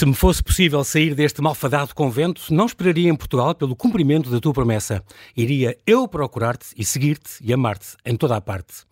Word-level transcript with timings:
Se 0.00 0.06
me 0.06 0.14
fosse 0.14 0.42
possível 0.42 0.82
sair 0.82 1.14
deste 1.14 1.42
malfadado 1.42 1.94
convento, 1.94 2.54
não 2.54 2.64
esperaria 2.64 3.10
em 3.10 3.14
Portugal 3.14 3.54
pelo 3.54 3.76
cumprimento 3.76 4.30
da 4.30 4.40
tua 4.40 4.54
promessa. 4.54 5.04
Iria 5.36 5.76
eu 5.86 6.08
procurar-te 6.08 6.68
e 6.74 6.82
seguir-te 6.86 7.32
e 7.42 7.52
amar-te 7.52 7.98
em 8.02 8.16
toda 8.16 8.34
a 8.34 8.40
parte. 8.40 8.86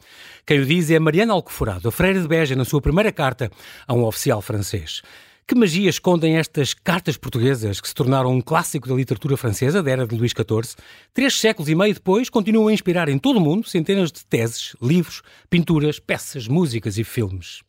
Quem 0.44 0.60
o 0.60 0.66
diz 0.66 0.90
é 0.90 0.98
Mariana 0.98 1.32
Alcoforado, 1.32 1.88
a 1.88 1.90
freira 1.90 2.20
de 2.20 2.28
Beja, 2.28 2.54
na 2.54 2.66
sua 2.66 2.82
primeira 2.82 3.10
carta 3.10 3.50
a 3.86 3.94
um 3.94 4.04
oficial 4.04 4.42
francês. 4.42 5.00
Que 5.48 5.54
magia 5.54 5.88
escondem 5.88 6.36
estas 6.36 6.74
cartas 6.74 7.16
portuguesas 7.16 7.80
que 7.80 7.88
se 7.88 7.94
tornaram 7.94 8.30
um 8.30 8.38
clássico 8.38 8.86
da 8.86 8.94
literatura 8.94 9.34
francesa 9.34 9.82
da 9.82 9.90
era 9.90 10.06
de 10.06 10.14
Luís 10.14 10.32
XIV? 10.32 10.76
Três 11.14 11.40
séculos 11.40 11.70
e 11.70 11.74
meio 11.74 11.94
depois, 11.94 12.28
continuam 12.28 12.68
a 12.68 12.72
inspirar 12.74 13.08
em 13.08 13.16
todo 13.18 13.38
o 13.38 13.40
mundo 13.40 13.66
centenas 13.66 14.12
de 14.12 14.26
teses, 14.26 14.76
livros, 14.82 15.22
pinturas, 15.48 15.98
peças, 15.98 16.46
músicas 16.46 16.98
e 16.98 17.02
filmes. 17.02 17.62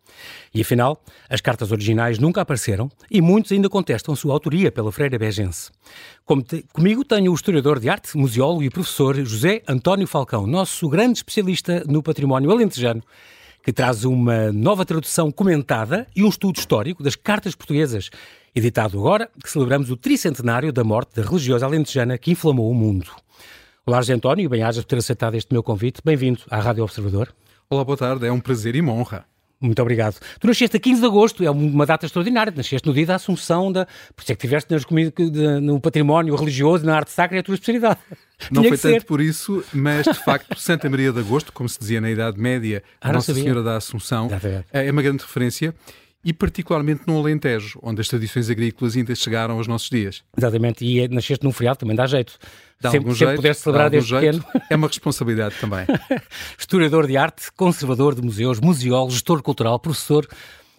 E 0.53 0.59
afinal, 0.59 1.01
as 1.29 1.39
cartas 1.39 1.71
originais 1.71 2.19
nunca 2.19 2.41
apareceram 2.41 2.91
e 3.09 3.21
muitos 3.21 3.53
ainda 3.53 3.69
contestam 3.69 4.13
sua 4.13 4.33
autoria 4.33 4.69
pela 4.73 4.91
freira 4.91 5.17
begense. 5.17 5.71
Comigo 6.73 7.05
tenho 7.05 7.31
o 7.31 7.35
historiador 7.35 7.79
de 7.79 7.87
arte, 7.87 8.17
museólogo 8.17 8.61
e 8.61 8.69
professor 8.69 9.15
José 9.23 9.63
António 9.65 10.05
Falcão, 10.05 10.45
nosso 10.45 10.89
grande 10.89 11.19
especialista 11.19 11.85
no 11.87 12.03
património 12.03 12.51
alentejano, 12.51 13.01
que 13.69 13.73
traz 13.73 14.03
uma 14.03 14.51
nova 14.51 14.83
tradução 14.83 15.31
comentada 15.31 16.07
e 16.15 16.23
um 16.23 16.27
estudo 16.27 16.57
histórico 16.57 17.03
das 17.03 17.15
cartas 17.15 17.53
portuguesas, 17.53 18.09
editado 18.55 18.97
agora, 18.97 19.29
que 19.43 19.47
celebramos 19.47 19.91
o 19.91 19.95
tricentenário 19.95 20.73
da 20.73 20.83
morte 20.83 21.15
da 21.15 21.21
religiosa 21.21 21.67
alentejana 21.67 22.17
que 22.17 22.31
inflamou 22.31 22.71
o 22.71 22.73
mundo. 22.73 23.11
Olá, 23.85 24.01
José 24.01 24.13
António, 24.13 24.49
bem-ajas 24.49 24.83
por 24.83 24.89
ter 24.89 24.97
aceitado 24.97 25.35
este 25.35 25.53
meu 25.53 25.61
convite. 25.61 26.01
Bem-vindo 26.03 26.39
à 26.49 26.59
Rádio 26.59 26.83
Observador. 26.83 27.31
Olá, 27.69 27.83
boa 27.83 27.95
tarde. 27.95 28.25
É 28.25 28.31
um 28.31 28.39
prazer 28.39 28.75
e 28.75 28.81
uma 28.81 28.91
honra. 28.91 29.23
Muito 29.61 29.81
obrigado. 29.81 30.15
Tu 30.39 30.47
nasceste 30.47 30.77
a 30.77 30.79
15 30.79 31.01
de 31.01 31.07
agosto, 31.07 31.43
é 31.43 31.51
uma 31.51 31.85
data 31.85 32.05
extraordinária. 32.05 32.53
Nasceste 32.55 32.87
no 32.87 32.93
dia 32.93 33.05
da 33.05 33.15
Assunção, 33.15 33.71
da... 33.71 33.85
por 34.15 34.23
isso 34.23 34.31
é 34.31 34.35
que 34.35 34.41
tiveste 34.41 34.73
no 35.61 35.81
património 35.81 36.33
religioso, 36.35 36.85
na 36.85 36.95
arte 36.95 37.11
sacra, 37.11 37.37
é 37.37 37.39
a 37.41 37.43
tua 37.43 37.55
especialidade. 37.55 37.99
Não 38.49 38.63
foi 38.63 38.77
tanto 38.77 39.05
por 39.05 39.19
isso, 39.19 39.61
mas 39.73 40.05
de 40.05 40.13
facto, 40.13 40.57
Santa 40.57 40.89
Maria 40.89 41.11
de 41.11 41.19
Agosto, 41.19 41.51
como 41.51 41.67
se 41.67 41.77
dizia 41.77 41.99
na 41.99 42.09
Idade 42.09 42.39
Média, 42.39 42.81
ah, 43.01 43.11
Nossa. 43.11 43.33
Senhora 43.33 43.61
da 43.61 43.75
Assunção, 43.75 44.29
é 44.71 44.89
uma 44.89 45.01
grande 45.01 45.23
referência 45.23 45.75
e 46.23 46.33
particularmente 46.33 47.03
no 47.07 47.17
Alentejo, 47.17 47.79
onde 47.81 48.01
as 48.01 48.07
tradições 48.07 48.49
agrícolas 48.49 48.95
ainda 48.95 49.15
chegaram 49.15 49.57
aos 49.57 49.67
nossos 49.67 49.89
dias. 49.89 50.23
Exatamente, 50.37 50.83
e 50.83 50.99
é, 50.99 51.07
nasceste 51.07 51.45
num 51.45 51.51
feriado 51.51 51.79
também 51.79 51.95
dá 51.95 52.05
jeito. 52.05 52.37
Dá 52.81 52.91
sempre, 52.91 53.07
algum 53.07 53.11
sempre 53.11 53.27
jeito, 53.27 53.35
puder 53.37 53.55
celebrar 53.55 53.89
desde 53.89 54.09
jeito. 54.09 54.43
pequeno. 54.43 54.63
É 54.69 54.75
uma 54.75 54.87
responsabilidade 54.87 55.55
também. 55.59 55.85
Historiador 56.57 57.07
de 57.07 57.17
arte, 57.17 57.51
conservador 57.53 58.15
de 58.15 58.21
museus, 58.21 58.59
museólogo, 58.59 59.11
gestor 59.11 59.41
cultural, 59.41 59.79
professor 59.79 60.27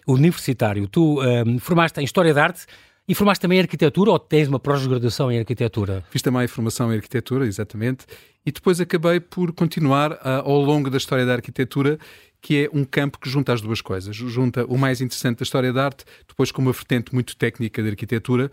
universitário. 0.07 0.87
Tu 0.87 1.21
um, 1.21 1.59
formaste 1.59 1.99
em 1.99 2.03
História 2.03 2.33
da 2.33 2.43
Arte 2.43 2.65
e 3.07 3.15
formaste 3.15 3.41
também 3.41 3.57
em 3.57 3.61
Arquitetura 3.61 4.11
ou 4.11 4.19
tens 4.19 4.47
uma 4.47 4.59
pós-graduação 4.59 5.31
em 5.31 5.39
Arquitetura? 5.39 6.03
Fiz 6.09 6.21
também 6.21 6.43
a 6.43 6.47
formação 6.47 6.91
em 6.91 6.95
Arquitetura, 6.95 7.45
exatamente, 7.45 8.05
e 8.45 8.51
depois 8.51 8.79
acabei 8.79 9.19
por 9.19 9.51
continuar 9.53 10.13
uh, 10.13 10.41
ao 10.45 10.61
longo 10.61 10.89
da 10.89 10.97
história 10.97 11.25
da 11.25 11.33
arquitetura 11.33 11.99
que 12.41 12.65
é 12.65 12.69
um 12.73 12.83
campo 12.83 13.19
que 13.19 13.29
junta 13.29 13.53
as 13.53 13.61
duas 13.61 13.81
coisas. 13.81 14.15
Junta 14.15 14.65
o 14.65 14.77
mais 14.77 14.99
interessante 14.99 15.37
da 15.39 15.43
história 15.43 15.71
da 15.71 15.85
arte, 15.85 16.03
depois 16.27 16.51
com 16.51 16.61
uma 16.61 16.71
vertente 16.71 17.13
muito 17.13 17.35
técnica 17.35 17.83
de 17.83 17.89
arquitetura, 17.89 18.51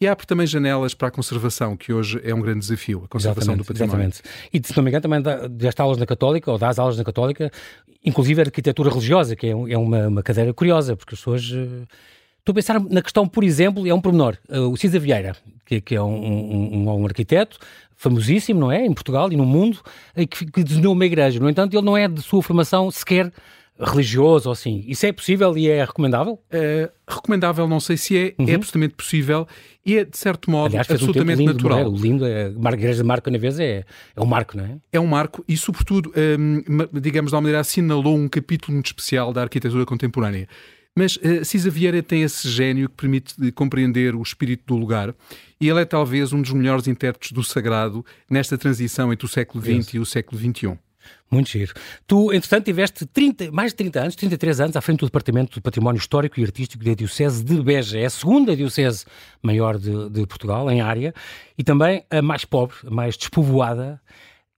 e 0.00 0.06
abre 0.06 0.26
também 0.26 0.46
janelas 0.46 0.94
para 0.94 1.08
a 1.08 1.10
conservação, 1.10 1.76
que 1.76 1.92
hoje 1.92 2.20
é 2.22 2.32
um 2.34 2.40
grande 2.40 2.60
desafio, 2.60 3.02
a 3.04 3.08
conservação 3.08 3.54
exatamente, 3.54 3.58
do 3.58 3.66
património. 3.66 4.08
Exatamente. 4.08 4.50
E, 4.52 4.60
se 4.64 4.76
não 4.76 4.84
me 4.84 4.90
engano, 4.90 5.02
também 5.02 5.22
deste 5.50 5.80
aulas 5.80 5.98
na 5.98 6.06
Católica, 6.06 6.50
ou 6.50 6.58
das 6.58 6.78
aulas 6.78 6.96
na 6.96 7.04
Católica, 7.04 7.50
inclusive 8.04 8.40
a 8.40 8.44
arquitetura 8.44 8.90
religiosa, 8.90 9.34
que 9.34 9.46
é, 9.46 9.50
é 9.50 9.78
uma, 9.78 10.08
uma 10.08 10.22
cadeira 10.22 10.52
curiosa, 10.52 10.96
porque 10.96 11.14
as 11.14 11.20
pessoas... 11.20 11.50
Uh, 11.50 11.86
estou 12.38 12.52
a 12.52 12.54
pensar 12.54 12.80
na 12.80 13.02
questão, 13.02 13.28
por 13.28 13.44
exemplo, 13.44 13.86
é 13.86 13.92
um 13.92 14.00
pormenor. 14.00 14.38
Uh, 14.48 14.70
o 14.70 14.76
Cisa 14.76 14.98
Vieira, 14.98 15.36
que, 15.66 15.80
que 15.80 15.94
é 15.94 16.02
um, 16.02 16.14
um, 16.14 16.88
um, 16.88 17.04
arquiteto 17.04 17.58
famosíssimo, 17.98 18.60
não 18.60 18.72
é? 18.72 18.86
Em 18.86 18.94
Portugal 18.94 19.30
e 19.30 19.36
no 19.36 19.44
mundo, 19.44 19.80
eh, 20.16 20.24
que, 20.24 20.46
que 20.46 20.64
desenhou 20.64 20.94
uma 20.94 21.04
igreja. 21.04 21.38
No 21.38 21.50
entanto, 21.50 21.76
ele 21.76 21.84
não 21.84 21.96
é 21.96 22.08
de 22.08 22.22
sua 22.22 22.40
formação 22.40 22.90
sequer 22.90 23.30
religioso 23.80 24.48
ou 24.48 24.52
assim. 24.52 24.84
Isso 24.86 25.06
é 25.06 25.12
possível 25.12 25.56
e 25.56 25.68
é 25.68 25.84
recomendável? 25.84 26.34
Uh, 26.52 26.90
recomendável, 27.06 27.68
não 27.68 27.78
sei 27.78 27.96
se 27.96 28.16
é, 28.16 28.34
uhum. 28.38 28.48
é 28.48 28.54
absolutamente 28.54 28.94
possível 28.94 29.46
e 29.86 29.98
é, 29.98 30.04
de 30.04 30.18
certo 30.18 30.50
modo, 30.50 30.72
Aliás, 30.72 30.90
absolutamente 30.90 31.42
um 31.42 31.46
lindo, 31.46 31.54
natural. 31.54 31.78
É? 31.78 31.86
O 31.86 31.96
lindo, 31.96 32.26
é, 32.26 32.46
a 32.46 32.72
igreja 32.72 33.02
de 33.02 33.06
Marco 33.06 33.30
na 33.30 33.38
vez 33.38 33.58
é, 33.60 33.84
é 34.16 34.20
um 34.20 34.26
marco, 34.26 34.56
não 34.56 34.64
é? 34.64 34.76
É 34.92 34.98
um 34.98 35.06
marco 35.06 35.44
e, 35.48 35.56
sobretudo, 35.56 36.12
um, 36.16 37.00
digamos 37.00 37.30
de 37.30 37.36
uma 37.36 37.40
maneira, 37.40 37.60
assinalou 37.60 38.16
um 38.16 38.28
capítulo 38.28 38.74
muito 38.74 38.86
especial 38.86 39.32
da 39.32 39.42
arquitetura 39.42 39.86
contemporânea. 39.86 40.48
Mas 40.98 41.14
uh, 41.16 41.44
Cisa 41.44 41.70
Vieira 41.70 42.02
tem 42.02 42.22
esse 42.22 42.48
gênio 42.48 42.88
que 42.88 42.96
permite 42.96 43.52
compreender 43.52 44.16
o 44.16 44.22
espírito 44.22 44.64
do 44.66 44.76
lugar 44.76 45.14
e 45.60 45.68
ele 45.68 45.80
é 45.80 45.84
talvez 45.84 46.32
um 46.32 46.42
dos 46.42 46.50
melhores 46.50 46.88
intérpretes 46.88 47.30
do 47.30 47.44
sagrado 47.44 48.04
nesta 48.28 48.58
transição 48.58 49.12
entre 49.12 49.24
o 49.24 49.28
século 49.28 49.62
XX 49.62 49.94
e 49.94 49.98
o 50.00 50.04
século 50.04 50.40
XXI. 50.40 50.76
Muito 51.30 51.50
giro. 51.50 51.72
Tu, 52.04 52.32
entretanto, 52.32 52.64
tiveste 52.64 53.06
30, 53.06 53.52
mais 53.52 53.70
de 53.70 53.76
30 53.76 54.00
anos, 54.00 54.16
33 54.16 54.60
anos, 54.60 54.76
à 54.76 54.80
frente 54.80 54.98
do 54.98 55.06
Departamento 55.06 55.60
do 55.60 55.62
Património 55.62 56.00
Histórico 56.00 56.40
e 56.40 56.42
Artístico 56.42 56.84
da 56.84 56.94
Diocese 56.94 57.44
de 57.44 57.62
Beja. 57.62 58.00
É 58.00 58.06
a 58.06 58.10
segunda 58.10 58.56
diocese 58.56 59.04
maior 59.40 59.78
de, 59.78 60.10
de 60.10 60.26
Portugal, 60.26 60.68
em 60.68 60.80
área, 60.80 61.14
e 61.56 61.62
também 61.62 62.04
a 62.10 62.20
mais 62.20 62.44
pobre, 62.44 62.74
a 62.84 62.90
mais 62.90 63.16
despovoada 63.16 64.00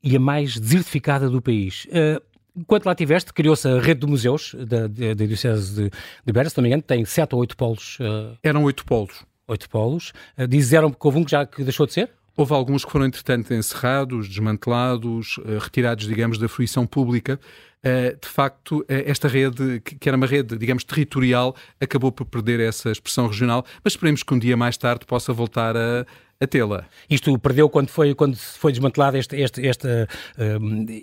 e 0.02 0.16
a 0.16 0.20
mais 0.20 0.58
desertificada 0.58 1.28
do 1.28 1.42
país. 1.42 1.86
Uh, 1.86 2.29
Enquanto 2.56 2.86
lá 2.86 2.94
tiveste, 2.94 3.32
criou-se 3.32 3.66
a 3.66 3.80
rede 3.80 4.00
de 4.00 4.06
museus 4.06 4.54
da, 4.54 4.86
da, 4.86 5.14
da 5.14 5.26
Diocese 5.26 5.74
de, 5.74 5.90
de 6.24 6.32
Beja, 6.32 6.50
se 6.50 6.56
não 6.56 6.62
me 6.62 6.68
engano, 6.68 6.82
tem 6.82 7.04
sete 7.04 7.34
ou 7.34 7.40
oito 7.40 7.56
polos. 7.56 7.98
Uh... 8.00 8.36
Eram 8.42 8.64
oito 8.64 8.84
polos. 8.84 9.24
Oito 9.48 9.68
polos. 9.68 10.12
Uh, 10.38 10.46
disseram 10.46 10.90
que 10.90 10.98
houve 11.06 11.18
um 11.18 11.24
que 11.24 11.30
já 11.30 11.46
que 11.46 11.62
deixou 11.62 11.86
de 11.86 11.92
ser? 11.92 12.10
Houve 12.40 12.54
alguns 12.54 12.84
que 12.84 12.90
foram, 12.90 13.06
entretanto, 13.06 13.52
encerrados, 13.52 14.28
desmantelados, 14.28 15.38
uh, 15.38 15.58
retirados, 15.60 16.06
digamos, 16.06 16.38
da 16.38 16.48
fruição 16.48 16.86
pública. 16.86 17.38
de 17.82 18.28
facto, 18.28 18.84
esta 18.88 19.26
rede, 19.26 19.80
que 19.80 20.06
era 20.06 20.14
uma 20.16 20.26
rede, 20.26 20.56
digamos, 20.58 20.84
territorial, 20.84 21.56
acabou 21.80 22.12
por 22.12 22.26
perder 22.26 22.60
essa 22.60 22.90
expressão 22.90 23.26
regional, 23.26 23.64
mas 23.82 23.94
esperemos 23.94 24.22
que 24.22 24.34
um 24.34 24.38
dia 24.38 24.54
mais 24.54 24.76
tarde 24.76 25.06
possa 25.06 25.32
voltar 25.32 25.74
a, 25.76 26.04
a 26.40 26.46
tê-la. 26.46 26.86
Isto 27.08 27.38
perdeu 27.38 27.68
quando 27.68 27.88
foi, 27.88 28.14
quando 28.14 28.34
foi 28.36 28.72
desmantelado 28.72 29.18
este, 29.18 29.36
este, 29.36 29.60
este, 29.66 29.88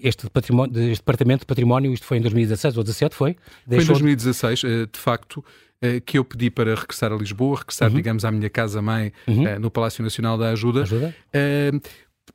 este, 0.02 0.30
património, 0.32 0.92
este 0.92 1.02
departamento 1.02 1.42
de 1.42 1.46
património, 1.46 1.94
isto 1.94 2.06
foi 2.06 2.18
em 2.18 2.22
2016 2.22 2.76
ou 2.78 2.84
2017, 2.84 3.16
foi? 3.16 3.36
Deixou... 3.66 3.96
Foi 3.96 4.12
em 4.12 4.16
2016, 4.16 4.64
eh, 4.64 4.68
de 4.92 5.00
facto, 5.00 5.46
eh, 5.46 5.67
que 6.06 6.18
eu 6.18 6.26
pedi 6.26 6.50
para 6.50 6.74
regressar 6.76 7.12
a 7.12 7.16
Lisboa, 7.16 7.58
regressar, 7.58 7.90
uhum. 7.90 7.96
digamos, 7.96 8.26
à 8.26 8.32
minha 8.32 8.50
casa-mãe 8.50 9.12
uhum. 9.28 9.48
Eh, 9.48 9.60
no 9.60 9.70
Palácio 9.70 10.04
Nacional 10.04 10.38
da 10.38 10.50
Ajuda. 10.50 10.84
Ajuda? 10.84 11.16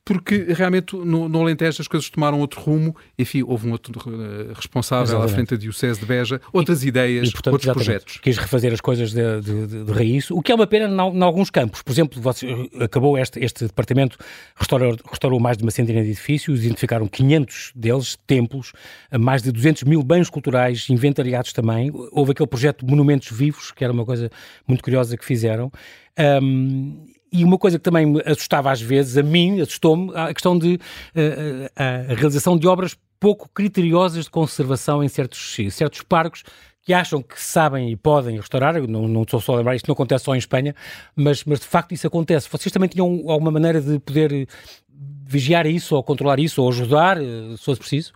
Porque 0.05 0.47
realmente 0.49 0.97
no, 0.97 1.29
no 1.29 1.41
Alentejo 1.41 1.81
as 1.81 1.87
coisas 1.87 2.11
tomaram 2.11 2.41
outro 2.41 2.61
rumo, 2.61 2.97
enfim, 3.17 3.43
houve 3.47 3.69
um 3.69 3.73
outro 3.73 3.93
uh, 4.01 4.53
responsável 4.53 5.05
exatamente. 5.05 5.31
à 5.31 5.35
frente 5.35 5.51
da 5.51 5.57
Diocese 5.57 6.01
de 6.01 6.07
Beja, 6.07 6.41
outras 6.53 6.83
e, 6.83 6.89
ideias, 6.89 7.29
e, 7.29 7.33
portanto, 7.33 7.53
outros 7.53 7.73
projetos. 7.73 8.19
Quis 8.19 8.37
refazer 8.37 8.73
as 8.73 8.81
coisas 8.81 9.13
de, 9.13 9.41
de, 9.41 9.85
de, 9.85 9.93
raiz, 9.93 10.31
o 10.31 10.43
que 10.43 10.51
é 10.51 10.55
uma 10.55 10.67
pena 10.67 10.89
em 10.89 11.23
alguns 11.23 11.51
campos. 11.51 11.83
Por 11.83 11.93
exemplo, 11.93 12.21
você, 12.21 12.69
acabou 12.81 13.17
este, 13.17 13.39
este 13.45 13.65
departamento, 13.65 14.19
restaurou, 14.57 14.97
restaurou 15.09 15.39
mais 15.39 15.57
de 15.57 15.63
uma 15.63 15.71
centena 15.71 16.03
de 16.03 16.09
edifícios, 16.09 16.65
identificaram 16.65 17.07
500 17.07 17.73
deles, 17.77 18.19
templos, 18.27 18.73
mais 19.21 19.41
de 19.41 19.53
200 19.53 19.85
mil 19.85 20.03
bens 20.03 20.29
culturais 20.29 20.89
inventariados 20.91 21.53
também. 21.53 21.93
Houve 22.11 22.33
aquele 22.33 22.49
projeto 22.49 22.85
de 22.85 22.91
Monumentos 22.91 23.31
Vivos, 23.31 23.71
que 23.71 23.85
era 23.85 23.93
uma 23.93 24.05
coisa 24.05 24.31
muito 24.67 24.83
curiosa 24.83 25.17
que 25.17 25.25
fizeram. 25.25 25.71
Um, 26.43 27.07
e 27.33 27.45
uma 27.45 27.59
coisa 27.59 27.79
que 27.79 27.85
também 27.85 28.07
me 28.07 28.23
assustava 28.27 28.71
às 28.71 28.81
vezes, 28.81 29.17
a 29.17 29.23
mim, 29.23 29.61
assustou-me, 29.61 30.13
a 30.15 30.33
questão 30.33 30.59
de 30.59 30.75
uh, 30.75 31.71
a 31.75 32.15
realização 32.15 32.57
de 32.57 32.67
obras 32.69 32.97
pouco 33.19 33.49
criteriosas 33.55 34.25
de 34.25 34.31
conservação 34.31 35.03
em 35.03 35.09
certos, 35.09 35.57
certos 35.71 36.03
parques 36.03 36.43
que 36.85 36.93
acham 36.93 37.23
que 37.23 37.41
sabem 37.41 37.91
e 37.91 37.97
podem 37.97 38.37
restaurar, 38.37 38.75
não, 38.89 39.07
não 39.07 39.23
estou 39.23 39.41
só 39.41 39.55
a 39.55 39.57
lembrar, 39.59 39.77
isto 39.77 39.87
não 39.87 39.93
acontece 39.93 40.25
só 40.25 40.35
em 40.35 40.39
Espanha, 40.39 40.75
mas, 41.15 41.45
mas 41.45 41.61
de 41.61 41.67
facto 41.67 41.93
isso 41.93 42.07
acontece. 42.07 42.49
Vocês 42.51 42.73
também 42.73 42.89
tinham 42.89 43.07
alguma 43.29 43.53
maneira 43.53 43.81
de 43.81 44.01
poder 44.01 44.49
vigiar 45.25 45.67
isso, 45.67 45.95
ou 45.95 46.03
controlar 46.03 46.41
isso, 46.41 46.61
ou 46.61 46.69
ajudar, 46.69 47.19
se 47.19 47.65
fosse 47.65 47.79
preciso? 47.79 48.13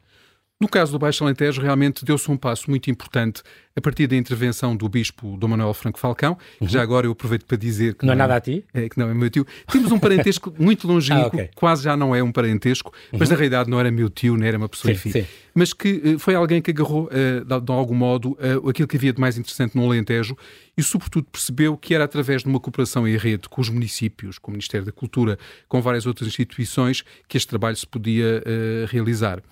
No 0.59 0.69
caso 0.69 0.93
do 0.93 0.99
Baixo 0.99 1.23
Alentejo, 1.23 1.61
realmente 1.61 2.03
deu-se 2.03 2.31
um 2.31 2.37
passo 2.37 2.71
muito 2.71 2.91
importante 2.91 3.43
a 3.77 3.81
partir 3.81 4.07
da 4.07 4.17
intervenção 4.17 4.75
do 4.75 4.89
Bispo 4.89 5.37
Dom 5.37 5.49
Manuel 5.49 5.75
Franco 5.75 5.99
Falcão, 5.99 6.39
uhum. 6.59 6.67
já 6.67 6.81
agora 6.81 7.07
eu 7.07 7.13
aproveito 7.13 7.45
para 7.45 7.59
dizer 7.59 7.93
que 7.95 8.07
não, 8.07 8.15
é 8.15 8.17
não 8.17 8.25
é 8.25 8.27
nada 8.27 8.37
a 8.37 8.41
ti, 8.41 8.65
é, 8.73 8.89
que 8.89 8.99
não 8.99 9.11
é 9.11 9.13
meu 9.13 9.29
tio. 9.29 9.47
Temos 9.71 9.93
um 9.93 9.99
parentesco 9.99 10.51
muito 10.59 10.89
longínquo, 10.89 11.21
ah, 11.21 11.27
okay. 11.27 11.51
quase 11.55 11.85
já 11.85 11.95
não 11.95 12.17
é 12.17 12.23
um 12.23 12.33
parentesco, 12.33 12.91
uhum. 13.13 13.19
mas 13.19 13.29
na 13.29 13.37
realidade 13.37 13.69
não 13.69 13.79
era 13.79 13.91
meu 13.91 14.09
tio, 14.09 14.35
nem 14.35 14.49
era 14.49 14.57
uma 14.57 14.67
pessoa, 14.67 14.95
sim, 14.95 15.11
enfim. 15.11 15.21
Sim. 15.21 15.27
Mas 15.55 15.75
que 15.75 15.91
uh, 15.91 16.19
foi 16.19 16.35
alguém 16.35 16.63
que 16.63 16.71
agarrou, 16.71 17.05
uh, 17.05 17.45
de, 17.45 17.61
de, 17.61 17.73
algum 17.73 17.95
modo, 17.95 18.31
uh, 18.31 18.71
aquilo 18.71 18.89
que 18.89 18.97
havia 18.97 19.13
de 19.13 19.21
mais 19.21 19.37
interessante 19.37 19.77
no 19.77 19.85
Alentejo 19.85 20.35
e, 20.75 20.83
sobretudo, 20.83 21.27
percebeu 21.31 21.77
que 21.77 21.95
era 21.95 22.05
através 22.05 22.43
de 22.43 22.49
uma 22.49 22.59
cooperação 22.59 23.07
em 23.07 23.15
rede 23.19 23.47
com 23.47 23.61
os 23.61 23.69
municípios, 23.69 24.39
com 24.39 24.51
o 24.51 24.53
Ministério 24.53 24.87
da 24.87 24.93
Cultura, 24.93 25.39
com 25.69 25.83
várias 25.83 26.07
outras 26.07 26.29
instituições, 26.29 27.05
que 27.29 27.37
este 27.37 27.49
trabalho 27.49 27.77
se 27.77 27.87
podia 27.87 28.43
realizar. 28.89 29.43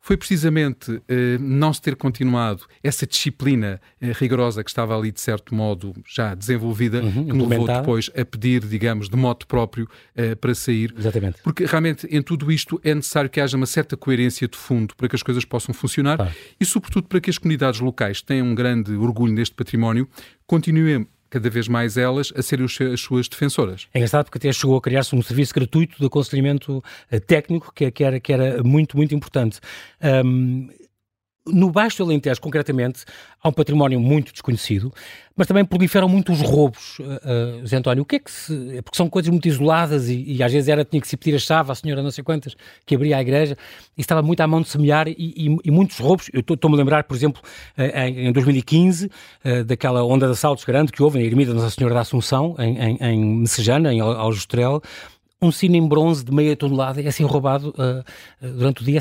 Foi 0.00 0.16
precisamente 0.16 1.02
eh, 1.08 1.36
não 1.38 1.72
se 1.72 1.82
ter 1.82 1.96
continuado 1.96 2.64
essa 2.82 3.06
disciplina 3.06 3.80
eh, 4.00 4.12
rigorosa 4.12 4.62
que 4.64 4.70
estava 4.70 4.96
ali, 4.96 5.10
de 5.10 5.20
certo 5.20 5.54
modo, 5.54 5.94
já 6.06 6.34
desenvolvida, 6.34 7.02
uhum, 7.02 7.26
que 7.26 7.32
me 7.32 7.46
levou 7.46 7.66
depois 7.66 8.10
a 8.16 8.24
pedir, 8.24 8.64
digamos, 8.64 9.08
de 9.08 9.16
modo 9.16 9.46
próprio 9.46 9.88
eh, 10.16 10.34
para 10.34 10.54
sair. 10.54 10.94
Exatamente. 10.96 11.38
Porque 11.42 11.64
realmente 11.66 12.06
em 12.10 12.22
tudo 12.22 12.50
isto 12.50 12.80
é 12.82 12.94
necessário 12.94 13.28
que 13.28 13.40
haja 13.40 13.56
uma 13.56 13.66
certa 13.66 13.96
coerência 13.96 14.48
de 14.48 14.56
fundo 14.56 14.94
para 14.96 15.08
que 15.08 15.16
as 15.16 15.22
coisas 15.22 15.44
possam 15.44 15.74
funcionar 15.74 16.16
claro. 16.16 16.32
e, 16.58 16.64
sobretudo, 16.64 17.08
para 17.08 17.20
que 17.20 17.28
as 17.28 17.36
comunidades 17.36 17.80
locais 17.80 18.22
tenham 18.22 18.46
um 18.46 18.54
grande 18.54 18.92
orgulho 18.94 19.32
neste 19.32 19.54
património, 19.54 20.08
continuem 20.46 21.06
cada 21.30 21.48
vez 21.50 21.68
mais 21.68 21.96
elas 21.96 22.32
a 22.36 22.42
serem 22.42 22.66
as 22.66 23.00
suas 23.00 23.28
defensoras. 23.28 23.86
É 23.92 23.98
engraçado 23.98 24.24
porque 24.24 24.38
até 24.38 24.52
chegou 24.52 24.76
a 24.76 24.80
criar-se 24.80 25.14
um 25.14 25.22
serviço 25.22 25.54
gratuito 25.54 25.98
de 25.98 26.06
aconselhamento 26.06 26.82
eh, 27.10 27.20
técnico 27.20 27.72
que, 27.74 27.90
que, 27.90 28.04
era, 28.04 28.20
que 28.20 28.32
era 28.32 28.62
muito, 28.62 28.96
muito 28.96 29.14
importante. 29.14 29.60
Um, 30.24 30.68
no 31.52 31.70
Baixo 31.70 32.02
Alentejo, 32.02 32.40
concretamente, 32.40 33.04
há 33.42 33.48
um 33.48 33.52
património 33.52 34.00
muito 34.00 34.32
desconhecido, 34.32 34.92
mas 35.36 35.46
também 35.46 35.64
proliferam 35.64 36.08
muito 36.08 36.32
os 36.32 36.40
roubos, 36.40 36.98
uh, 36.98 37.64
Zé 37.66 37.76
António. 37.76 38.02
O 38.02 38.04
que 38.04 38.16
é 38.16 38.18
que 38.18 38.30
se... 38.30 38.76
É 38.76 38.82
porque 38.82 38.96
são 38.96 39.08
coisas 39.08 39.30
muito 39.30 39.46
isoladas 39.46 40.08
e, 40.08 40.24
e, 40.26 40.42
às 40.42 40.52
vezes 40.52 40.68
era, 40.68 40.84
tinha 40.84 41.00
que 41.00 41.06
se 41.06 41.16
pedir 41.16 41.36
a 41.36 41.38
chave 41.38 41.70
à 41.70 41.74
senhora 41.76 42.02
não 42.02 42.10
sei 42.10 42.24
quantas 42.24 42.56
que 42.84 42.94
abria 42.94 43.16
a 43.16 43.20
igreja 43.20 43.56
e 43.96 44.00
estava 44.00 44.20
muito 44.20 44.40
à 44.40 44.46
mão 44.48 44.60
de 44.60 44.68
semelhar 44.68 45.06
e, 45.06 45.14
e, 45.16 45.56
e 45.64 45.70
muitos 45.70 45.98
roubos. 45.98 46.28
Eu 46.32 46.40
estou-me 46.40 46.74
a 46.74 46.78
lembrar, 46.78 47.04
por 47.04 47.16
exemplo, 47.16 47.40
uh, 47.78 47.82
em, 47.82 48.26
em, 48.26 48.32
2015, 48.32 49.06
uh, 49.06 49.64
daquela 49.64 50.04
onda 50.04 50.26
de 50.26 50.32
assaltos 50.32 50.64
grande 50.64 50.90
que 50.90 51.02
houve 51.02 51.20
em 51.20 51.24
Ermida 51.24 51.54
Nossa 51.54 51.70
Senhora 51.70 51.94
da 51.94 52.00
Assunção, 52.00 52.56
em, 52.58 52.76
em, 52.76 52.98
em 53.00 53.24
Messejana, 53.40 53.92
em 53.92 54.00
Aljustrel, 54.00 54.82
um 55.40 55.52
sino 55.52 55.76
em 55.76 55.86
bronze 55.86 56.24
de 56.24 56.32
meia 56.32 56.56
tonelada 56.56 57.00
é 57.00 57.06
assim 57.06 57.24
roubado 57.24 57.74
durante 58.40 58.82
o 58.82 58.84
dia 58.84 59.00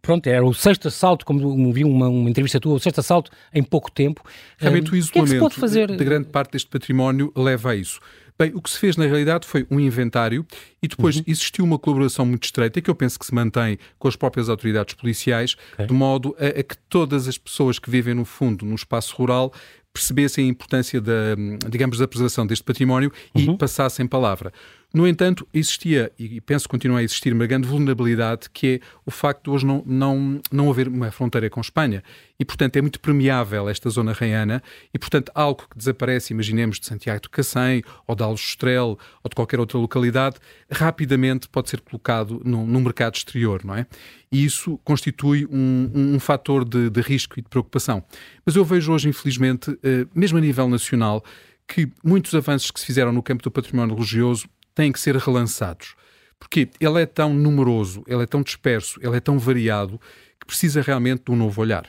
pronto, 0.00 0.26
era 0.26 0.44
o 0.44 0.54
sexto 0.54 0.88
assalto, 0.88 1.24
como 1.24 1.72
vi 1.72 1.84
uma, 1.84 2.08
uma 2.08 2.30
entrevista 2.30 2.60
tua, 2.60 2.74
o 2.74 2.80
sexto 2.80 3.00
assalto 3.00 3.30
em 3.52 3.62
pouco 3.62 3.90
tempo. 3.90 4.22
Realmente 4.58 4.92
o 4.92 4.96
isolamento 4.96 5.50
que 5.50 5.64
é 5.64 5.68
que 5.68 5.86
de, 5.86 5.96
de 5.96 6.04
grande 6.04 6.28
parte 6.28 6.52
deste 6.52 6.68
património 6.68 7.32
leva 7.36 7.70
a 7.70 7.76
isso. 7.76 8.00
Bem, 8.38 8.50
o 8.54 8.62
que 8.62 8.70
se 8.70 8.78
fez 8.78 8.96
na 8.96 9.04
realidade 9.04 9.46
foi 9.46 9.66
um 9.70 9.78
inventário 9.78 10.44
e 10.82 10.88
depois 10.88 11.16
uhum. 11.16 11.24
existiu 11.26 11.64
uma 11.64 11.78
colaboração 11.78 12.24
muito 12.24 12.44
estreita 12.44 12.80
que 12.80 12.90
eu 12.90 12.94
penso 12.94 13.18
que 13.18 13.26
se 13.26 13.34
mantém 13.34 13.78
com 13.98 14.08
as 14.08 14.16
próprias 14.16 14.48
autoridades 14.48 14.94
policiais, 14.94 15.54
okay. 15.74 15.86
de 15.86 15.92
modo 15.92 16.34
a, 16.38 16.60
a, 16.60 16.62
que 16.62 16.76
todas 16.88 17.28
as 17.28 17.36
pessoas 17.36 17.78
que 17.78 17.90
vivem 17.90 18.14
no 18.14 18.24
fundo 18.24 18.64
no 18.64 18.74
espaço 18.74 19.14
rural 19.16 19.52
percebessem 19.92 20.46
a 20.46 20.48
importância 20.48 21.00
da, 21.00 21.36
digamos, 21.68 21.98
da 21.98 22.08
preservação 22.08 22.46
deste 22.46 22.64
património 22.64 23.12
uhum. 23.34 23.42
e 23.42 23.58
passassem 23.58 24.06
palavra. 24.06 24.50
No 24.94 25.08
entanto, 25.08 25.48
existia, 25.54 26.12
e 26.18 26.38
penso 26.40 26.66
que 26.66 26.70
continua 26.70 26.98
a 26.98 27.02
existir, 27.02 27.32
uma 27.32 27.46
grande 27.46 27.66
vulnerabilidade 27.66 28.50
que 28.52 28.74
é 28.74 28.80
o 29.06 29.10
facto 29.10 29.44
de 29.44 29.50
hoje 29.50 29.64
não, 29.64 29.82
não, 29.86 30.40
não 30.50 30.70
haver 30.70 30.86
uma 30.86 31.10
fronteira 31.10 31.48
com 31.48 31.60
Espanha. 31.60 32.02
E, 32.38 32.44
portanto, 32.44 32.76
é 32.76 32.82
muito 32.82 33.00
permeável 33.00 33.68
esta 33.68 33.88
zona 33.88 34.12
reiana 34.12 34.62
e, 34.92 34.98
portanto, 34.98 35.32
algo 35.34 35.62
que 35.70 35.78
desaparece, 35.78 36.34
imaginemos, 36.34 36.78
de 36.78 36.86
Santiago 36.86 37.22
de 37.22 37.30
Cacém 37.30 37.82
ou 38.06 38.14
de 38.14 38.22
Aljustrel 38.22 38.98
ou 39.22 39.28
de 39.28 39.34
qualquer 39.34 39.60
outra 39.60 39.78
localidade, 39.78 40.36
rapidamente 40.70 41.48
pode 41.48 41.70
ser 41.70 41.80
colocado 41.80 42.42
no, 42.44 42.66
no 42.66 42.80
mercado 42.80 43.14
exterior, 43.14 43.64
não 43.64 43.74
é? 43.74 43.86
E 44.30 44.44
isso 44.44 44.78
constitui 44.84 45.46
um, 45.46 45.90
um, 45.94 46.14
um 46.16 46.20
fator 46.20 46.64
de, 46.66 46.90
de, 46.90 47.00
risco 47.00 47.38
e 47.38 47.42
de 47.42 47.48
preocupação. 47.48 48.02
Mas 48.44 48.56
eu 48.56 48.64
vejo 48.64 48.92
hoje, 48.92 49.08
infelizmente, 49.08 49.78
eh, 49.82 50.06
mesmo 50.14 50.38
a 50.38 50.40
nível 50.40 50.68
nacional, 50.68 51.22
que 51.66 51.90
muitos 52.04 52.34
avanços 52.34 52.70
que 52.70 52.80
se 52.80 52.86
fizeram 52.86 53.12
no 53.12 53.22
campo 53.22 53.42
do 53.42 53.50
património 53.50 53.94
religioso 53.94 54.46
têm 54.74 54.92
que 54.92 55.00
ser 55.00 55.16
relançados. 55.16 55.94
Porque 56.38 56.68
ele 56.80 57.00
é 57.00 57.06
tão 57.06 57.32
numeroso, 57.32 58.02
ele 58.06 58.22
é 58.22 58.26
tão 58.26 58.42
disperso, 58.42 58.98
ele 59.02 59.16
é 59.16 59.20
tão 59.20 59.38
variado, 59.38 60.00
que 60.40 60.46
precisa 60.46 60.82
realmente 60.82 61.22
de 61.24 61.30
um 61.30 61.36
novo 61.36 61.60
olhar. 61.60 61.86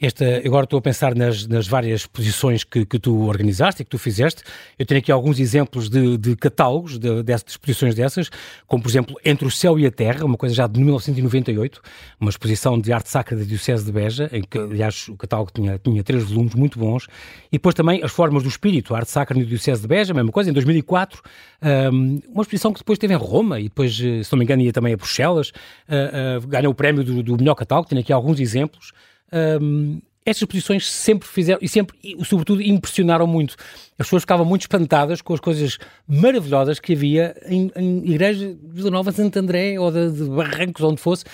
Esta, 0.00 0.42
agora 0.44 0.64
estou 0.64 0.78
a 0.78 0.82
pensar 0.82 1.14
nas, 1.14 1.46
nas 1.46 1.66
várias 1.66 2.06
posições 2.06 2.64
que, 2.64 2.84
que, 2.84 2.98
tu 2.98 3.26
organizaste 3.26 3.82
e 3.82 3.84
que 3.84 3.90
tu 3.90 3.98
fizeste. 3.98 4.42
Eu 4.78 4.86
tenho 4.86 5.00
aqui 5.00 5.12
alguns 5.12 5.38
exemplos 5.38 5.88
de, 5.88 6.16
de 6.18 6.36
catálogos 6.36 6.98
de, 6.98 7.22
de, 7.22 7.32
exposições 7.32 7.94
dessas, 7.94 8.30
como 8.66 8.82
por 8.82 8.88
exemplo 8.88 9.16
Entre 9.24 9.46
o 9.46 9.50
Céu 9.50 9.78
e 9.78 9.86
a 9.86 9.90
Terra, 9.90 10.24
uma 10.24 10.36
coisa 10.36 10.54
já 10.54 10.66
de 10.66 10.78
1998, 10.78 11.80
uma 12.20 12.30
exposição 12.30 12.78
de 12.78 12.92
arte 12.92 13.08
sacra 13.08 13.36
da 13.36 13.44
Diocese 13.44 13.84
de 13.84 13.92
Beja, 13.92 14.28
em 14.32 14.42
que, 14.42 14.58
aliás, 14.58 15.08
o 15.08 15.16
catálogo 15.16 15.50
tinha, 15.54 15.78
tinha 15.78 16.02
três 16.02 16.24
volumes 16.24 16.54
muito 16.54 16.78
bons. 16.78 17.06
E 17.50 17.56
depois 17.56 17.74
também 17.74 18.02
As 18.02 18.12
Formas 18.12 18.42
do 18.42 18.48
Espírito, 18.48 18.94
a 18.94 18.98
arte 18.98 19.10
sacra 19.10 19.38
da 19.38 19.44
Diocese 19.44 19.82
de 19.82 19.88
Beja, 19.88 20.12
a 20.12 20.14
mesma 20.14 20.32
coisa, 20.32 20.50
em 20.50 20.52
2004. 20.52 21.22
Um, 21.62 22.20
uma 22.28 22.42
exposição 22.42 22.72
que 22.72 22.80
depois 22.80 22.98
teve 22.98 23.14
em 23.14 23.16
Roma 23.16 23.60
e 23.60 23.64
depois, 23.64 23.92
eh, 24.00 24.22
se 24.22 24.32
não 24.32 24.38
me 24.38 24.44
engano, 24.44 24.62
ia 24.62 24.72
também 24.72 24.92
a 24.92 24.96
Bruxelas. 24.96 25.50
Uh, 25.88 26.44
uh, 26.44 26.46
ganhou 26.48 26.72
o 26.72 26.74
prémio 26.74 27.04
do, 27.04 27.22
do 27.22 27.36
melhor 27.36 27.54
catálogo, 27.54 27.88
tenho 27.88 28.00
aqui 28.00 28.12
alguns 28.12 28.40
exemplos 28.40 28.92
um, 29.32 30.00
estas 30.24 30.42
exposições 30.42 30.90
sempre 30.90 31.28
fizeram, 31.28 31.58
e 31.60 31.68
sempre, 31.68 31.96
e, 32.02 32.16
sobretudo, 32.24 32.62
impressionaram 32.62 33.26
muito. 33.26 33.56
As 33.98 34.06
pessoas 34.06 34.22
ficavam 34.22 34.46
muito 34.46 34.62
espantadas 34.62 35.20
com 35.20 35.34
as 35.34 35.40
coisas 35.40 35.78
maravilhosas 36.06 36.78
que 36.78 36.92
havia 36.92 37.34
em, 37.44 37.70
em 37.74 38.10
igrejas 38.10 38.56
de 38.56 38.68
Vila 38.68 38.90
Nova, 38.90 39.10
Santo 39.10 39.36
André 39.38 39.78
ou 39.78 39.90
de, 39.90 40.12
de, 40.12 40.24
Barrancos, 40.24 40.82
onde 40.82 41.00
fosse, 41.00 41.24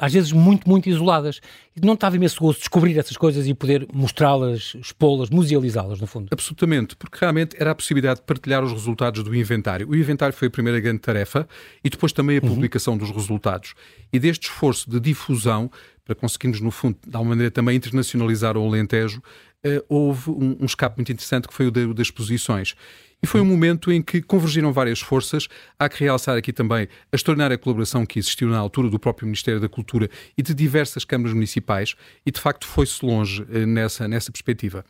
às 0.00 0.12
vezes 0.12 0.32
muito, 0.32 0.68
muito 0.68 0.88
isoladas. 0.88 1.40
E 1.76 1.84
não 1.84 1.94
estava 1.94 2.16
imenso 2.16 2.40
gosto 2.40 2.58
de 2.58 2.62
descobrir 2.62 2.98
essas 2.98 3.16
coisas 3.16 3.46
e 3.46 3.54
poder 3.54 3.86
mostrá-las, 3.92 4.74
expô-las, 4.80 5.30
musealizá-las, 5.30 6.00
no 6.00 6.06
fundo. 6.06 6.28
Absolutamente, 6.32 6.96
porque 6.96 7.18
realmente 7.20 7.54
era 7.58 7.70
a 7.70 7.74
possibilidade 7.74 8.20
de 8.20 8.26
partilhar 8.26 8.64
os 8.64 8.72
resultados 8.72 9.22
do 9.22 9.34
inventário. 9.34 9.88
O 9.88 9.94
inventário 9.94 10.34
foi 10.34 10.48
a 10.48 10.50
primeira 10.50 10.80
grande 10.80 10.98
tarefa 10.98 11.46
e 11.84 11.88
depois 11.88 12.12
também 12.12 12.38
a 12.38 12.42
uhum. 12.42 12.48
publicação 12.48 12.94
uhum. 12.94 12.98
dos 12.98 13.10
resultados. 13.10 13.74
E 14.12 14.18
deste 14.18 14.48
esforço 14.48 14.88
de 14.90 14.98
difusão, 14.98 15.70
para 16.06 16.14
conseguirmos, 16.14 16.60
no 16.60 16.70
fundo, 16.70 16.96
de 17.04 17.14
alguma 17.14 17.30
maneira 17.30 17.50
também 17.50 17.76
internacionalizar 17.76 18.56
o 18.56 18.64
Alentejo, 18.64 19.18
uh, 19.18 19.84
houve 19.88 20.30
um, 20.30 20.56
um, 20.60 20.64
escape 20.64 20.96
muito 20.96 21.10
interessante 21.10 21.48
que 21.48 21.52
foi 21.52 21.66
o 21.66 21.70
de, 21.70 21.92
das 21.92 22.06
exposições. 22.06 22.74
E 23.20 23.26
foi 23.26 23.40
um 23.40 23.44
momento 23.44 23.90
em 23.90 24.00
que 24.00 24.22
convergiram 24.22 24.72
várias 24.72 25.00
forças. 25.00 25.48
Há 25.78 25.88
que 25.88 26.04
realçar 26.04 26.36
aqui 26.36 26.52
também 26.52 26.86
a 27.10 27.16
extraordinária 27.16 27.58
colaboração 27.58 28.06
que 28.06 28.20
existiu 28.20 28.48
na 28.48 28.58
altura 28.58 28.88
do 28.88 29.00
próprio 29.00 29.26
Ministério 29.26 29.60
da 29.60 29.68
Cultura 29.68 30.08
e 30.38 30.42
de 30.42 30.54
diversas 30.54 31.04
câmaras 31.04 31.34
municipais, 31.34 31.96
e 32.24 32.30
de 32.30 32.40
facto 32.40 32.66
foi-se 32.66 33.04
longe 33.04 33.42
uh, 33.42 33.66
nessa, 33.66 34.06
nessa 34.06 34.30
perspectiva. 34.30 34.84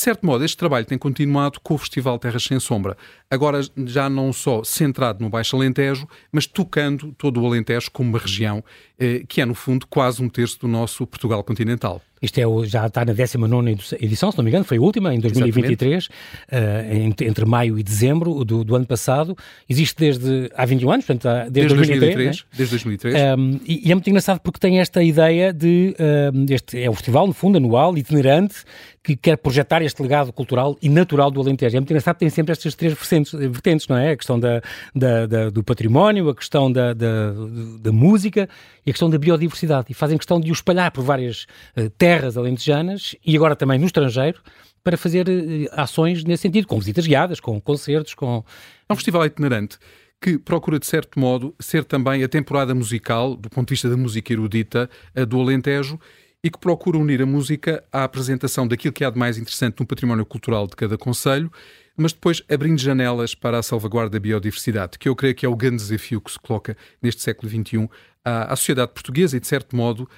De 0.00 0.04
certo 0.04 0.24
modo, 0.24 0.42
este 0.42 0.56
trabalho 0.56 0.86
tem 0.86 0.96
continuado 0.96 1.60
com 1.60 1.74
o 1.74 1.78
Festival 1.78 2.18
Terras 2.18 2.44
Sem 2.44 2.58
Sombra, 2.58 2.96
agora 3.30 3.60
já 3.84 4.08
não 4.08 4.32
só 4.32 4.64
centrado 4.64 5.22
no 5.22 5.28
Baixo 5.28 5.54
Alentejo, 5.54 6.08
mas 6.32 6.46
tocando 6.46 7.12
todo 7.18 7.38
o 7.38 7.46
Alentejo 7.46 7.90
como 7.90 8.08
uma 8.08 8.18
região 8.18 8.64
eh, 8.98 9.24
que 9.26 9.40
é, 9.40 9.46
no 9.46 9.54
fundo, 9.54 9.86
quase 9.86 10.22
um 10.22 10.28
terço 10.28 10.60
do 10.60 10.68
nosso 10.68 11.06
Portugal 11.06 11.42
continental. 11.44 12.02
Isto 12.20 12.38
é, 12.38 12.66
já 12.66 12.86
está 12.86 13.02
na 13.02 13.14
19 13.14 13.78
edição, 13.98 14.30
se 14.30 14.36
não 14.36 14.44
me 14.44 14.50
engano, 14.50 14.62
foi 14.62 14.76
a 14.76 14.80
última, 14.80 15.14
em 15.14 15.18
2023, 15.18 16.06
uh, 16.06 16.10
eh, 16.50 16.98
entre, 16.98 17.26
entre, 17.26 17.46
maio 17.46 17.78
e 17.78 17.82
dezembro 17.82 18.44
do, 18.44 18.62
do, 18.62 18.76
ano 18.76 18.84
passado. 18.84 19.34
Existe 19.66 19.96
desde 19.98 20.50
há 20.54 20.66
21 20.66 20.90
anos, 20.90 21.06
portanto, 21.06 21.50
desde, 21.50 21.74
desde 21.74 21.76
2003. 21.76 22.14
2003 22.14 22.36
né? 22.36 22.44
Desde 22.54 22.72
2003. 22.74 23.14
Um, 23.38 23.60
e, 23.64 23.88
e, 23.88 23.90
é 23.90 23.94
muito 23.94 24.10
engraçado 24.10 24.38
porque 24.40 24.58
tem 24.58 24.80
esta 24.80 25.02
ideia 25.02 25.50
de. 25.50 25.96
Um, 26.34 26.44
este 26.50 26.82
é 26.82 26.90
o 26.90 26.92
festival, 26.92 27.26
no 27.26 27.32
fundo, 27.32 27.56
anual, 27.56 27.96
itinerante, 27.96 28.56
que 29.02 29.16
quer 29.16 29.36
projetar 29.36 29.80
este 29.82 30.02
legado 30.02 30.32
cultural 30.32 30.76
e 30.82 30.88
natural 30.88 31.30
do 31.30 31.40
Alentejo. 31.40 31.76
É 31.76 31.80
muito 31.80 32.14
tem 32.18 32.28
sempre 32.28 32.52
estas 32.52 32.74
três 32.74 32.92
vertentes, 32.92 33.32
vertentes 33.32 33.88
não 33.88 33.96
é? 33.96 34.10
A 34.10 34.16
questão 34.16 34.38
da, 34.38 34.62
da, 34.94 35.26
da 35.26 35.50
do 35.50 35.64
património, 35.64 36.28
a 36.28 36.34
questão 36.34 36.70
da, 36.70 36.92
da, 36.92 37.32
da 37.80 37.92
música 37.92 38.48
e 38.84 38.90
a 38.90 38.92
questão 38.92 39.08
da 39.08 39.18
biodiversidade. 39.18 39.86
E 39.90 39.94
fazem 39.94 40.18
questão 40.18 40.38
de 40.38 40.50
o 40.50 40.52
espalhar 40.52 40.90
por 40.90 41.02
várias 41.02 41.46
uh, 41.76 41.88
terras 41.96 42.36
alentejanas 42.36 43.16
e 43.24 43.34
agora 43.34 43.56
também 43.56 43.78
no 43.78 43.86
estrangeiro 43.86 44.40
para 44.84 44.98
fazer 44.98 45.26
uh, 45.28 45.68
ações 45.72 46.22
nesse 46.22 46.42
sentido, 46.42 46.66
com 46.66 46.78
visitas 46.78 47.06
guiadas, 47.06 47.40
com 47.40 47.58
concertos, 47.60 48.14
com... 48.14 48.44
É 48.88 48.92
um 48.92 48.96
festival 48.96 49.24
itinerante 49.24 49.78
que 50.22 50.38
procura, 50.38 50.78
de 50.78 50.84
certo 50.84 51.18
modo, 51.18 51.54
ser 51.58 51.82
também 51.82 52.22
a 52.22 52.28
temporada 52.28 52.74
musical, 52.74 53.34
do 53.34 53.48
ponto 53.48 53.68
de 53.68 53.72
vista 53.72 53.88
da 53.88 53.96
música 53.96 54.30
erudita, 54.30 54.90
do 55.26 55.40
Alentejo, 55.40 55.98
e 56.42 56.50
que 56.50 56.58
procura 56.58 56.98
unir 56.98 57.20
a 57.22 57.26
música 57.26 57.84
à 57.92 58.04
apresentação 58.04 58.66
daquilo 58.66 58.92
que 58.92 59.04
há 59.04 59.10
de 59.10 59.18
mais 59.18 59.36
interessante 59.36 59.78
no 59.80 59.86
património 59.86 60.24
cultural 60.24 60.66
de 60.66 60.74
cada 60.74 60.96
conselho, 60.96 61.50
mas 61.96 62.12
depois 62.12 62.42
abrindo 62.50 62.80
janelas 62.80 63.34
para 63.34 63.58
a 63.58 63.62
salvaguarda 63.62 64.10
da 64.10 64.20
biodiversidade, 64.20 64.98
que 64.98 65.08
eu 65.08 65.14
creio 65.14 65.34
que 65.34 65.44
é 65.44 65.48
o 65.48 65.54
grande 65.54 65.76
desafio 65.76 66.20
que 66.20 66.32
se 66.32 66.38
coloca 66.38 66.76
neste 67.02 67.20
século 67.20 67.50
XXI 67.50 67.88
à, 68.24 68.52
à 68.52 68.56
sociedade 68.56 68.92
portuguesa 68.92 69.36
e, 69.36 69.40
de 69.40 69.46
certo 69.46 69.76
modo, 69.76 70.08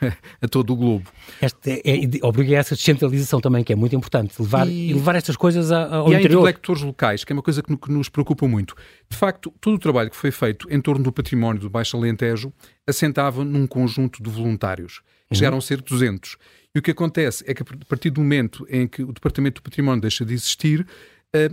a 0.42 0.48
todo 0.48 0.72
o 0.72 0.76
globo. 0.76 1.08
Esta 1.40 1.70
é, 1.70 1.80
é, 1.84 2.26
obriga 2.26 2.56
a 2.56 2.58
essa 2.58 2.74
descentralização 2.74 3.40
também, 3.40 3.62
que 3.62 3.72
é 3.72 3.76
muito 3.76 3.94
importante, 3.94 4.34
levar, 4.40 4.66
e, 4.66 4.92
levar 4.92 5.14
estas 5.14 5.36
coisas 5.36 5.70
ao 5.70 6.10
e 6.10 6.14
interior. 6.14 6.30
E 6.30 6.36
há 6.36 6.40
intelectores 6.40 6.82
locais, 6.82 7.22
que 7.22 7.32
é 7.32 7.34
uma 7.34 7.42
coisa 7.42 7.62
que, 7.62 7.76
que 7.76 7.92
nos 7.92 8.08
preocupa 8.08 8.48
muito. 8.48 8.74
De 9.08 9.16
facto, 9.16 9.52
todo 9.60 9.74
o 9.74 9.78
trabalho 9.78 10.10
que 10.10 10.16
foi 10.16 10.32
feito 10.32 10.66
em 10.70 10.80
torno 10.80 11.04
do 11.04 11.12
património 11.12 11.60
do 11.60 11.70
Baixo 11.70 11.96
Alentejo 11.96 12.52
assentava 12.84 13.44
num 13.44 13.66
conjunto 13.66 14.20
de 14.20 14.28
voluntários. 14.28 15.02
Uhum. 15.30 15.36
Chegaram 15.36 15.58
a 15.58 15.60
ser 15.60 15.82
200. 15.82 16.36
E 16.74 16.78
o 16.78 16.82
que 16.82 16.90
acontece 16.90 17.44
é 17.46 17.54
que 17.54 17.62
a 17.62 17.84
partir 17.88 18.10
do 18.10 18.20
momento 18.20 18.66
em 18.68 18.86
que 18.86 19.02
o 19.02 19.12
Departamento 19.12 19.60
do 19.60 19.64
Património 19.64 20.00
deixa 20.00 20.24
de 20.24 20.34
existir, 20.34 20.86
eh, 21.30 21.50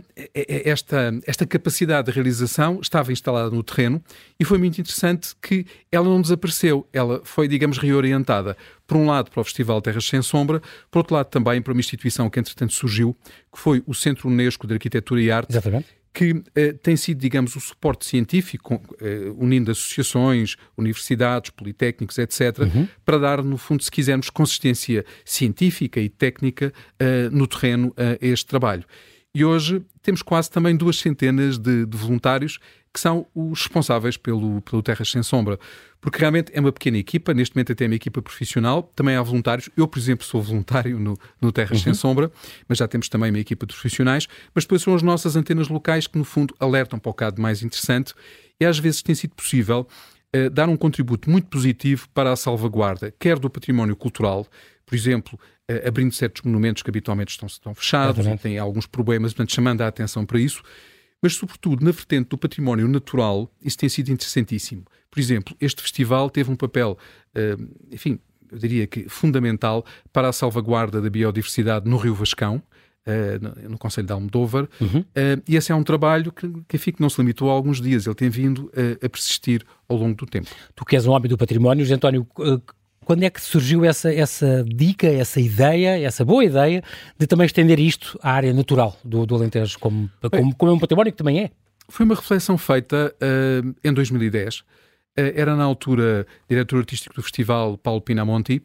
esta, 0.65 1.19
esta 1.25 1.45
capacidade 1.45 2.05
de 2.05 2.13
realização 2.13 2.79
estava 2.81 3.11
instalada 3.11 3.49
no 3.49 3.61
terreno 3.61 4.01
e 4.39 4.45
foi 4.45 4.57
muito 4.57 4.79
interessante 4.79 5.35
que 5.41 5.65
ela 5.91 6.05
não 6.05 6.21
desapareceu, 6.21 6.87
ela 6.93 7.21
foi, 7.25 7.47
digamos, 7.47 7.77
reorientada. 7.77 8.55
Por 8.87 8.95
um 8.95 9.07
lado, 9.07 9.29
para 9.29 9.41
o 9.41 9.43
Festival 9.43 9.81
Terras 9.81 10.05
Sem 10.05 10.21
Sombra, 10.21 10.61
por 10.89 10.99
outro 10.99 11.15
lado, 11.15 11.27
também 11.27 11.61
para 11.61 11.73
uma 11.73 11.79
instituição 11.79 12.29
que, 12.29 12.39
entretanto, 12.39 12.71
surgiu, 12.71 13.17
que 13.51 13.59
foi 13.59 13.83
o 13.85 13.93
Centro 13.93 14.29
Unesco 14.29 14.65
de 14.65 14.75
Arquitetura 14.75 15.21
e 15.21 15.29
Arte. 15.31 15.51
Exatamente 15.51 16.04
que 16.15 16.41
eh, 16.55 16.71
tem 16.71 16.95
sido, 16.95 17.19
digamos, 17.19 17.57
o 17.57 17.59
suporte 17.59 18.05
científico, 18.05 18.81
eh, 19.01 19.33
unindo 19.35 19.69
associações, 19.69 20.55
universidades, 20.77 21.51
politécnicos, 21.51 22.17
etc., 22.17 22.59
uhum. 22.59 22.87
para 23.03 23.17
dar, 23.17 23.43
no 23.43 23.57
fundo, 23.57 23.83
se 23.83 23.91
quisermos, 23.91 24.29
consistência 24.29 25.05
científica 25.25 25.99
e 25.99 26.07
técnica 26.07 26.73
eh, 26.97 27.29
no 27.29 27.45
terreno 27.45 27.93
a 27.97 28.25
este 28.25 28.45
trabalho. 28.45 28.85
E 29.33 29.43
hoje 29.43 29.83
temos 30.01 30.21
quase 30.21 30.49
também 30.49 30.77
duas 30.77 30.97
centenas 30.97 31.57
de, 31.57 31.85
de 31.85 31.97
voluntários 31.97 32.59
que 32.95 32.99
são 33.01 33.27
os 33.35 33.63
responsáveis 33.63 34.15
pelo, 34.15 34.61
pelo 34.61 34.81
Terras 34.81 35.11
Sem 35.11 35.21
Sombra. 35.21 35.59
Porque 35.99 36.17
realmente 36.17 36.49
é 36.55 36.61
uma 36.61 36.71
pequena 36.71 36.97
equipa, 36.97 37.33
neste 37.33 37.53
momento 37.53 37.73
até 37.73 37.83
é 37.83 37.87
uma 37.87 37.95
equipa 37.95 38.21
profissional, 38.21 38.83
também 38.95 39.17
há 39.17 39.21
voluntários. 39.21 39.69
Eu, 39.75 39.85
por 39.85 39.99
exemplo, 39.99 40.25
sou 40.25 40.41
voluntário 40.41 40.97
no, 40.97 41.17
no 41.41 41.51
Terras 41.51 41.79
uhum. 41.79 41.83
Sem 41.83 41.93
Sombra, 41.93 42.31
mas 42.69 42.77
já 42.77 42.87
temos 42.87 43.09
também 43.09 43.31
uma 43.31 43.39
equipa 43.39 43.65
de 43.65 43.73
profissionais. 43.73 44.27
Mas 44.53 44.63
depois 44.63 44.81
são 44.81 44.95
as 44.95 45.01
nossas 45.01 45.35
antenas 45.35 45.67
locais 45.67 46.07
que, 46.07 46.17
no 46.17 46.23
fundo, 46.23 46.55
alertam 46.57 46.97
para 46.97 47.09
o 47.09 47.13
caso 47.13 47.35
mais 47.37 47.61
interessante 47.61 48.13
e 48.57 48.65
às 48.65 48.79
vezes 48.79 49.01
tem 49.01 49.13
sido 49.13 49.35
possível 49.35 49.85
uh, 50.33 50.49
dar 50.49 50.69
um 50.69 50.77
contributo 50.77 51.29
muito 51.29 51.47
positivo 51.47 52.07
para 52.13 52.31
a 52.31 52.35
salvaguarda, 52.37 53.13
quer 53.19 53.37
do 53.37 53.49
património 53.49 53.97
cultural, 53.97 54.47
por 54.85 54.95
exemplo, 54.95 55.37
uh, 55.69 55.85
abrindo 55.85 56.13
certos 56.13 56.43
monumentos 56.43 56.81
que 56.81 56.89
habitualmente 56.89 57.31
estão, 57.31 57.47
estão 57.47 57.75
fechados 57.75 58.25
e 58.25 58.37
têm 58.37 58.57
alguns 58.57 58.87
problemas, 58.87 59.33
portanto, 59.33 59.53
chamando 59.53 59.81
a 59.81 59.87
atenção 59.87 60.25
para 60.25 60.39
isso, 60.39 60.63
mas, 61.25 61.33
sobretudo, 61.33 61.83
na 61.83 61.89
vertente 61.89 62.29
do 62.29 62.37
património 62.37 62.87
natural, 62.87 63.51
isso 63.59 63.79
tem 63.79 63.89
sido 63.89 64.11
interessantíssimo. 64.11 64.83
Por 65.09 65.19
exemplo, 65.19 65.55
este 65.59 65.81
festival 65.81 66.29
teve 66.29 66.51
um 66.51 66.55
papel, 66.55 66.99
uh, 67.35 67.67
enfim, 67.91 68.19
eu 68.51 68.59
diria 68.59 68.85
que 68.85 69.09
fundamental 69.09 69.83
para 70.13 70.29
a 70.29 70.31
salvaguarda 70.31 71.01
da 71.01 71.09
biodiversidade 71.09 71.89
no 71.89 71.97
Rio 71.97 72.13
Vascão, 72.13 72.61
Uh, 73.07 73.69
no, 73.69 73.77
Conselho 73.77 74.07
de 74.07 74.13
Almodóvar, 74.13 74.67
uhum. 74.81 75.01
uh, 75.01 75.43
e 75.47 75.55
esse 75.55 75.71
é 75.71 75.75
um 75.75 75.83
trabalho 75.83 76.31
que, 76.31 76.49
que, 76.79 76.99
não 76.99 77.07
se 77.07 77.21
limitou 77.21 77.51
a 77.51 77.53
alguns 77.53 77.79
dias, 77.79 78.07
ele 78.07 78.15
tem 78.15 78.31
vindo 78.31 78.65
uh, 78.65 79.05
a 79.05 79.07
persistir 79.07 79.61
ao 79.87 79.95
longo 79.95 80.15
do 80.15 80.25
tempo. 80.25 80.49
Tu 80.73 80.83
que 80.83 80.95
és 80.95 81.05
um 81.05 81.11
homem 81.11 81.29
do 81.29 81.37
património, 81.37 81.85
António, 81.93 82.25
quando 83.05 83.23
é 83.23 83.29
que 83.29 83.39
surgiu 83.39 83.85
essa, 83.85 84.11
essa 84.13 84.65
dica, 84.67 85.07
essa 85.07 85.39
ideia, 85.39 85.99
essa 86.01 86.25
boa 86.25 86.43
ideia 86.43 86.83
de 87.17 87.27
também 87.27 87.45
estender 87.45 87.79
isto 87.79 88.19
à 88.21 88.31
área 88.31 88.51
natural 88.51 88.97
do, 89.03 89.25
do 89.25 89.35
Alentejo, 89.35 89.77
como, 89.79 90.09
como, 90.31 90.55
como 90.55 90.71
é 90.71 90.73
um 90.73 90.79
património 90.79 91.11
que 91.11 91.17
também 91.17 91.39
é? 91.39 91.51
Foi 91.87 92.03
uma 92.03 92.15
reflexão 92.15 92.57
feita 92.57 93.15
uh, 93.21 93.75
em 93.83 93.93
2010. 93.93 94.59
Uh, 94.59 94.63
eh, 95.17 95.33
era 95.35 95.55
na 95.55 95.63
altura 95.63 96.25
diretor 96.49 96.79
artístico 96.79 97.13
do 97.13 97.21
festival 97.21 97.77
Paulo 97.77 98.01
Pinamonti 98.01 98.61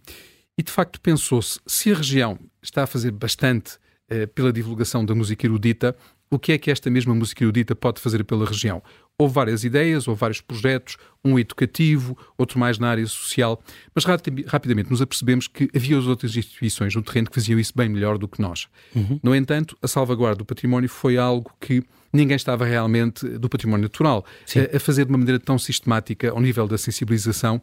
e 0.58 0.62
de 0.62 0.72
facto 0.72 1.00
pensou-se 1.00 1.60
se 1.66 1.92
a 1.92 1.96
região 1.96 2.38
está 2.62 2.84
a 2.84 2.86
fazer 2.86 3.10
bastante 3.10 3.76
uh, 4.10 4.26
pela 4.34 4.52
divulgação 4.52 5.04
da 5.04 5.14
música 5.14 5.46
erudita, 5.46 5.94
o 6.30 6.38
que 6.38 6.52
é 6.52 6.58
que 6.58 6.70
esta 6.70 6.88
mesma 6.88 7.14
música 7.14 7.42
erudita 7.42 7.74
pode 7.74 8.00
fazer 8.00 8.22
pela 8.24 8.46
região? 8.46 8.80
Houve 9.18 9.34
várias 9.34 9.64
ideias, 9.64 10.06
houve 10.06 10.20
vários 10.20 10.40
projetos, 10.40 10.96
um 11.24 11.38
educativo, 11.38 12.16
outro 12.38 12.58
mais 12.58 12.78
na 12.78 12.88
área 12.88 13.06
social, 13.06 13.60
mas 13.94 14.04
rapidamente 14.46 14.88
nos 14.88 15.02
apercebemos 15.02 15.48
que 15.48 15.68
havia 15.74 15.98
as 15.98 16.06
outras 16.06 16.34
instituições 16.36 16.94
no 16.94 17.02
terreno 17.02 17.28
que 17.28 17.34
faziam 17.34 17.58
isso 17.58 17.72
bem 17.74 17.88
melhor 17.88 18.16
do 18.16 18.28
que 18.28 18.40
nós. 18.40 18.68
Uhum. 18.94 19.18
No 19.22 19.34
entanto, 19.34 19.76
a 19.82 19.88
salvaguarda 19.88 20.36
do 20.36 20.44
património 20.44 20.88
foi 20.88 21.18
algo 21.18 21.52
que 21.60 21.82
ninguém 22.12 22.36
estava 22.36 22.64
realmente, 22.64 23.26
do 23.26 23.48
património 23.48 23.82
natural, 23.82 24.24
a, 24.72 24.76
a 24.76 24.80
fazer 24.80 25.04
de 25.04 25.10
uma 25.10 25.18
maneira 25.18 25.40
tão 25.40 25.58
sistemática 25.58 26.30
ao 26.30 26.40
nível 26.40 26.66
da 26.66 26.78
sensibilização 26.78 27.60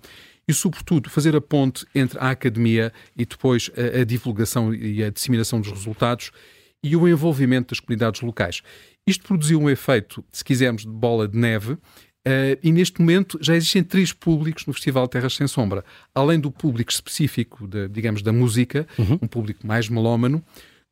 e, 0.47 0.53
sobretudo, 0.53 1.09
fazer 1.09 1.36
a 1.36 1.41
ponte 1.41 1.86
entre 1.95 2.19
a 2.19 2.29
academia 2.29 2.91
e 3.15 3.25
depois 3.25 3.71
a, 3.75 4.01
a 4.01 4.03
divulgação 4.03 4.74
e 4.74 5.03
a 5.03 5.09
disseminação 5.09 5.59
dos 5.59 5.71
resultados 5.71 6.31
e 6.84 6.96
o 6.96 7.07
envolvimento 7.07 7.69
das 7.69 7.79
comunidades 7.79 8.22
locais. 8.22 8.62
Isto 9.05 9.25
produziu 9.25 9.60
um 9.60 9.69
efeito, 9.69 10.24
se 10.31 10.43
quisermos, 10.43 10.84
de 10.84 10.91
bola 10.91 11.27
de 11.27 11.38
neve, 11.38 11.74
uh, 11.74 11.79
e 12.62 12.72
neste 12.72 13.00
momento 13.00 13.38
já 13.41 13.55
existem 13.55 13.84
três 13.84 14.12
públicos 14.13 14.65
no 14.65 14.74
Festival 14.74 15.07
Terras 15.07 15.36
Sem 15.36 15.48
Sombra. 15.48 15.84
Além 16.13 16.39
do 16.39 16.51
público 16.51 16.91
específico, 16.91 17.67
de, 17.67 17.88
digamos, 17.88 18.22
da 18.22 18.34
música, 18.34 18.88
uhum. 18.98 19.19
um 19.22 19.27
público 19.27 19.65
mais 19.65 19.89
melómano, 19.89 20.43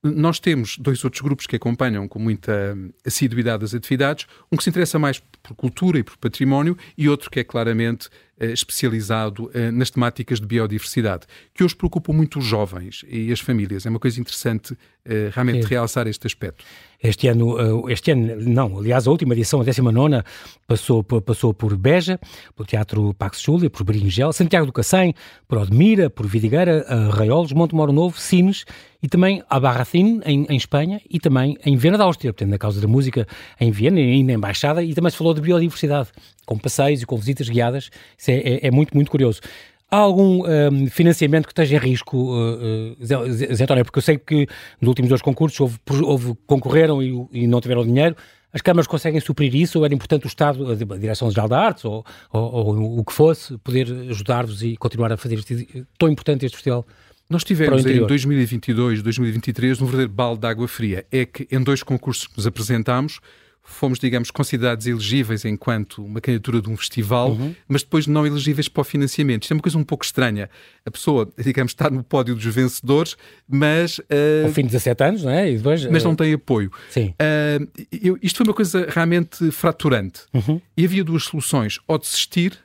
nós 0.03 0.39
temos 0.39 0.77
dois 0.77 1.03
outros 1.03 1.21
grupos 1.21 1.47
que 1.47 1.55
acompanham 1.55 2.07
com 2.07 2.19
muita 2.19 2.77
assiduidade 3.03 3.63
as 3.63 3.73
atividades, 3.73 4.27
um 4.51 4.57
que 4.57 4.63
se 4.63 4.69
interessa 4.69 4.99
mais 4.99 5.19
por 5.41 5.55
cultura 5.55 5.97
e 5.97 6.03
por 6.03 6.15
património 6.17 6.77
e 6.97 7.09
outro 7.09 7.29
que 7.31 7.39
é 7.39 7.43
claramente 7.43 8.09
especializado 8.39 9.49
eh, 9.53 9.71
nas 9.71 9.89
temáticas 9.89 10.39
de 10.39 10.45
biodiversidade, 10.45 11.25
que 11.53 11.63
hoje 11.63 11.75
preocupa 11.75 12.11
muito 12.11 12.39
os 12.39 12.45
jovens 12.45 13.05
e 13.07 13.31
as 13.31 13.39
famílias. 13.39 13.85
É 13.85 13.89
uma 13.89 13.99
coisa 13.99 14.19
interessante 14.19 14.77
eh, 15.05 15.29
realmente 15.33 15.65
realçar 15.65 16.07
este 16.07 16.27
aspecto. 16.27 16.63
Este 17.01 17.27
ano, 17.27 17.89
este 17.89 18.11
ano, 18.11 18.35
não, 18.39 18.79
aliás, 18.79 19.07
a 19.07 19.11
última 19.11 19.33
edição, 19.33 19.61
a 19.61 19.63
19, 19.63 20.23
passou, 20.67 21.03
passou 21.03 21.53
por 21.53 21.75
Beja, 21.77 22.19
pelo 22.55 22.67
Teatro 22.67 23.13
Pax 23.13 23.41
Júlia, 23.41 23.69
por 23.69 23.83
Bringel, 23.83 24.33
Santiago 24.33 24.65
do 24.65 24.73
Cacém, 24.73 25.13
por 25.47 25.57
Odmira, 25.57 26.09
por 26.09 26.25
Vidigueira, 26.25 26.85
Raiolos, 27.11 27.53
Monte 27.53 27.75
Moro 27.75 27.91
Novo, 27.91 28.19
Sines 28.19 28.65
e 29.05 29.07
também 29.07 29.43
a 29.47 29.59
Barracín, 29.59 30.19
em, 30.25 30.47
em 30.49 30.57
Espanha, 30.57 30.99
e 31.07 31.19
também 31.19 31.55
em 31.63 31.77
Viena 31.77 31.95
da 31.95 32.05
Áustria, 32.05 32.33
portanto, 32.33 32.49
na 32.49 32.57
causa 32.57 32.81
da 32.81 32.87
música 32.87 33.27
em 33.59 33.69
Viena 33.69 33.99
e 33.99 34.23
na 34.23 34.33
Embaixada, 34.33 34.83
e 34.83 34.95
também 34.95 35.11
se 35.11 35.17
falou 35.17 35.31
de 35.31 35.41
biodiversidade, 35.41 36.09
com 36.43 36.57
passeios 36.57 37.03
e 37.03 37.05
com 37.05 37.15
visitas 37.15 37.47
guiadas. 37.47 37.91
Isso 38.17 38.31
é, 38.31 38.37
é, 38.37 38.67
é 38.67 38.71
muito, 38.71 38.95
muito 38.95 39.11
curioso. 39.11 39.41
Há 39.89 39.97
algum 39.97 40.43
um, 40.43 40.87
financiamento 40.89 41.45
que 41.45 41.51
esteja 41.51 41.75
em 41.75 41.79
risco, 41.79 42.17
uh, 42.17 42.93
uh, 42.93 43.55
Zé 43.55 43.63
António? 43.63 43.85
Porque 43.85 43.99
eu 43.99 44.03
sei 44.03 44.17
que 44.17 44.47
nos 44.81 44.87
últimos 44.87 45.09
dois 45.09 45.21
concursos 45.21 45.59
houve, 45.59 45.77
houve 46.03 46.33
concorreram 46.47 47.03
e, 47.03 47.27
e, 47.31 47.47
não 47.47 47.61
tiveram 47.61 47.85
dinheiro. 47.85 48.15
As 48.51 48.61
câmaras 48.61 48.87
conseguem 48.87 49.19
suprir 49.19 49.53
isso 49.53 49.77
ou 49.79 49.85
era 49.85 49.93
importante 49.93 50.25
o 50.25 50.27
Estado, 50.27 50.71
a 50.71 50.97
Direção-Geral 50.97 51.47
da 51.47 51.59
Artes 51.59 51.85
ou, 51.85 52.03
ou, 52.31 52.41
ou, 52.41 52.99
o 52.99 53.03
que 53.03 53.13
fosse, 53.13 53.57
poder 53.59 53.87
ajudar-vos 54.09 54.63
e 54.63 54.75
continuar 54.75 55.11
a 55.11 55.17
fazer 55.17 55.35
este, 55.35 55.85
tão 55.99 56.09
importante 56.09 56.45
este 56.45 56.55
festival? 56.55 56.85
Nós 57.29 57.43
tivemos 57.43 57.85
em 57.85 58.05
2022, 58.05 59.01
2023 59.01 59.81
um 59.81 59.85
verdadeiro 59.85 60.11
balde 60.11 60.41
de 60.41 60.47
água 60.47 60.67
fria. 60.67 61.05
É 61.11 61.25
que 61.25 61.47
em 61.51 61.61
dois 61.61 61.83
concursos 61.83 62.27
que 62.27 62.37
nos 62.37 62.47
apresentámos, 62.47 63.19
fomos, 63.65 63.99
digamos, 63.99 64.29
considerados 64.29 64.85
elegíveis 64.85 65.43
enquanto 65.43 66.05
uma 66.05 66.21
candidatura 66.21 66.61
de 66.61 66.69
um 66.69 66.77
festival, 66.77 67.31
uhum. 67.31 67.53
mas 67.67 67.81
depois 67.81 68.05
não 68.07 68.25
elegíveis 68.25 68.69
para 68.69 68.81
o 68.81 68.83
financiamento. 68.83 69.43
Isto 69.43 69.53
é 69.53 69.55
uma 69.55 69.61
coisa 69.61 69.77
um 69.77 69.83
pouco 69.83 70.05
estranha. 70.05 70.49
A 70.85 70.91
pessoa, 70.91 71.27
digamos, 71.37 71.71
está 71.71 71.89
no 71.89 72.03
pódio 72.03 72.35
dos 72.35 72.45
vencedores, 72.45 73.17
mas... 73.47 73.97
Uh, 73.99 74.45
Ao 74.45 74.51
fim 74.51 74.61
de 74.61 74.69
17 74.69 75.03
anos, 75.03 75.23
não 75.23 75.31
é? 75.31 75.51
Depois, 75.51 75.85
mas 75.87 76.03
uh... 76.03 76.07
não 76.07 76.15
tem 76.15 76.33
apoio. 76.33 76.71
Sim. 76.89 77.13
Uh, 77.19 77.67
eu, 78.01 78.17
isto 78.21 78.37
foi 78.37 78.45
uma 78.45 78.53
coisa 78.53 78.85
realmente 78.89 79.51
fraturante. 79.51 80.21
Uhum. 80.33 80.61
E 80.77 80.85
havia 80.85 81.03
duas 81.03 81.23
soluções. 81.23 81.79
Ou 81.87 81.97
desistir, 81.97 82.57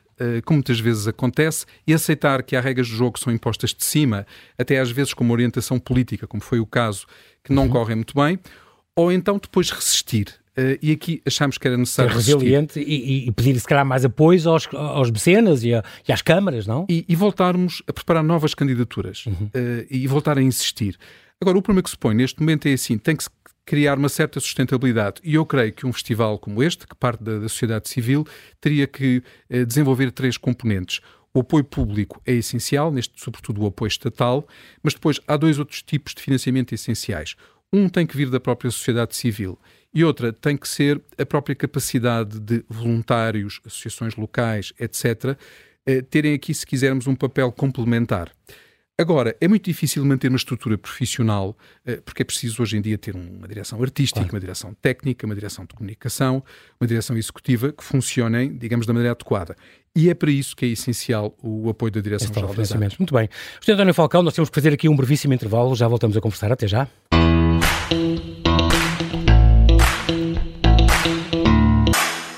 como 0.45 0.59
muitas 0.59 0.79
vezes 0.79 1.09
acontece, 1.09 1.65
e 1.87 1.95
aceitar 1.95 2.43
que 2.43 2.55
há 2.55 2.61
regras 2.61 2.89
do 2.89 2.95
jogo 2.95 3.13
que 3.13 3.21
são 3.21 3.33
impostas 3.33 3.73
de 3.73 3.83
cima, 3.83 4.27
até 4.59 4.79
às 4.79 4.91
vezes 4.91 5.15
com 5.15 5.25
uma 5.25 5.33
orientação 5.33 5.79
política, 5.79 6.27
como 6.27 6.43
foi 6.43 6.61
o 6.61 6.67
caso, 6.67 7.07
que 7.43 7.55
não 7.55 7.63
uhum. 7.63 7.71
correm 7.71 7.97
muito 7.97 8.15
bem, 8.15 8.39
ou 8.95 9.11
então 9.11 9.39
depois 9.39 9.71
resistir. 9.71 10.40
Uh, 10.61 10.79
e 10.83 10.93
aqui 10.93 11.23
achámos 11.25 11.57
que 11.57 11.67
era 11.67 11.77
necessário. 11.77 12.13
Ser 12.13 12.33
resiliente 12.35 12.81
e, 12.81 13.29
e, 13.29 13.33
pedir, 13.33 13.59
se 13.59 13.67
calhar, 13.67 13.87
mais 13.87 14.05
apoios 14.05 14.47
aos, 14.47 14.69
aos 14.75 15.11
mecenas 15.11 15.65
e, 15.65 15.73
a, 15.73 15.83
e 16.07 16.13
às 16.13 16.21
câmaras, 16.21 16.67
não? 16.67 16.87
E, 16.89 17.05
e, 17.09 17.17
voltarmos 17.17 17.83
a 17.89 17.93
preparar 17.93 18.23
novas 18.23 18.55
candidaturas 18.55 19.25
uhum. 19.27 19.47
uh, 19.47 19.87
e 19.91 20.07
voltar 20.07 20.37
a 20.37 20.43
insistir. 20.43 20.99
Agora, 21.41 21.57
o 21.57 21.63
problema 21.63 21.83
que 21.83 21.89
se 21.89 21.97
põe 21.97 22.15
neste 22.15 22.41
momento 22.41 22.67
é 22.67 22.75
assim: 22.75 22.99
tem 22.99 23.17
que 23.17 23.25
se 23.25 23.31
criar 23.65 23.97
uma 23.97 24.09
certa 24.11 24.39
sustentabilidade. 24.39 25.21
E 25.25 25.37
eu 25.37 25.47
creio 25.47 25.73
que 25.73 25.87
um 25.87 25.93
festival 25.93 26.39
como 26.39 26.63
este, 26.63 26.87
que 26.87 26.95
parte 26.95 27.25
da, 27.25 27.39
da 27.39 27.49
sociedade 27.49 27.89
civil, 27.89 28.27
teria 28.61 28.87
que 28.87 29.23
uh, 29.49 29.65
desenvolver 29.65 30.11
três 30.11 30.37
componentes. 30.37 31.01
O 31.33 31.41
apoio 31.41 31.65
público 31.65 32.21
é 32.27 32.35
essencial, 32.35 32.91
neste, 32.93 33.15
sobretudo 33.17 33.63
o 33.63 33.67
apoio 33.67 33.89
estatal, 33.89 34.47
mas 34.83 34.95
depois 34.95 35.21
há 35.27 35.37
dois 35.37 35.59
outros 35.59 35.81
tipos 35.81 36.13
de 36.13 36.21
financiamento 36.21 36.75
essenciais. 36.75 37.37
Um 37.73 37.89
tem 37.89 38.05
que 38.05 38.17
vir 38.17 38.29
da 38.29 38.41
própria 38.41 38.71
sociedade 38.71 39.15
civil 39.15 39.57
e 39.93 40.05
outra 40.05 40.33
tem 40.33 40.57
que 40.57 40.69
ser 40.69 41.01
a 41.19 41.27
própria 41.27 41.55
capacidade 41.55 42.39
de 42.39 42.65
voluntários, 42.69 43.61
associações 43.67 44.15
locais, 44.17 44.73
etc., 44.79 45.37
eh, 45.87 46.03
terem 46.03 46.35
aqui, 46.35 46.55
se 46.55 46.67
quisermos, 46.67 47.07
um 47.07 47.15
papel 47.15 47.51
complementar. 47.51 48.31
Agora, 49.01 49.35
é 49.41 49.49
muito 49.49 49.65
difícil 49.65 50.05
manter 50.05 50.29
uma 50.29 50.37
estrutura 50.37 50.77
profissional, 50.77 51.57
uh, 51.89 52.03
porque 52.03 52.21
é 52.21 52.25
preciso 52.25 52.61
hoje 52.63 52.77
em 52.77 52.83
dia 52.83 52.99
ter 52.99 53.17
uma 53.17 53.49
direção 53.49 53.83
artística, 53.83 54.21
claro. 54.21 54.35
uma 54.35 54.41
direção 54.41 54.75
técnica, 54.75 55.25
uma 55.25 55.35
direção 55.35 55.65
de 55.65 55.75
comunicação, 55.75 56.45
uma 56.79 56.87
direção 56.87 57.17
executiva 57.17 57.73
que 57.73 57.83
funcionem, 57.83 58.55
digamos, 58.59 58.87
da 58.87 58.93
maneira 58.93 59.13
adequada. 59.13 59.57
E 59.97 60.11
é 60.11 60.15
para 60.15 60.31
isso 60.31 60.55
que 60.55 60.67
é 60.67 60.69
essencial 60.69 61.35
o 61.43 61.71
apoio 61.71 61.91
da 61.91 62.01
Direção-Geral 62.03 62.55
das 62.55 62.73
Artes. 62.73 62.99
Muito 62.99 63.15
bem. 63.15 63.27
Sr. 63.63 63.73
António 63.73 63.95
Falcão, 63.95 64.23
nós 64.23 64.35
temos 64.35 64.51
que 64.51 64.55
fazer 64.55 64.75
aqui 64.75 64.87
um 64.87 64.95
brevíssimo 64.95 65.33
intervalo, 65.33 65.75
já 65.75 65.89
voltamos 65.89 66.15
a 66.15 66.21
conversar. 66.21 66.53
Até 66.53 66.69
já. 66.69 66.87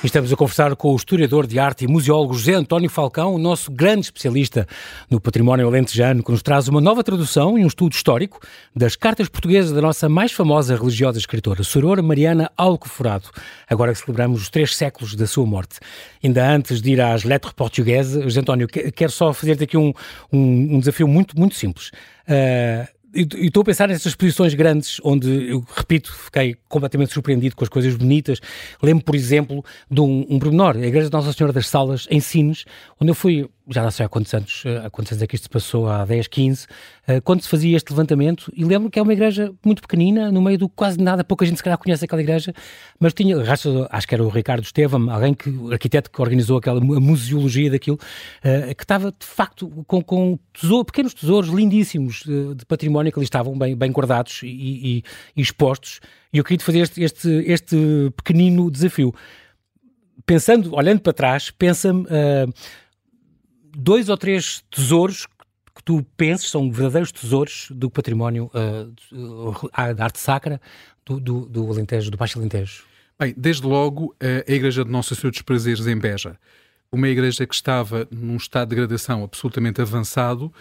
Estamos 0.04 0.32
a 0.32 0.36
conversar 0.36 0.74
com 0.74 0.92
o 0.92 0.96
historiador 0.96 1.46
de 1.46 1.60
arte 1.60 1.84
e 1.84 1.88
museólogo 1.88 2.34
José 2.34 2.54
António 2.54 2.90
Falcão, 2.90 3.36
o 3.36 3.38
nosso 3.38 3.70
grande 3.70 4.06
especialista 4.06 4.66
no 5.08 5.20
património 5.20 5.68
alentejano, 5.68 6.24
que 6.24 6.32
nos 6.32 6.42
traz 6.42 6.66
uma 6.66 6.80
nova 6.80 7.04
tradução 7.04 7.56
e 7.56 7.62
um 7.62 7.68
estudo 7.68 7.92
histórico 7.92 8.40
das 8.74 8.96
cartas 8.96 9.28
portuguesas 9.28 9.70
da 9.70 9.80
nossa 9.80 10.08
mais 10.08 10.32
famosa 10.32 10.74
religiosa 10.74 11.20
escritora, 11.20 11.62
Soror 11.62 12.02
Mariana 12.02 12.50
Alcoforado, 12.56 13.30
agora 13.70 13.92
que 13.92 14.00
celebramos 14.00 14.42
os 14.42 14.50
três 14.50 14.74
séculos 14.74 15.14
da 15.14 15.24
sua 15.24 15.46
morte. 15.46 15.78
Ainda 16.22 16.50
antes 16.50 16.82
de 16.82 16.90
ir 16.90 17.00
às 17.00 17.22
letras 17.22 17.52
portuguesas, 17.52 18.24
José 18.24 18.40
António, 18.40 18.66
quero 18.66 19.12
só 19.12 19.32
fazer-te 19.32 19.62
aqui 19.62 19.76
um, 19.76 19.94
um, 20.32 20.74
um, 20.74 20.78
desafio 20.80 21.06
muito, 21.06 21.38
muito 21.38 21.54
simples. 21.54 21.92
Uh, 22.26 23.01
e 23.14 23.46
estou 23.46 23.60
a 23.60 23.64
pensar 23.64 23.88
nessas 23.88 24.06
exposições 24.06 24.54
grandes, 24.54 24.98
onde 25.04 25.50
eu 25.50 25.64
repito, 25.76 26.12
fiquei 26.12 26.56
completamente 26.68 27.12
surpreendido 27.12 27.54
com 27.54 27.62
as 27.62 27.68
coisas 27.68 27.94
bonitas. 27.94 28.40
Lembro, 28.82 29.04
por 29.04 29.14
exemplo, 29.14 29.64
de 29.90 30.00
um, 30.00 30.26
um 30.28 30.38
pormenor, 30.38 30.76
a 30.76 30.86
Igreja 30.86 31.08
de 31.08 31.12
Nossa 31.12 31.32
Senhora 31.32 31.52
das 31.52 31.68
Salas, 31.68 32.06
em 32.10 32.20
Sines, 32.20 32.64
onde 32.98 33.10
eu 33.10 33.14
fui 33.14 33.48
já 33.72 33.82
não 33.82 33.90
sei 33.90 34.06
há 34.06 34.08
quantos 34.08 34.32
anos, 34.34 34.62
eh, 34.66 34.82
há 34.84 34.90
quantos 34.90 35.12
anos 35.12 35.22
é 35.22 35.26
que 35.26 35.34
isto 35.34 35.44
se 35.44 35.48
passou, 35.48 35.88
há 35.88 36.04
10, 36.04 36.28
15, 36.28 36.66
eh, 37.06 37.20
quando 37.20 37.42
se 37.42 37.48
fazia 37.48 37.76
este 37.76 37.90
levantamento, 37.90 38.52
e 38.54 38.64
lembro 38.64 38.90
que 38.90 38.98
é 38.98 39.02
uma 39.02 39.12
igreja 39.12 39.52
muito 39.64 39.82
pequenina, 39.82 40.30
no 40.30 40.40
meio 40.40 40.58
do 40.58 40.68
quase 40.68 40.98
nada, 40.98 41.24
pouca 41.24 41.44
gente 41.44 41.56
se 41.56 41.62
calhar 41.62 41.78
conhece 41.78 42.04
aquela 42.04 42.22
igreja, 42.22 42.52
mas 42.98 43.12
tinha, 43.12 43.36
acho 43.90 44.08
que 44.08 44.14
era 44.14 44.22
o 44.22 44.28
Ricardo 44.28 44.62
Estevam, 44.62 45.10
alguém 45.10 45.34
que, 45.34 45.50
arquiteto 45.72 46.10
que 46.10 46.20
organizou 46.20 46.58
aquela 46.58 46.80
a 46.80 47.00
museologia 47.00 47.70
daquilo, 47.70 47.98
eh, 48.42 48.74
que 48.74 48.84
estava 48.84 49.10
de 49.10 49.26
facto 49.26 49.68
com, 49.86 50.02
com 50.02 50.38
tesouro, 50.52 50.84
pequenos 50.84 51.14
tesouros 51.14 51.50
lindíssimos 51.50 52.22
de 52.24 52.64
património 52.66 53.12
que 53.12 53.18
ali 53.18 53.24
estavam 53.24 53.58
bem, 53.58 53.76
bem 53.76 53.90
guardados 53.90 54.40
e, 54.42 54.46
e, 54.46 55.02
e 55.36 55.42
expostos, 55.42 56.00
e 56.32 56.38
eu 56.38 56.44
queria 56.44 56.64
fazer 56.64 56.80
este, 56.80 57.02
este, 57.02 57.28
este 57.46 57.76
pequenino 58.16 58.70
desafio. 58.70 59.14
Pensando, 60.24 60.74
olhando 60.74 61.00
para 61.00 61.12
trás, 61.12 61.50
pensa-me... 61.50 62.02
Uh, 62.02 62.52
dois 63.76 64.08
ou 64.08 64.16
três 64.16 64.62
tesouros 64.70 65.26
que 65.74 65.82
tu 65.82 66.04
penses 66.16 66.50
são 66.50 66.70
verdadeiros 66.70 67.12
tesouros 67.12 67.68
do 67.70 67.90
património 67.90 68.50
uh, 68.54 69.94
da 69.94 70.04
arte 70.04 70.18
sacra 70.18 70.60
do, 71.04 71.18
do, 71.18 71.46
do, 71.46 71.70
Alentejo, 71.70 72.10
do 72.10 72.16
Baixo 72.16 72.38
Alentejo? 72.38 72.84
Bem, 73.18 73.34
desde 73.36 73.66
logo 73.66 74.14
a 74.20 74.52
Igreja 74.52 74.84
de 74.84 74.90
Nossa 74.90 75.14
Senhora 75.14 75.30
dos 75.30 75.42
Prazeres 75.42 75.86
em 75.86 75.96
Beja. 75.96 76.36
Uma 76.90 77.08
igreja 77.08 77.46
que 77.46 77.54
estava 77.54 78.06
num 78.10 78.36
estado 78.36 78.68
de 78.68 78.76
degradação 78.76 79.24
absolutamente 79.24 79.80
avançado 79.80 80.52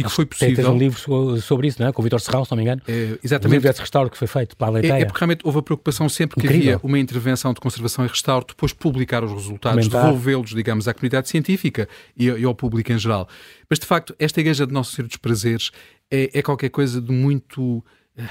e 0.00 0.04
que 0.04 0.10
foi 0.10 0.26
possível... 0.26 0.56
Tens 0.56 0.68
um 0.68 0.78
livro 0.78 1.40
sobre 1.40 1.68
isso, 1.68 1.80
não 1.80 1.88
é? 1.88 1.92
Com 1.92 2.02
o 2.02 2.04
Vitor 2.04 2.20
Serrão, 2.20 2.44
se 2.44 2.50
não 2.50 2.56
me 2.56 2.62
engano. 2.62 2.82
É, 2.88 3.18
exatamente. 3.22 3.46
Um 3.46 3.50
livro 3.56 3.68
desse 3.68 3.80
restauro 3.80 4.10
que 4.10 4.16
foi 4.16 4.26
feito 4.26 4.56
para 4.56 4.68
a 4.68 4.70
Leiteia. 4.70 4.92
É, 4.94 5.00
é, 5.02 5.04
porque 5.04 5.18
realmente 5.18 5.40
houve 5.44 5.58
a 5.58 5.62
preocupação 5.62 6.08
sempre 6.08 6.40
que 6.40 6.46
Incrível. 6.46 6.74
havia 6.74 6.86
uma 6.86 6.98
intervenção 6.98 7.52
de 7.52 7.60
conservação 7.60 8.04
e 8.04 8.08
restauro, 8.08 8.44
depois 8.46 8.72
publicar 8.72 9.22
os 9.22 9.32
resultados, 9.32 9.88
devolvê-los, 9.88 10.50
digamos, 10.50 10.88
à 10.88 10.94
comunidade 10.94 11.28
científica 11.28 11.88
e, 12.16 12.26
e, 12.26 12.44
ao 12.44 12.54
público 12.54 12.92
em 12.92 12.98
geral. 12.98 13.28
Mas, 13.68 13.78
de 13.78 13.86
facto, 13.86 14.14
esta 14.18 14.40
Igreja 14.40 14.66
de 14.66 14.72
Nosso 14.72 14.94
Senhor 14.94 15.06
dos 15.06 15.16
Prazeres 15.16 15.70
é, 16.10 16.30
é 16.38 16.42
qualquer 16.42 16.70
coisa 16.70 17.00
de 17.00 17.12
muito 17.12 17.84
eh, 18.16 18.24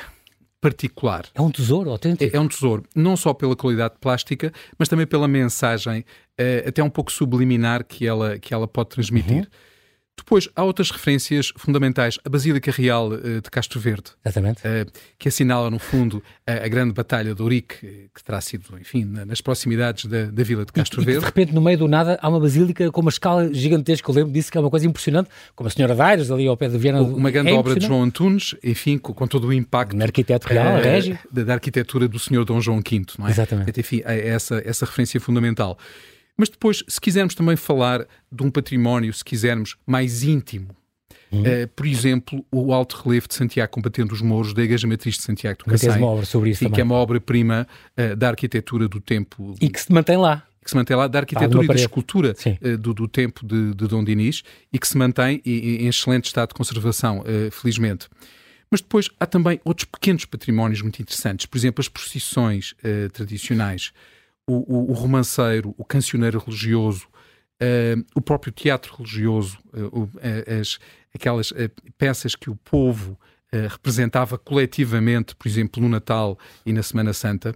particular. 0.61 1.25
É 1.33 1.41
um 1.41 1.51
tesouro 1.51 1.89
autêntico. 1.89 2.35
É, 2.35 2.37
é, 2.37 2.39
um 2.39 2.47
tesouro, 2.47 2.83
não 2.95 3.15
só 3.15 3.33
pela 3.33 3.55
qualidade 3.55 3.95
plástica, 3.99 4.51
mas 4.77 4.87
também 4.87 5.07
pela 5.07 5.27
mensagem, 5.27 6.01
uh, 6.01 6.67
até 6.67 6.83
um 6.83 6.89
pouco 6.89 7.11
subliminar 7.11 7.85
que 7.85 8.05
ela, 8.05 8.37
que 8.37 8.53
ela 8.53 8.67
pode 8.67 8.89
transmitir. 8.89 9.43
Uhum. 9.43 9.68
Depois, 10.19 10.49
há 10.55 10.63
outras 10.63 10.91
referências 10.91 11.51
fundamentais. 11.55 12.19
A 12.23 12.29
Basílica 12.29 12.71
Real 12.71 13.09
uh, 13.09 13.41
de 13.41 13.49
Castro 13.49 13.79
Verde, 13.79 14.11
uh, 14.25 14.91
que 15.17 15.27
assinala, 15.27 15.69
no 15.69 15.79
fundo, 15.79 16.21
a, 16.45 16.67
grande 16.67 16.93
batalha 16.93 17.33
de 17.33 17.41
Ourique, 17.41 18.09
que 18.13 18.23
terá 18.23 18.39
sido, 18.41 18.77
enfim, 18.79 19.05
nas 19.05 19.41
proximidades 19.41 20.05
da, 20.05 20.25
da 20.25 20.43
vila 20.43 20.65
de 20.65 20.71
Castro 20.71 21.01
e, 21.01 21.05
Verde. 21.05 21.17
E 21.17 21.19
de 21.21 21.25
repente, 21.25 21.53
no 21.53 21.61
meio 21.61 21.77
do 21.77 21.87
nada, 21.87 22.19
há 22.21 22.29
uma 22.29 22.39
basílica 22.39 22.91
com 22.91 23.01
uma 23.01 23.09
escala 23.09 23.53
gigantesca. 23.53 24.09
Eu 24.09 24.15
lembro 24.15 24.31
disso, 24.31 24.51
que 24.51 24.57
é 24.57 24.61
uma 24.61 24.69
coisa 24.69 24.85
impressionante, 24.85 25.29
como 25.55 25.67
a 25.67 25.71
Senhora 25.71 25.95
Daires, 25.95 26.29
ali 26.31 26.47
ao 26.47 26.57
pé 26.57 26.67
de 26.67 26.77
Viana. 26.77 27.01
Uma 27.01 27.31
grande 27.31 27.51
é 27.51 27.53
obra 27.53 27.75
de 27.75 27.85
João 27.85 28.03
Antunes, 28.03 28.55
enfim, 28.63 28.97
com, 28.97 29.13
com 29.13 29.27
todo 29.27 29.47
o 29.47 29.53
impacto. 29.53 29.95
Um 29.95 30.01
arquiteto 30.01 30.47
real, 30.47 30.81
Régio. 30.81 31.17
Da, 31.31 31.43
da, 31.43 31.53
arquitetura 31.53 32.07
do 32.07 32.19
Senhor 32.19 32.45
Dom 32.45 32.59
João 32.61 32.77
V, 32.77 33.01
não 33.17 33.27
é? 33.27 33.31
Exatamente. 33.31 33.79
Enfim, 33.79 34.01
é 34.05 34.29
essa, 34.29 34.61
essa 34.65 34.85
referência 34.85 35.19
fundamental. 35.19 35.77
Mas 36.39 36.47
depois, 36.47 36.81
se 36.87 37.01
quisermos 37.01 37.35
também 37.35 37.57
falar 37.57 38.07
de 38.31 38.43
um 38.43 38.49
património, 38.49 39.11
se 39.11 39.25
quisermos, 39.25 39.75
mais 39.85 40.23
íntimo, 40.23 40.69
Uhum. 41.31 41.41
Uh, 41.41 41.67
por 41.75 41.85
exemplo, 41.85 42.43
o 42.51 42.73
alto 42.73 42.99
relevo 43.03 43.27
de 43.27 43.35
Santiago 43.35 43.71
combatendo 43.71 44.15
os 44.15 44.21
mouros 44.21 44.51
da 44.51 44.63
Igreja 44.63 44.87
Matriz 44.87 45.15
de 45.15 45.21
Santiago 45.21 45.59
do 45.59 45.65
Cacém. 45.65 45.91
uma 45.91 46.07
obra 46.07 46.25
sobre 46.25 46.49
isso 46.49 46.61
também. 46.61 46.73
que 46.73 46.81
é 46.81 46.83
uma 46.83 46.95
obra-prima 46.95 47.67
uh, 47.95 48.15
da 48.15 48.29
arquitetura 48.29 48.87
do 48.87 48.99
tempo... 48.99 49.53
E 49.61 49.69
que 49.69 49.79
se 49.79 49.91
mantém 49.91 50.17
lá. 50.17 50.43
Que 50.63 50.71
se 50.71 50.75
mantém 50.75 50.97
lá, 50.97 51.07
da 51.07 51.19
arquitetura 51.19 51.65
e 51.65 51.67
da 51.67 51.75
escultura 51.75 52.33
uh, 52.33 52.77
do, 52.79 52.95
do, 52.95 53.07
tempo 53.07 53.45
de, 53.45 53.75
de, 53.75 53.87
Dom 53.87 54.03
Dinis 54.03 54.41
e 54.73 54.79
que 54.79 54.87
se 54.87 54.97
mantém 54.97 55.39
em, 55.45 55.83
em 55.83 55.87
excelente 55.87 56.25
estado 56.25 56.49
de 56.49 56.55
conservação, 56.55 57.23
felizmente. 57.51 58.07
Mas 58.71 58.81
depois 58.81 59.07
há 59.19 59.27
também 59.27 59.61
outros 59.63 59.85
pequenos 59.85 60.25
patrimónios 60.25 60.81
muito 60.81 60.99
interessantes. 60.99 61.45
Por 61.45 61.59
exemplo, 61.59 61.79
as 61.79 61.87
procissões 61.87 62.73
tradicionais, 63.13 63.91
o, 64.51 64.91
o, 64.91 64.93
romanceiro, 64.93 65.73
o 65.77 65.85
cancioneiro 65.85 66.39
religioso, 66.39 67.07
Uh, 67.61 68.05
o 68.15 68.21
próprio 68.21 68.53
teatro 68.53 68.95
religioso, 68.95 69.57
uh, 69.73 70.09
as, 70.61 70.79
aquelas 71.13 71.51
peças 71.97 72.33
que 72.33 72.49
o 72.49 72.55
povo 72.55 73.19
representava 73.51 74.37
coletivamente, 74.37 75.35
por 75.35 75.45
exemplo, 75.45 75.83
no 75.83 75.89
Natal 75.89 76.39
e 76.65 76.71
na 76.71 76.81
Semana 76.81 77.11
Santa, 77.11 77.53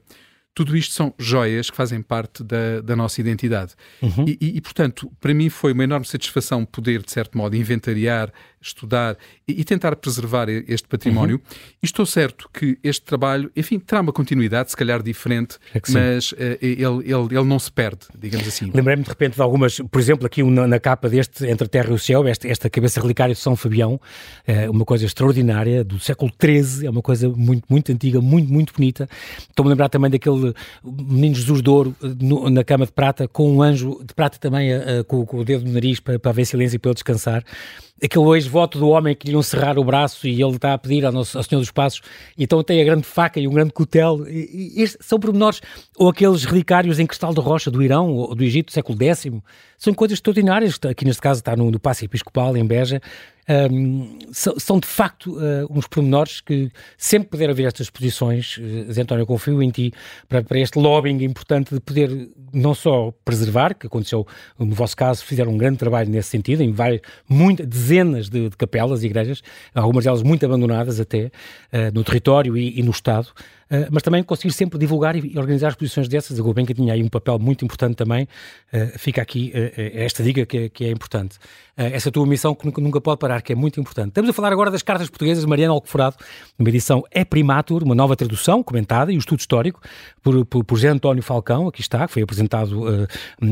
tudo 0.56 0.78
isto 0.78 0.94
são 0.94 1.14
joias 1.18 1.70
que 1.70 1.76
fazem 1.76 2.02
parte 2.02 2.44
da, 2.44 2.82
da 2.82 2.96
nossa 2.96 3.20
identidade. 3.20 3.74
Uhum. 4.02 4.26
E, 4.28 4.38
e, 4.40 4.58
e, 4.58 4.62
portanto, 4.62 5.12
para 5.20 5.34
mim 5.34 5.50
foi 5.50 5.74
uma 5.74 5.84
enorme 5.84 6.06
satisfação 6.06 6.64
poder, 6.64 7.02
de 7.02 7.12
certo 7.12 7.38
modo, 7.38 7.56
inventariar, 7.56 8.32
estudar 8.64 9.18
e, 9.48 9.62
e 9.62 9.64
tentar 9.64 9.96
preservar 9.96 10.48
este 10.50 10.88
património. 10.88 11.36
Uhum. 11.36 11.58
E 11.82 11.86
estou 11.86 12.06
certo 12.06 12.50
que 12.52 12.78
este 12.84 13.04
trabalho, 13.04 13.52
enfim, 13.56 13.80
terá 13.80 14.02
uma 14.02 14.14
continuidade, 14.14 14.72
se 14.72 14.78
calhar 14.78 15.04
diferente, 15.04 15.58
é 15.74 15.82
mas 15.90 16.32
uh, 16.32 16.36
ele, 16.62 16.82
ele, 16.82 17.38
ele 17.38 17.44
não 17.44 17.60
se 17.60 17.72
perde, 17.72 18.06
digamos 18.18 18.48
assim. 18.48 18.72
Lembrei-me 18.74 19.04
de 19.04 19.10
repente 19.10 19.36
de 19.36 19.42
algumas, 19.42 19.78
por 19.80 20.00
exemplo, 20.00 20.26
aqui 20.26 20.44
na, 20.44 20.68
na 20.68 20.80
capa 20.80 21.10
deste 21.10 21.46
Entre 21.46 21.66
a 21.66 21.70
Terra 21.70 21.90
e 21.90 21.94
o 21.94 22.00
Céu, 22.00 22.26
esta, 22.28 22.48
esta 22.48 22.70
cabeça 22.70 23.02
relicária 23.02 23.34
de 23.34 23.42
São 23.42 23.56
Fabião, 23.56 24.00
é 24.46 24.70
uma 24.70 24.86
coisa 24.86 25.06
extraordinária, 25.06 25.84
do 25.84 26.00
século 26.00 26.32
XIII, 26.42 26.88
é 26.88 26.90
uma 26.90 27.02
coisa 27.02 27.30
muito, 27.30 27.66
muito 27.70 27.92
antiga, 27.92 28.22
muito, 28.22 28.52
muito 28.52 28.74
bonita. 28.74 29.10
Estou-me 29.38 29.70
a 29.70 29.74
lembrar 29.74 29.90
também 29.90 30.10
daquele 30.10 30.54
menino 30.84 31.36
Jesus 31.36 31.62
de 31.62 31.70
Ouro 31.70 31.96
eh, 32.02 32.08
no, 32.20 32.50
na 32.50 32.64
cama 32.64 32.86
de 32.86 32.92
prata, 32.92 33.28
com 33.28 33.56
um 33.56 33.62
anjo 33.62 34.00
de 34.04 34.14
prata 34.14 34.38
também 34.40 34.74
uh, 34.76 35.04
com, 35.06 35.26
com, 35.26 35.38
o 35.38 35.46
dedo 35.46 35.66
no 35.66 35.74
nariz 35.74 36.00
para, 36.00 36.18
para 36.20 36.32
haver 36.32 36.46
silêncio 36.46 36.76
e 36.76 36.80
para 36.80 36.90
ele 36.90 36.96
descansar 36.96 37.44
aquele 38.04 38.26
ex-voto 38.54 38.78
do 38.78 38.90
homem 38.90 39.16
que 39.16 39.28
lhe 39.28 39.34
iam 39.34 39.42
cerrar 39.42 39.80
o 39.80 39.84
braço 39.84 40.28
e 40.28 40.42
ele 40.42 40.56
está 40.56 40.74
a 40.74 40.78
pedir 40.78 41.06
ao, 41.06 41.12
nosso, 41.12 41.38
ao 41.38 41.44
Senhor 41.44 41.60
dos 41.60 41.72
Passos, 41.72 42.02
então 42.38 42.64
tem 42.64 42.80
a 42.82 42.86
grande 42.86 43.04
faca 43.04 43.40
e 43.40 43.48
um 43.48 43.52
grande 43.52 43.74
cutel. 43.74 44.28
E, 44.28 44.84
e 44.84 44.88
são 45.00 45.20
pormenores, 45.20 45.62
ou 45.98 46.10
aqueles 46.10 46.44
relicários 46.46 47.00
em 47.00 47.08
cristal 47.08 47.34
de 47.34 47.42
rocha 47.42 47.72
do 47.72 47.82
Irão 47.82 48.12
ou 48.14 48.36
do 48.36 48.44
Egito 48.44 48.72
século 48.72 48.98
X, 49.02 49.28
são 49.78 49.94
coisas 49.94 50.18
extraordinárias. 50.18 50.80
Aqui 50.90 51.04
neste 51.04 51.22
caso 51.22 51.40
está 51.40 51.56
no, 51.56 51.72
no 51.72 51.80
Passo 51.80 52.06
Episcopal, 52.06 52.56
em 52.56 52.66
Beja, 52.66 53.02
um, 53.50 54.20
são, 54.32 54.58
são, 54.58 54.80
de 54.80 54.88
facto 54.88 55.38
uh, 55.38 55.68
uns 55.70 55.86
pormenores 55.88 56.40
que 56.40 56.72
sempre 56.98 57.30
puder 57.30 57.50
haver 57.50 57.68
estas 57.68 57.88
exposições, 57.88 58.58
uh, 58.58 59.02
António, 59.02 59.26
confio 59.26 59.62
em 59.62 59.70
ti 59.70 59.94
para, 60.30 60.42
para, 60.44 60.60
este 60.60 60.80
lobbying 60.80 61.24
importante 61.24 61.74
de 61.74 61.80
poder 61.82 62.30
não 62.54 62.74
só 62.74 63.14
preservar, 63.26 63.74
que 63.74 63.88
aconteceu 63.88 64.26
no 64.58 64.74
vosso 64.74 64.96
caso, 64.96 65.26
fizeram 65.26 65.52
um 65.52 65.58
grande 65.58 65.78
trabalho 65.78 66.10
nesse 66.10 66.30
sentido, 66.30 66.64
em 66.64 66.72
várias, 66.72 67.02
muitas, 67.28 67.68
dezenas 67.68 68.30
de, 68.30 68.50
de 68.50 68.56
capelas 68.56 69.04
e 69.04 69.08
igrejas, 69.08 69.42
algumas 69.76 70.06
delas 70.06 70.24
muito 70.24 70.46
abandonadas 70.46 71.00
até, 71.00 71.26
uh, 71.26 71.32
no 71.94 72.04
território 72.04 72.58
e, 72.58 72.80
e 72.80 72.84
no 72.84 72.92
Estado, 72.92 73.28
Uh, 73.72 73.88
mas 73.92 74.04
também 74.04 74.22
conseguir 74.24 74.54
sempre 74.54 74.78
divulgar 74.78 75.16
e, 75.16 75.38
organizar 75.38 75.70
exposições 75.70 76.08
dessas. 76.08 76.40
A 76.40 76.44
Gulbenkian 76.44 76.76
tinha 76.76 76.94
aí 76.94 77.04
um 77.04 77.08
papel 77.08 77.40
muito 77.40 77.64
importante 77.64 77.96
também. 77.96 78.28
Uh, 78.74 78.98
fica 78.98 79.22
aqui 79.22 79.52
uh, 79.56 79.72
esta 79.94 80.24
dica 80.24 80.46
que, 80.46 80.70
que, 80.70 80.86
é 80.86 80.92
importante. 80.92 81.38
essa 81.76 82.12
tua 82.12 82.26
missão 82.26 82.54
que 82.54 82.82
nunca, 82.82 83.02
pode 83.02 83.20
parar 83.20 83.42
que 83.42 83.54
é 83.54 83.56
muito 83.56 83.80
importante. 83.80 84.10
Estamos 84.10 84.30
a 84.30 84.34
falar 84.34 84.52
agora 84.52 84.70
das 84.70 84.82
cartas 84.82 85.10
portuguesas 85.10 85.44
de 85.44 85.50
Mariana 85.50 85.74
Alcoforado, 85.74 86.18
uma 86.58 86.70
edição 86.70 87.04
é 87.12 87.26
primatur, 87.26 87.84
uma 87.84 87.96
nova 87.96 88.16
tradução 88.16 88.62
comentada 88.62 89.12
e 89.12 89.16
um 89.16 89.20
estudo 89.20 89.40
histórico 89.40 89.82
por, 90.22 90.46
por, 90.46 90.64
por 90.64 90.76
José 90.76 90.90
António 90.90 91.24
Falcão, 91.24 91.68
aqui 91.68 91.82
está, 91.82 92.06
que 92.08 92.14
foi 92.14 92.22
apresentado 92.22 93.08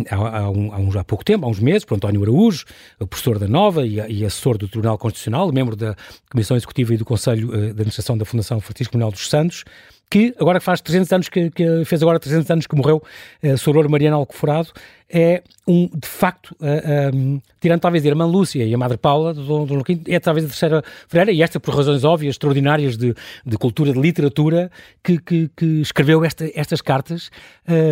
há, 0.10 0.15
há, 0.15 0.50
um, 0.50 0.74
há, 0.74 0.78
uns, 0.78 0.95
há 0.95 1.04
pouco 1.04 1.24
tempo, 1.24 1.45
há 1.45 1.50
uns 1.50 1.60
meses, 1.60 1.84
por 1.84 1.95
António 1.95 2.21
Araújo, 2.21 2.65
professor 3.10 3.39
da 3.39 3.47
Nova 3.47 3.86
e, 3.86 3.95
e 3.95 4.26
assessor 4.26 4.58
do 4.58 4.67
Tribunal 4.67 4.97
Constitucional, 4.97 5.52
membro 5.52 5.76
da 5.76 5.95
Comissão 6.30 6.56
Executiva 6.56 6.93
e 6.93 6.97
do 6.97 7.06
Conselho 7.06 7.47
de 7.47 7.69
Administração 7.71 8.17
da 8.17 8.26
Fundação 8.26 8.60
Francisco 8.62 8.95
Manuel 8.95 9.12
dos 9.12 9.28
Santos, 9.28 9.63
que 10.12 10.36
agora 10.38 10.60
faz 10.60 10.82
300 10.82 11.13
anos 11.13 11.30
que, 11.30 11.50
que, 11.50 11.86
fez 11.86 12.04
agora 12.04 12.19
300 12.19 12.52
anos 12.52 12.67
que 12.67 12.76
morreu, 12.76 13.02
uh, 13.41 13.58
Soror 13.58 13.89
Mariana 13.89 14.17
Alcoforado, 14.17 14.67
é 15.10 15.41
um, 15.65 15.88
de 15.88 16.08
facto, 16.08 16.54
uh, 16.60 17.15
um, 17.15 17.41
tirando 17.62 17.80
talvez 17.80 18.04
a 18.04 18.10
irmã 18.10 18.26
Lúcia 18.26 18.65
e 18.65 18.74
a 18.74 18.78
Madre 18.78 18.97
Paula, 18.97 19.34
do 19.34 19.65
Dom 19.65 19.82
é 20.08 20.19
talvez 20.19 20.45
a 20.45 20.50
terceira 20.50 20.84
freira, 21.08 21.32
e 21.32 21.41
esta 21.41 21.62
por 21.62 21.74
razões 21.74 22.04
óbvias, 22.04 22.34
extraordinárias 22.34 22.97
de, 22.97 23.15
de 23.45 23.58
cultura, 23.58 23.93
de 23.93 24.02
literatura, 24.02 24.69
que, 25.02 25.17
que, 25.17 25.50
que 25.56 25.80
escreveu 25.80 26.26
esta, 26.26 26.45
estas 26.56 26.82
cartas. 26.82 27.32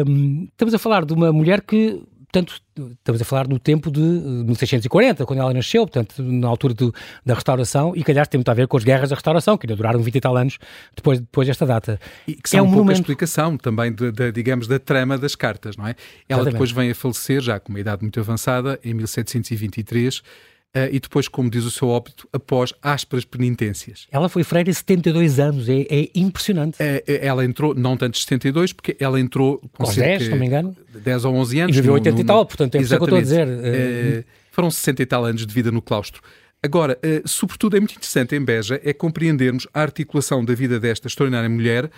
Um, 0.06 0.50
estamos 0.52 0.74
a 0.74 0.78
falar 0.78 1.06
de 1.06 1.14
uma 1.14 1.32
mulher 1.32 1.62
que 1.62 2.04
portanto, 2.32 2.62
estamos 2.92 3.22
a 3.22 3.26
falar 3.26 3.48
no 3.48 3.58
tempo 3.60 3.92
de 3.92 4.00
1640, 4.00 5.26
quando 5.26 5.40
ela 5.40 5.52
nasceu, 5.52 5.86
portanto, 5.86 6.22
na 6.22 6.48
altura 6.48 6.76
do, 6.76 6.94
da 7.26 7.34
restauração, 7.34 7.94
e 7.96 8.04
calhar 8.04 8.28
tem 8.28 8.38
muito 8.38 8.50
a 8.50 8.54
ver 8.54 8.68
com 8.68 8.78
as 8.78 8.84
guerras 8.84 9.10
da 9.10 9.16
restauração, 9.16 9.58
que 9.58 9.66
ainda 9.66 9.76
duraram 9.76 10.00
20 10.00 10.16
e 10.16 10.22
tal 10.22 10.38
anos 10.38 10.60
depois, 10.96 11.20
depois 11.20 11.48
desta 11.48 11.66
data. 11.66 12.00
E 12.28 12.36
que 12.36 12.50
são 12.50 12.60
é 12.60 12.62
um, 12.62 12.68
um 12.68 12.74
pouco 12.74 12.92
a 12.92 12.94
explicação 12.94 13.58
também, 13.58 13.92
de, 13.92 14.12
de, 14.12 14.32
digamos, 14.32 14.68
da 14.68 14.78
trama 14.78 15.18
das 15.18 15.36
cartas, 15.36 15.76
não 15.76 15.88
é? 15.88 15.90
Ela 15.90 16.42
Exatamente. 16.42 16.54
depois 16.54 16.72
vem 16.72 16.92
a 16.92 16.96
falecer, 16.96 17.42
já 17.42 17.60
com 17.60 17.70
uma 17.70 17.80
idade 17.80 18.04
muito 18.04 18.20
avançada, 18.20 18.80
em 18.84 18.94
1723, 18.94 20.22
Uh, 20.76 20.86
e 20.92 21.00
depois, 21.00 21.28
como 21.28 21.50
diz 21.50 21.66
o 21.66 21.72
seu 21.72 21.88
óbito, 21.88 22.30
após 22.32 22.72
ásperas 22.84 23.26
penitências. 23.26 24.06
Ela 24.12 24.30
foi 24.30 24.44
freira 24.44 24.72
72 24.72 25.40
anos, 25.40 25.68
é, 25.68 25.82
é 25.90 26.10
impressionante. 26.14 26.76
Uh, 26.76 27.02
ela 27.08 27.44
entrou, 27.44 27.74
não 27.74 27.98
tanto 27.98 28.20
72, 28.20 28.72
porque 28.72 28.96
ela 29.00 29.20
entrou 29.20 29.58
com, 29.74 29.84
com 29.84 29.92
10, 29.92 30.24
se 30.24 30.30
não 30.30 30.38
me 30.38 30.46
engano. 30.46 30.78
10 30.94 31.26
ou 31.26 31.34
11 31.38 31.60
anos. 31.60 31.76
E 31.76 31.82
viveu 31.82 31.94
80 31.96 32.16
no, 32.16 32.22
e 32.22 32.24
tal, 32.24 32.46
portanto 32.46 32.76
é 32.76 32.82
isso 32.82 32.96
que 32.96 33.02
eu 33.02 33.04
estou 33.04 33.18
a 33.18 33.22
dizer. 33.22 33.48
Uh, 33.48 34.24
foram 34.52 34.70
60 34.70 35.02
e 35.02 35.06
tal 35.08 35.26
anos 35.26 35.44
de 35.44 35.52
vida 35.52 35.72
no 35.72 35.82
claustro. 35.82 36.22
Agora, 36.62 37.00
sobretudo 37.26 37.78
é 37.78 37.80
muito 37.80 37.94
interessante 37.94 38.36
em 38.36 38.44
Beja 38.44 38.80
é 38.84 38.92
compreendermos 38.92 39.66
a 39.74 39.82
articulação 39.82 40.44
da 40.44 40.54
vida 40.54 40.78
desta 40.78 41.08
extraordinária 41.08 41.50
mulher 41.50 41.90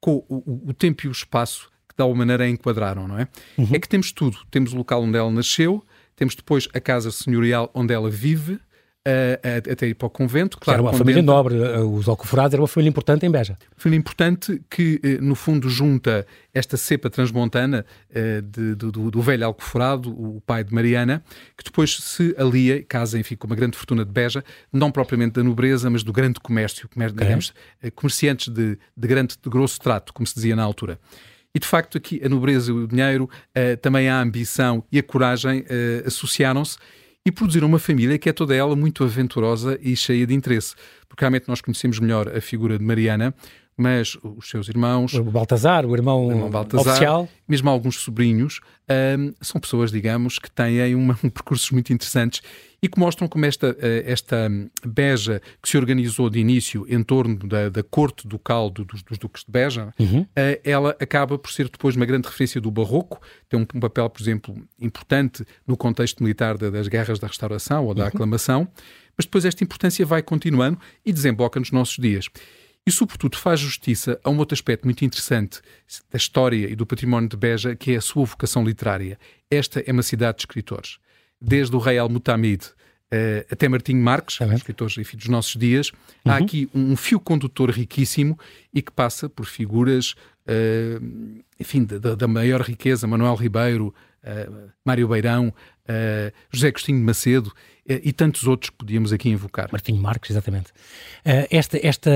com 0.00 0.24
o, 0.28 0.36
o, 0.36 0.68
o 0.68 0.72
tempo 0.72 1.04
e 1.04 1.08
o 1.08 1.12
espaço 1.12 1.68
que 1.88 1.96
de 1.96 2.02
alguma 2.02 2.20
maneira 2.20 2.44
a 2.44 2.48
enquadraram, 2.48 3.08
não 3.08 3.18
é? 3.18 3.28
Uhum. 3.58 3.68
É 3.72 3.78
que 3.78 3.88
temos 3.88 4.12
tudo. 4.12 4.38
Temos 4.50 4.72
o 4.72 4.76
local 4.76 5.02
onde 5.02 5.18
ela 5.18 5.30
nasceu, 5.30 5.84
temos 6.16 6.34
depois 6.34 6.68
a 6.74 6.80
casa 6.80 7.10
senhorial 7.10 7.70
onde 7.74 7.92
ela 7.92 8.10
vive, 8.10 8.58
uh, 9.06 9.70
até 9.70 9.86
ir 9.86 9.94
para 9.94 10.06
o 10.06 10.10
convento. 10.10 10.58
Claro, 10.58 10.80
era 10.80 10.82
uma 10.82 10.96
família 10.96 11.22
nobre, 11.22 11.56
os 11.56 12.08
Alcoforados 12.08 12.54
era 12.54 12.62
uma 12.62 12.68
família 12.68 12.88
importante 12.88 13.24
em 13.26 13.30
Beja. 13.30 13.58
Família 13.76 13.98
importante 13.98 14.60
que, 14.70 15.00
no 15.20 15.34
fundo, 15.34 15.68
junta 15.68 16.26
esta 16.52 16.76
cepa 16.76 17.10
transmontana 17.10 17.84
uh, 18.10 18.42
de, 18.42 18.74
do, 18.74 19.10
do, 19.10 19.22
velho 19.22 19.46
Alcoforado, 19.46 20.10
o 20.10 20.40
pai 20.40 20.64
de 20.64 20.72
Mariana, 20.72 21.22
que 21.56 21.64
depois 21.64 21.96
se 21.96 22.34
alia, 22.38 22.82
casa, 22.82 23.18
enfim, 23.18 23.36
com 23.36 23.46
uma 23.46 23.56
grande 23.56 23.76
fortuna 23.76 24.04
de 24.04 24.10
Beja, 24.10 24.44
não 24.72 24.90
propriamente 24.90 25.34
da 25.34 25.42
nobreza, 25.42 25.90
mas 25.90 26.02
do 26.02 26.12
grande 26.12 26.40
comércio, 26.40 26.88
comércio 26.88 27.16
digamos, 27.16 27.52
comerciantes 27.94 28.48
de, 28.48 28.78
de 28.96 29.08
grande, 29.08 29.36
de 29.40 29.50
grosso 29.50 29.78
trato, 29.80 30.12
como 30.12 30.26
se 30.26 30.34
dizia 30.34 30.56
na 30.56 30.62
altura. 30.62 30.98
E 31.54 31.58
de 31.58 31.66
facto, 31.66 31.96
aqui 31.96 32.20
a 32.24 32.28
nobreza 32.28 32.72
e 32.72 32.74
o 32.74 32.88
dinheiro, 32.88 33.24
uh, 33.24 33.76
também 33.76 34.08
a 34.08 34.20
ambição 34.20 34.84
e 34.90 34.98
a 34.98 35.02
coragem 35.02 35.60
uh, 35.60 36.06
associaram-se 36.06 36.76
e 37.24 37.32
produziram 37.32 37.68
uma 37.68 37.78
família 37.78 38.18
que 38.18 38.28
é 38.28 38.32
toda 38.32 38.54
ela 38.54 38.76
muito 38.76 39.02
aventurosa 39.02 39.78
e 39.80 39.96
cheia 39.96 40.26
de 40.26 40.34
interesse. 40.34 40.74
Porque 41.08 41.22
realmente 41.22 41.48
nós 41.48 41.60
conhecemos 41.60 41.98
melhor 41.98 42.28
a 42.28 42.40
figura 42.40 42.78
de 42.78 42.84
Mariana, 42.84 43.34
mas 43.76 44.16
os 44.22 44.48
seus 44.48 44.68
irmãos. 44.68 45.14
O 45.14 45.24
Baltazar, 45.24 45.84
o 45.84 45.94
irmão, 45.94 46.26
o 46.26 46.30
irmão 46.30 46.50
Baltazar, 46.50 46.92
oficial. 46.92 47.28
Mesmo 47.46 47.68
alguns 47.68 47.96
sobrinhos, 47.96 48.60
um, 49.18 49.34
são 49.40 49.60
pessoas, 49.60 49.90
digamos, 49.90 50.38
que 50.38 50.50
têm 50.50 50.94
uma, 50.94 51.18
um 51.22 51.28
percursos 51.30 51.70
muito 51.70 51.92
interessantes 51.92 52.40
e 52.80 52.88
que 52.88 52.98
mostram 52.98 53.26
como 53.26 53.46
esta, 53.46 53.74
eh, 53.80 54.04
esta 54.06 54.50
Beja 54.86 55.40
que 55.62 55.68
se 55.70 55.78
organizou 55.78 56.28
de 56.28 56.38
início 56.38 56.84
em 56.86 57.02
torno 57.02 57.36
da, 57.36 57.70
da 57.70 57.82
corte 57.82 58.28
ducal 58.28 58.68
dos, 58.68 59.02
dos 59.02 59.16
duques 59.16 59.42
de 59.42 59.50
Beja, 59.50 59.92
uhum. 59.98 60.26
Eh, 60.36 60.60
ela 60.62 60.94
acaba 61.00 61.38
por 61.38 61.50
ser 61.50 61.70
depois 61.70 61.96
uma 61.96 62.04
grande 62.04 62.28
referência 62.28 62.60
do 62.60 62.70
barroco, 62.70 63.22
tem 63.48 63.58
um, 63.58 63.66
um 63.74 63.80
papel, 63.80 64.10
por 64.10 64.20
exemplo, 64.20 64.54
importante 64.78 65.46
no 65.66 65.78
contexto 65.78 66.22
militar 66.22 66.58
das 66.58 66.86
guerras 66.86 67.18
da 67.18 67.26
restauração 67.26 67.86
ou 67.86 67.94
da 67.94 68.02
uhum. 68.02 68.08
aclamação, 68.08 68.68
mas 69.16 69.24
depois 69.24 69.46
esta 69.46 69.64
importância 69.64 70.04
vai 70.04 70.22
continuando 70.22 70.78
e 71.06 71.12
desemboca 71.12 71.58
nos 71.58 71.70
nossos 71.70 71.96
dias. 71.96 72.28
E, 72.86 72.92
sobretudo, 72.92 73.36
faz 73.38 73.60
justiça 73.60 74.20
a 74.22 74.28
um 74.28 74.36
outro 74.38 74.54
aspecto 74.54 74.84
muito 74.84 75.04
interessante 75.04 75.60
da 76.10 76.18
história 76.18 76.70
e 76.70 76.76
do 76.76 76.84
património 76.84 77.28
de 77.28 77.36
Beja, 77.36 77.74
que 77.74 77.92
é 77.92 77.96
a 77.96 78.00
sua 78.00 78.26
vocação 78.26 78.62
literária. 78.62 79.18
Esta 79.50 79.80
é 79.80 79.90
uma 79.90 80.02
cidade 80.02 80.36
de 80.36 80.42
escritores. 80.42 80.98
Desde 81.40 81.74
o 81.74 81.78
rei 81.78 81.96
Al-Mutamid 81.96 82.62
uh, 82.62 83.46
até 83.50 83.68
Martinho 83.68 84.02
Marques, 84.02 84.38
é 84.40 84.54
escritores 84.54 84.98
enfim, 84.98 85.16
dos 85.16 85.28
nossos 85.28 85.56
dias, 85.56 85.92
uhum. 86.24 86.32
há 86.32 86.36
aqui 86.36 86.68
um 86.74 86.94
fio 86.94 87.18
condutor 87.18 87.70
riquíssimo 87.70 88.38
e 88.72 88.82
que 88.82 88.92
passa 88.92 89.30
por 89.30 89.46
figuras, 89.46 90.14
uh, 90.46 91.42
enfim, 91.58 91.84
da, 91.84 92.14
da, 92.14 92.28
maior 92.28 92.60
riqueza, 92.60 93.06
Manuel 93.06 93.34
Ribeiro, 93.34 93.94
uh, 94.22 94.70
Mário 94.84 95.08
Beirão, 95.08 95.52
José 96.50 96.68
Agostinho 96.68 96.98
de 96.98 97.04
Macedo 97.04 97.52
e 97.86 98.12
tantos 98.12 98.46
outros 98.46 98.70
que 98.70 98.76
podíamos 98.76 99.12
aqui 99.12 99.28
invocar. 99.28 99.68
Martinho 99.70 100.00
Marques, 100.00 100.30
exatamente. 100.30 100.70
Uh, 101.24 101.46
esta, 101.50 101.78
esta 101.86 102.10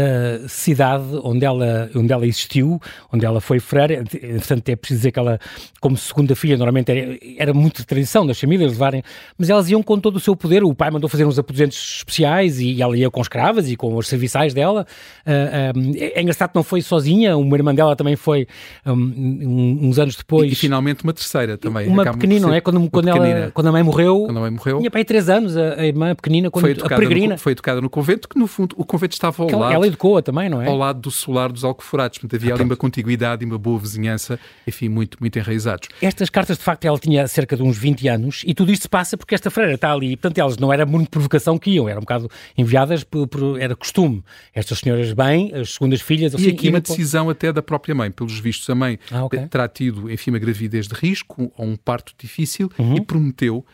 cidade 0.49 1.05
onde 1.23 1.45
ela, 1.45 1.91
onde 1.95 2.11
ela 2.11 2.27
existiu, 2.27 2.81
onde 3.13 3.27
ela 3.27 3.41
foi 3.41 3.61
freira, 3.61 4.03
portanto 4.03 4.69
é 4.69 4.77
preciso 4.77 5.01
dizer 5.01 5.13
que 5.13 5.19
ela, 5.19 5.39
como 5.79 5.97
segunda 5.97 6.35
filha, 6.35 6.57
normalmente 6.57 6.91
era, 6.91 7.19
era 7.37 7.55
muito 7.55 7.79
de 7.79 7.87
tradição 7.87 8.27
das 8.27 8.41
famílias 8.41 8.73
levarem, 8.73 9.03
mas 9.37 9.51
elas 9.51 9.69
iam 9.69 9.83
com 9.83 9.99
todo 9.99 10.17
o 10.17 10.21
seu 10.21 10.35
poder, 10.35 10.65
o 10.65 10.75
pai 10.75 10.91
mandou 10.91 11.09
fazer 11.09 11.27
uns 11.27 11.39
aposentos 11.39 11.99
especiais 11.99 12.61
e 12.61 12.81
ela 12.81 12.97
ia 12.97 13.11
com 13.11 13.21
escravas 13.21 13.71
e 13.71 13.77
com 13.77 13.95
os 13.95 14.09
serviçais 14.09 14.55
dela. 14.55 14.87
Uh, 15.27 15.97
é 15.99 16.23
engraçado 16.23 16.51
que 16.51 16.57
não 16.57 16.63
foi 16.63 16.81
sozinha, 16.81 17.37
uma 17.37 17.57
irmã 17.57 17.75
dela 17.75 17.95
também 17.95 18.17
foi 18.17 18.47
um, 18.87 19.79
uns 19.83 19.99
anos 19.99 20.17
depois. 20.17 20.49
E, 20.49 20.53
e, 20.55 20.57
finalmente 20.57 21.05
uma 21.05 21.13
terceira 21.13 21.59
também. 21.59 21.89
Uma 21.89 22.05
pequenina, 22.05 22.47
não 22.47 22.55
é? 22.55 22.61
Quando, 22.63 22.89
quando, 22.91 23.09
ela, 23.09 23.51
quando 23.53 23.67
a 23.67 23.73
mãe 23.73 23.83
morreu, 23.83 24.23
quando 24.25 24.39
a 24.39 24.41
mãe 24.41 24.51
morreu, 24.51 24.79
tinha 24.79 24.91
pai 24.91 25.05
três 25.05 25.29
anos, 25.29 25.58
a, 25.61 25.87
irmã 25.87 26.15
pequenina, 26.15 26.51
quando, 26.51 26.63
foi 26.63 26.71
educada 26.73 26.95
a 26.95 26.99
peregrina. 26.99 27.35
No, 27.35 27.39
foi 27.39 27.53
educada 27.53 27.81
no 27.81 27.91
convento, 27.91 28.29
que 28.29 28.39
no 28.39 28.47
fundo 28.47 28.75
o 28.79 28.85
convento 28.85 29.15
estava 29.15 29.43
ao 29.43 29.51
lado. 29.51 29.75
Ela 29.75 29.87
educou-a 29.87 30.23
também, 30.23 30.49
não 30.49 30.61
é? 30.63 30.67
Ao 30.67 30.77
lado 30.77 31.01
do 31.01 31.11
solar 31.11 31.53
dos 31.53 31.65
Alcoforados. 31.65 32.19
Portanto, 32.19 32.41
havia 32.41 32.55
ali 32.55 32.63
uma 32.63 32.77
contiguidade 32.77 33.45
e 33.45 33.47
uma 33.47 33.59
boa 33.59 33.79
vizinhança, 33.79 34.39
enfim, 34.67 34.89
muito, 34.89 35.19
muito 35.21 35.39
enraizados. 35.39 35.89
Estas 36.01 36.31
cartas, 36.31 36.59
de 36.59 36.65
facto, 36.65 36.85
ela 36.85 36.99
tinha 36.99 37.27
cerca 37.29 37.57
de 37.57 37.63
uns 37.63 37.77
20 37.77 38.09
anos 38.09 38.43
e 38.47 38.55
tudo 38.55 38.73
isto 38.73 38.83
se 38.83 38.89
passa 38.89 39.17
porque 39.17 39.35
esta 39.35 39.51
freira 39.51 39.75
está 39.75 39.93
ali. 39.93 40.17
Portanto, 40.17 40.39
elas 40.39 40.57
não 40.57 40.73
era 40.73 40.87
muito 40.87 41.11
provocação 41.11 41.59
que 41.59 41.71
iam, 41.71 41.89
era 41.89 41.99
um 41.99 42.03
bocado 42.03 42.31
enviadas 42.57 43.05
por, 43.05 43.27
por 43.27 43.61
era 43.61 43.75
costume. 43.75 44.23
Estas 44.55 44.79
senhoras 44.79 45.13
bem, 45.13 45.53
as 45.55 45.75
segundas 45.75 46.01
filhas... 46.01 46.35
Assim, 46.35 46.47
e 46.47 46.51
aqui 46.51 46.69
uma 46.69 46.81
decisão 46.81 47.31
até 47.31 47.53
da 47.53 47.63
própria 47.63 47.95
mãe. 47.95 48.11
Pelos 48.11 48.39
vistos, 48.39 48.69
a 48.71 48.75
mãe 48.75 48.99
ah, 49.11 49.25
okay. 49.25 49.47
terá 49.47 49.69
tido, 49.69 50.11
enfim, 50.11 50.31
uma 50.31 50.39
gravidez 50.39 50.89
de 50.89 50.95
risco 50.95 51.53
ou 51.57 51.67
um 51.67 51.77
parto 51.77 52.13
difícil 52.19 52.71
uhum. 52.79 52.97
e 52.97 53.01
prometeu 53.01 53.65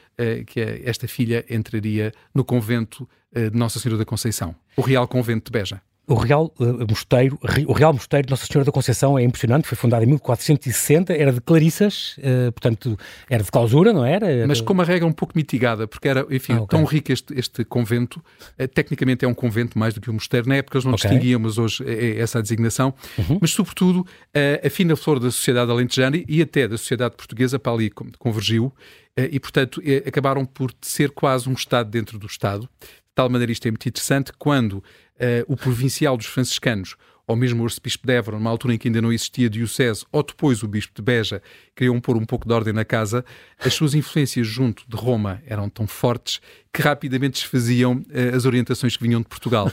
que 0.47 0.61
esta 0.85 1.09
filha 1.09 1.45
entraria 1.49 2.13
no 2.35 2.45
convento 2.45 3.09
uh, 3.37 3.51
de 3.51 3.57
Nossa 3.57 3.79
Senhora 3.79 3.99
da 3.99 4.05
Conceição, 4.05 4.55
o 4.77 4.81
Real 4.81 5.07
Convento 5.09 5.51
de 5.51 5.59
Beja. 5.59 5.81
O 6.07 6.15
Real 6.17 6.53
uh, 6.61 6.87
Mosteiro, 6.87 7.39
o 7.67 7.73
Real 7.73 7.91
Mosteiro 7.95 8.27
de 8.27 8.31
Nossa 8.31 8.45
Senhora 8.45 8.67
da 8.67 8.73
Conceição 8.73 9.19
é 9.19 9.23
impressionante, 9.23 9.67
foi 9.67 9.75
fundado 9.75 10.05
em 10.05 10.07
1460, 10.09 11.15
era 11.15 11.33
de 11.33 11.41
Clarissas, 11.41 12.19
uh, 12.19 12.53
portanto, 12.53 12.99
era 13.29 13.43
de 13.43 13.51
clausura, 13.51 13.91
não 13.91 14.05
era? 14.05 14.31
era? 14.31 14.47
Mas 14.47 14.61
com 14.61 14.75
uma 14.75 14.85
regra 14.85 15.09
um 15.09 15.13
pouco 15.13 15.33
mitigada, 15.35 15.89
porque 15.89 16.07
era, 16.07 16.27
enfim, 16.31 16.53
ah, 16.53 16.63
okay. 16.63 16.79
tão 16.79 16.85
rico 16.85 17.11
este, 17.11 17.33
este 17.39 17.65
convento, 17.65 18.23
uh, 18.61 18.69
tecnicamente 18.69 19.25
é 19.25 19.29
um 19.29 19.33
convento 19.33 19.79
mais 19.79 19.95
do 19.95 20.01
que 20.01 20.11
um 20.11 20.15
mosteiro, 20.15 20.47
na 20.47 20.57
época 20.57 20.77
eles 20.77 20.85
não 20.85 20.93
okay. 20.93 21.09
distinguiam, 21.09 21.41
mas 21.41 21.57
hoje 21.57 21.83
é, 21.87 21.93
é 21.93 22.21
essa 22.21 22.39
a 22.39 22.43
designação, 22.43 22.93
uhum. 23.17 23.39
mas 23.41 23.53
sobretudo 23.53 24.07
a 24.63 24.69
fina 24.69 24.97
flor 24.97 25.19
da 25.19 25.31
sociedade 25.31 25.71
alentejana 25.71 26.23
e 26.29 26.43
até 26.43 26.69
da 26.69 26.77
sociedade 26.77 27.15
portuguesa 27.17 27.59
para 27.59 27.73
ali 27.73 27.91
convergiu, 28.19 28.73
e 29.17 29.39
portanto 29.39 29.81
acabaram 30.07 30.45
por 30.45 30.73
ser 30.81 31.11
quase 31.11 31.49
um 31.49 31.53
Estado 31.53 31.89
dentro 31.89 32.19
do 32.19 32.27
Estado, 32.27 32.69
de 32.81 33.15
tal 33.15 33.29
maneira 33.31 33.53
isto 33.53 33.67
é 33.67 33.71
muito 33.71 33.89
interessante, 33.89 34.33
quando 34.37 34.79
uh, 34.79 34.83
o 35.47 35.57
provincial 35.57 36.17
dos 36.17 36.27
franciscanos, 36.27 36.97
ou 37.27 37.37
mesmo 37.37 37.63
o 37.63 37.65
arcebispo 37.65 38.07
de 38.07 38.13
Évora, 38.13 38.37
numa 38.37 38.51
altura 38.51 38.75
em 38.75 38.79
que 38.79 38.89
ainda 38.89 39.01
não 39.01 39.13
existia 39.13 39.49
diocese, 39.49 40.05
ou 40.13 40.23
depois 40.23 40.63
o 40.63 40.69
bispo 40.69 40.93
de 40.95 41.01
Beja, 41.01 41.41
queriam 41.75 41.99
pôr 42.01 42.17
um 42.17 42.25
pouco 42.27 42.47
de 42.47 42.53
ordem 42.53 42.73
na 42.73 42.85
casa, 42.85 43.25
as 43.59 43.73
suas 43.73 43.95
influências 43.95 44.47
junto 44.47 44.85
de 44.87 44.97
Roma 44.97 45.41
eram 45.47 45.71
tão 45.71 45.87
fortes 45.87 46.41
que 46.73 46.83
rapidamente 46.83 47.41
desfaziam 47.41 47.95
uh, 47.95 48.37
as 48.37 48.45
orientações 48.45 48.97
que 48.97 49.03
vinham 49.03 49.21
de 49.21 49.29
Portugal. 49.29 49.71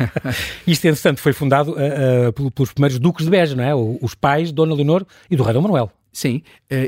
Isto, 0.66 0.86
entretanto, 0.86 1.20
foi 1.20 1.32
fundado 1.32 1.72
uh, 1.72 2.30
uh, 2.30 2.50
pelos 2.50 2.72
primeiros 2.72 2.98
duques 2.98 3.24
de 3.24 3.30
Beja, 3.30 3.54
não 3.54 3.64
é? 3.64 3.74
Os 3.74 4.14
pais 4.14 4.50
Dona 4.50 4.74
Leonor 4.74 5.06
e 5.30 5.36
do 5.36 5.42
rei 5.42 5.52
Dom 5.52 5.60
Manuel. 5.60 5.92
Sim, 6.12 6.42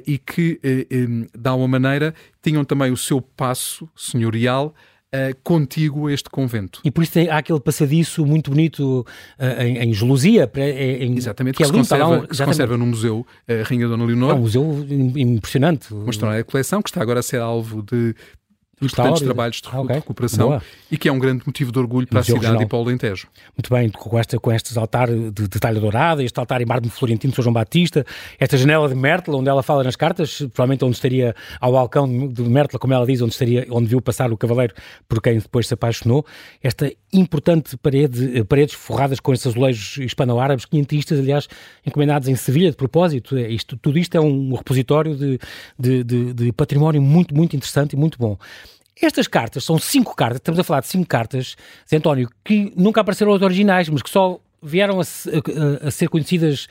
e 0.07 0.19
que, 0.19 0.61
um, 0.93 1.27
de 1.39 1.49
alguma 1.49 1.79
maneira, 1.79 2.15
tinham 2.43 2.65
também 2.65 2.91
o 2.91 2.97
seu 2.97 3.21
passo 3.21 3.89
senhorial 3.95 4.75
uh, 5.13 5.37
contíguo 5.43 6.07
a 6.07 6.13
este 6.13 6.29
convento. 6.31 6.81
E 6.85 6.91
por 6.91 7.03
isso 7.03 7.13
tem, 7.13 7.29
há 7.29 7.39
aquele 7.39 7.61
passadiço 7.61 8.25
muito 8.25 8.51
bonito 8.51 9.07
uh, 9.39 9.63
em, 9.63 9.79
em 9.79 9.95
Gelosia. 9.95 10.51
Em, 10.57 11.17
exatamente, 11.17 11.57
que, 11.57 11.63
que, 11.63 11.67
se, 11.67 11.73
conserva, 11.73 12.09
um, 12.09 12.27
que 12.27 12.37
se 12.37 12.45
conserva 12.45 12.77
no 12.77 12.87
museu 12.87 13.27
uh, 13.49 13.63
Rainha 13.65 13.89
Dona 13.89 14.05
Leonor. 14.05 14.31
É 14.31 14.35
um 14.35 14.41
museu 14.41 14.87
impressionante. 15.17 15.93
Uma 15.93 16.11
extraordinária 16.11 16.45
coleção 16.45 16.83
que 16.83 16.89
está 16.89 17.03
agora 17.03 17.21
a 17.21 17.23
ser 17.23 17.41
alvo 17.41 17.83
de 17.83 18.15
importantes 18.87 19.23
trabalhos 19.23 19.61
de, 19.61 19.69
okay. 19.69 19.97
recuperação 19.97 20.49
Boa. 20.49 20.63
e 20.91 20.97
que 20.97 21.09
é 21.09 21.13
um 21.13 21.19
grande 21.19 21.43
motivo 21.47 21.71
de 21.71 21.79
orgulho 21.79 22.07
para 22.07 22.21
Museu 22.21 22.37
a 22.37 22.39
cidade 22.39 22.53
Regional. 22.53 22.67
e 22.67 22.69
para 22.69 22.79
o 22.79 22.83
Alentejo. 22.83 23.29
Muito 23.57 23.71
bem, 23.73 23.89
com, 23.91 24.19
esta, 24.19 24.39
com 24.39 24.53
estes 24.53 24.77
altar 24.77 25.09
de, 25.09 25.31
de 25.31 25.61
talha 25.61 25.81
dourada, 25.81 26.23
este 26.23 26.39
altar 26.39 26.61
em 26.61 26.67
mármore 26.67 26.91
florentino 26.91 27.31
de 27.31 27.37
São 27.37 27.43
João 27.43 27.55
Batista, 27.55 28.05
esta 28.39 28.57
janela 28.57 28.89
de 28.89 28.95
Mértola, 28.95 29.39
onde 29.39 29.49
ela 29.49 29.63
fala 29.63 29.85
nas 29.85 29.97
cartas, 29.97 30.39
provavelmente 30.39 30.85
onde 30.85 30.97
estaria 30.97 31.35
ao 31.61 31.73
balcão 31.73 32.29
de 32.29 32.43
Mértola, 32.43 32.79
como 32.79 32.93
ela 32.93 33.07
diz, 33.07 33.21
onde, 33.23 33.33
estaria, 33.33 33.67
onde 33.71 33.87
viu 33.89 34.01
passar 34.01 34.33
o 34.33 34.37
cavaleiro 34.37 34.75
por 35.09 35.21
quem 35.21 35.39
depois 35.39 35.67
se 35.67 35.75
apaixonou, 35.75 36.25
esta 36.63 36.91
importante 37.13 37.77
parede, 37.77 38.39
eh, 38.39 38.45
paredes 38.45 38.75
forradas 38.75 39.21
com 39.21 39.33
esses 39.33 39.47
azulejos 39.47 39.99
hispano-árabes, 39.99 40.65
quinhentistas, 40.65 41.19
aliás, 41.19 41.49
encomendados 41.85 42.29
em 42.29 42.35
Sevilha, 42.35 42.71
de 42.71 42.77
propósito. 42.77 43.37
É 43.37 43.49
isto, 43.49 43.77
tudo 43.77 43.99
isto 43.99 44.17
é 44.17 44.21
um 44.21 44.55
repositório 44.55 45.15
de, 45.15 45.39
de, 45.79 46.05
de, 46.05 46.33
de 46.33 46.53
património 46.53 47.03
muito, 47.03 47.35
muito 47.35 47.55
interessante 47.55 47.93
e 47.93 47.97
muito 47.97 48.19
bom. 48.19 48.39
Estas 49.01 49.27
cartas 49.27 49.65
são 49.65 49.79
cinco 49.79 50.15
cartas, 50.15 50.37
estamos 50.37 50.61
a 50.61 50.65
falar 50.65 50.81
de 50.81 50.87
cinco 50.87 51.07
cartas, 51.07 51.57
Zé 51.89 51.97
António, 51.97 52.29
que 52.45 52.73
nunca 52.77 53.01
apareceram 53.01 53.35
as 53.35 53.43
originais, 53.43 53.89
mas 53.89 54.03
que 54.03 54.11
só 54.11 54.39
vieram 54.63 55.01
a, 55.01 55.03
a, 55.03 55.89
a, 55.89 55.91
ser 55.91 56.09
conhecidas 56.09 56.69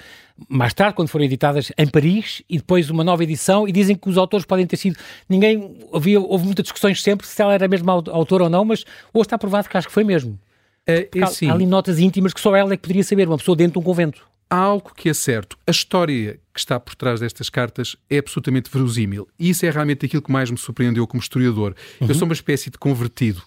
mais 0.47 0.73
tarde, 0.73 0.95
quando 0.95 1.09
foram 1.09 1.25
editadas 1.25 1.71
em 1.77 1.87
Paris, 1.87 2.41
e 2.49 2.57
depois 2.57 2.89
uma 2.89 3.03
nova 3.03 3.23
edição, 3.23 3.67
e 3.67 3.71
dizem 3.71 3.95
que 3.95 4.09
os 4.09 4.17
autores 4.17 4.45
podem 4.45 4.65
ter 4.65 4.77
sido. 4.77 4.97
Ninguém. 5.29 5.77
Havia, 5.93 6.19
houve 6.19 6.45
muitas 6.45 6.63
discussões 6.63 7.01
sempre 7.03 7.27
se 7.27 7.41
ela 7.41 7.53
era 7.53 7.67
mesmo 7.67 7.89
autora 7.91 8.45
ou 8.45 8.49
não, 8.49 8.65
mas 8.65 8.83
hoje 9.13 9.25
está 9.25 9.37
provado 9.37 9.69
que 9.69 9.77
acho 9.77 9.87
que 9.87 9.93
foi 9.93 10.03
mesmo. 10.03 10.39
É, 10.87 11.07
é 11.15 11.21
há, 11.21 11.51
há 11.51 11.53
ali 11.53 11.65
notas 11.65 11.99
íntimas 11.99 12.33
que 12.33 12.41
só 12.41 12.55
ela 12.55 12.73
é 12.73 12.77
que 12.77 12.81
poderia 12.81 13.03
saber, 13.03 13.27
uma 13.27 13.37
pessoa 13.37 13.55
dentro 13.55 13.73
de 13.73 13.79
um 13.79 13.83
convento 13.83 14.31
há 14.51 14.57
algo 14.57 14.91
que 14.93 15.07
é 15.07 15.13
certo. 15.13 15.57
A 15.65 15.71
história 15.71 16.37
que 16.53 16.59
está 16.59 16.77
por 16.77 16.93
trás 16.93 17.21
destas 17.21 17.49
cartas 17.49 17.95
é 18.09 18.17
absolutamente 18.17 18.69
verosímil. 18.69 19.27
E 19.39 19.49
isso 19.49 19.65
é 19.65 19.71
realmente 19.71 20.05
aquilo 20.05 20.21
que 20.21 20.31
mais 20.31 20.51
me 20.51 20.57
surpreendeu 20.57 21.07
como 21.07 21.23
historiador. 21.23 21.73
Uhum. 22.01 22.07
Eu 22.07 22.13
sou 22.13 22.25
uma 22.25 22.33
espécie 22.33 22.69
de 22.69 22.77
convertido. 22.77 23.41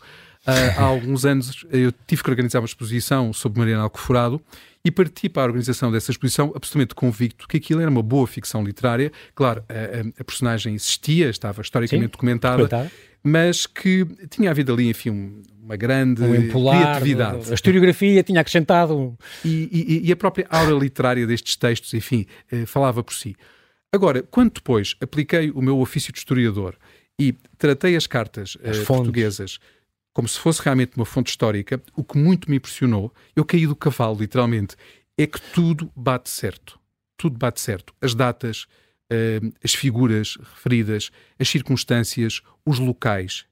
Uh, 0.47 0.79
há 0.79 0.83
alguns 0.83 1.25
anos 1.25 1.65
eu 1.71 1.91
tive 2.07 2.23
que 2.23 2.31
organizar 2.31 2.61
uma 2.61 2.67
exposição 2.67 3.33
sobre 3.33 3.59
Mariana 3.59 3.83
Alcoforado 3.83 4.41
e 4.85 4.91
parti 4.91 5.29
para 5.29 5.43
a 5.43 5.47
organização 5.47 5.91
dessa 5.91 6.11
exposição 6.11 6.53
absolutamente 6.55 6.95
convicto 6.95 7.49
que 7.49 7.57
aquilo 7.57 7.81
era 7.81 7.91
uma 7.91 8.03
boa 8.03 8.27
ficção 8.27 8.63
literária. 8.63 9.11
Claro, 9.35 9.65
a, 9.69 10.21
a 10.21 10.25
personagem 10.25 10.75
existia, 10.75 11.31
estava 11.31 11.63
historicamente 11.63 12.09
Sim, 12.09 12.13
documentada, 12.13 12.91
mas 13.23 13.67
que 13.67 14.05
tinha 14.29 14.51
havido 14.51 14.75
ali, 14.75 14.91
enfim, 14.91 15.43
uma 15.63 15.77
grande 15.77 16.23
um 16.23 16.35
empolar, 16.35 16.79
criatividade. 16.79 17.51
A 17.51 17.55
historiografia 17.55 18.23
tinha 18.23 18.43
acrescentado. 18.43 19.17
E, 19.43 20.03
e, 20.03 20.09
e, 20.09 20.13
a 20.13 20.17
própria 20.17 20.47
aura 20.51 20.73
literária 20.73 21.27
destes 21.27 21.57
textos, 21.57 21.95
enfim, 21.95 22.27
eh, 22.53 22.67
falava 22.67 23.03
por 23.03 23.15
si. 23.15 23.35
Agora, 23.91 24.23
quando 24.23 24.53
depois 24.53 24.95
apliquei 25.01 25.51
o 25.51 25.63
meu 25.63 25.79
ofício 25.79 26.13
de 26.13 26.19
historiador 26.19 26.77
e 27.19 27.35
tratei 27.57 27.97
as 27.97 28.07
cartas 28.07 28.59
as 28.63 28.79
eh, 28.79 28.85
portuguesas 28.85 29.59
como 30.15 30.29
se 30.29 30.39
fosse 30.39 30.63
realmente 30.63 30.97
uma 30.97 31.05
fonte 31.05 31.31
histórica, 31.31 31.83
o 31.97 32.05
que 32.05 32.17
muito 32.17 32.49
me 32.49 32.57
impressionou, 32.57 33.13
eu 33.35 33.45
caí 33.45 33.67
do 33.67 33.75
cavalo, 33.75 34.17
literalmente, 34.21 34.77
é 35.19 35.27
que 35.27 35.41
tudo 35.53 35.91
bate 35.95 36.31
certo. 36.31 36.79
Tudo 37.17 37.37
bate 37.37 37.61
certo. 37.61 37.93
As 38.01 38.15
datas, 38.15 38.67
eh, 39.11 39.41
as 39.63 39.75
figuras 39.75 40.39
referidas, 40.41 41.11
as 41.39 41.49
circunstâncias, 41.49 42.43
os 42.65 42.79
locais. 42.79 43.45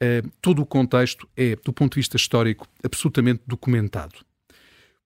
Eh, 0.00 0.22
todo 0.42 0.60
o 0.60 0.66
contexto 0.66 1.28
é, 1.36 1.54
do 1.54 1.72
ponto 1.72 1.92
de 1.92 2.00
vista 2.00 2.16
histórico, 2.16 2.66
absolutamente 2.82 3.42
documentado. 3.46 4.16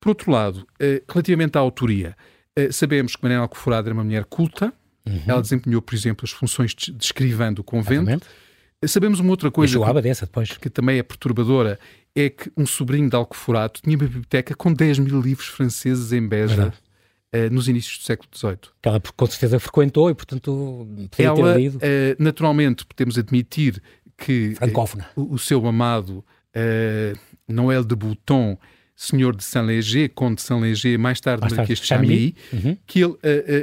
Por 0.01 0.09
outro 0.09 0.33
lado, 0.33 0.67
eh, 0.81 1.03
relativamente 1.09 1.57
à 1.57 1.61
autoria, 1.61 2.17
sabemos 2.71 3.17
que 3.17 3.23
Manuel 3.23 3.43
Alcoforada 3.43 3.89
era 3.89 3.95
uma 3.95 4.05
mulher 4.05 4.25
culta, 4.27 4.73
uhum. 5.07 5.23
ela 5.27 5.41
desempenhou, 5.41 5.81
por 5.81 5.95
exemplo, 5.95 6.25
as 6.25 6.31
funções 6.31 6.75
de 6.75 6.93
escrivã 7.03 7.53
do 7.53 7.63
convento. 7.63 8.11
Exatamente 8.11 8.27
Sabemos 8.87 9.21
uma 9.21 9.31
outra 9.31 9.51
coisa 9.51 9.79
que, 9.79 10.03
dessa 10.03 10.27
depois. 10.27 10.53
que 10.57 10.69
também 10.69 10.99
é 10.99 11.03
perturbadora, 11.03 11.79
é 12.15 12.29
que 12.29 12.51
um 12.57 12.67
sobrinho 12.67 13.09
de 13.09 13.17
Alcoforado 13.17 13.81
tinha 13.83 13.97
uma 13.97 14.05
biblioteca 14.05 14.55
com 14.55 14.73
10 14.73 14.99
mil 14.99 15.21
livros 15.21 15.47
franceses 15.47 16.13
em 16.13 16.27
Beja. 16.27 16.73
Uh, 17.35 17.49
nos 17.51 17.67
inícios 17.67 17.97
do 17.97 18.05
século 18.05 18.29
XVIII. 18.37 18.59
Que 18.83 18.89
ela 18.91 19.01
com 19.17 19.27
certeza 19.27 19.59
frequentou 19.59 20.11
e, 20.11 20.15
portanto, 20.15 20.87
podia 21.11 21.29
ela, 21.29 21.55
ter 21.55 21.61
lido. 21.61 21.77
Uh, 21.77 21.81
naturalmente, 22.19 22.85
podemos 22.85 23.17
admitir 23.17 23.83
que 24.19 24.55
uh, 24.61 25.19
o, 25.19 25.37
o, 25.37 25.39
seu 25.39 25.67
amado 25.67 26.23
Noël 27.49 27.85
de 27.85 27.97
Bouton 27.97 28.59
senhor 28.95 29.35
de 29.35 29.43
Saint-Léger, 29.43 30.11
conde 30.15 30.37
de 30.37 30.43
Saint-Léger, 30.43 30.99
mais 30.99 31.21
tarde 31.21 31.43
Marquês 31.55 31.81
de 31.81 31.87
Chamilly, 31.87 32.37
uhum. 32.53 32.77
que 32.87 33.01
ele 33.01 33.13
uh, 33.13 33.15
uh, 33.15 33.19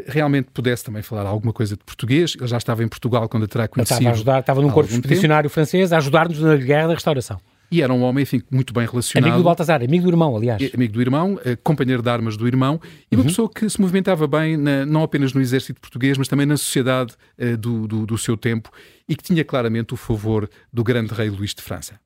realmente 0.08 0.50
pudesse 0.54 0.84
também 0.84 1.02
falar 1.02 1.26
alguma 1.26 1.54
coisa 1.54 1.76
de 1.78 1.84
português. 1.84 2.36
Ele 2.38 2.48
já 2.48 2.58
estava 2.58 2.84
em 2.84 2.88
Portugal 2.88 3.30
quando 3.30 3.44
a 3.44 3.48
terá 3.48 3.68
conhecido. 3.68 3.96
Ele 3.96 4.00
estava, 4.00 4.10
a 4.10 4.14
ajudar, 4.14 4.40
estava 4.40 4.62
num 4.62 4.70
corpo 4.70 4.92
expedicionário 4.92 5.50
francês 5.50 5.94
a 5.94 5.98
ajudar-nos 5.98 6.40
na 6.40 6.56
Guerra 6.56 6.88
da 6.88 6.94
Restauração. 6.94 7.40
E 7.72 7.84
era 7.84 7.94
um 7.94 8.02
homem, 8.02 8.24
enfim, 8.24 8.42
muito 8.50 8.74
bem 8.74 8.88
relacionado. 8.88 9.28
Amigo 9.28 9.44
do 9.44 9.46
Baltazar, 9.46 9.84
amigo 9.84 10.04
do 10.04 10.10
irmão, 10.10 10.36
aliás. 10.36 10.72
Amigo 10.74 10.94
do 10.94 11.02
irmão, 11.02 11.36
uh, 11.36 11.58
companheiro 11.64 12.02
de 12.02 12.10
armas 12.10 12.36
do 12.36 12.48
irmão, 12.48 12.82
e 13.12 13.16
uma 13.16 13.22
uhum. 13.22 13.28
pessoa 13.28 13.50
que 13.50 13.70
se 13.70 13.80
movimentava 13.80 14.28
bem, 14.28 14.58
na, 14.58 14.86
não 14.86 15.04
apenas 15.04 15.34
no 15.34 15.42
exército 15.42 15.80
português, 15.80 16.18
mas 16.18 16.28
também 16.28 16.48
na 16.48 16.58
sociedade 16.58 17.14
uh, 17.38 17.56
do, 17.56 17.88
do, 17.88 18.06
do, 18.08 18.18
seu 18.18 18.36
tempo, 18.36 18.72
e 19.08 19.16
que 19.16 19.24
tinha 19.24 19.46
claramente 19.46 19.94
o 19.94 19.98
favor 19.98 20.50
do 20.74 20.84
grande 20.84 21.14
rei 21.14 21.30
Luís 21.30 21.54
de 21.54 21.62
França. 21.62 22.00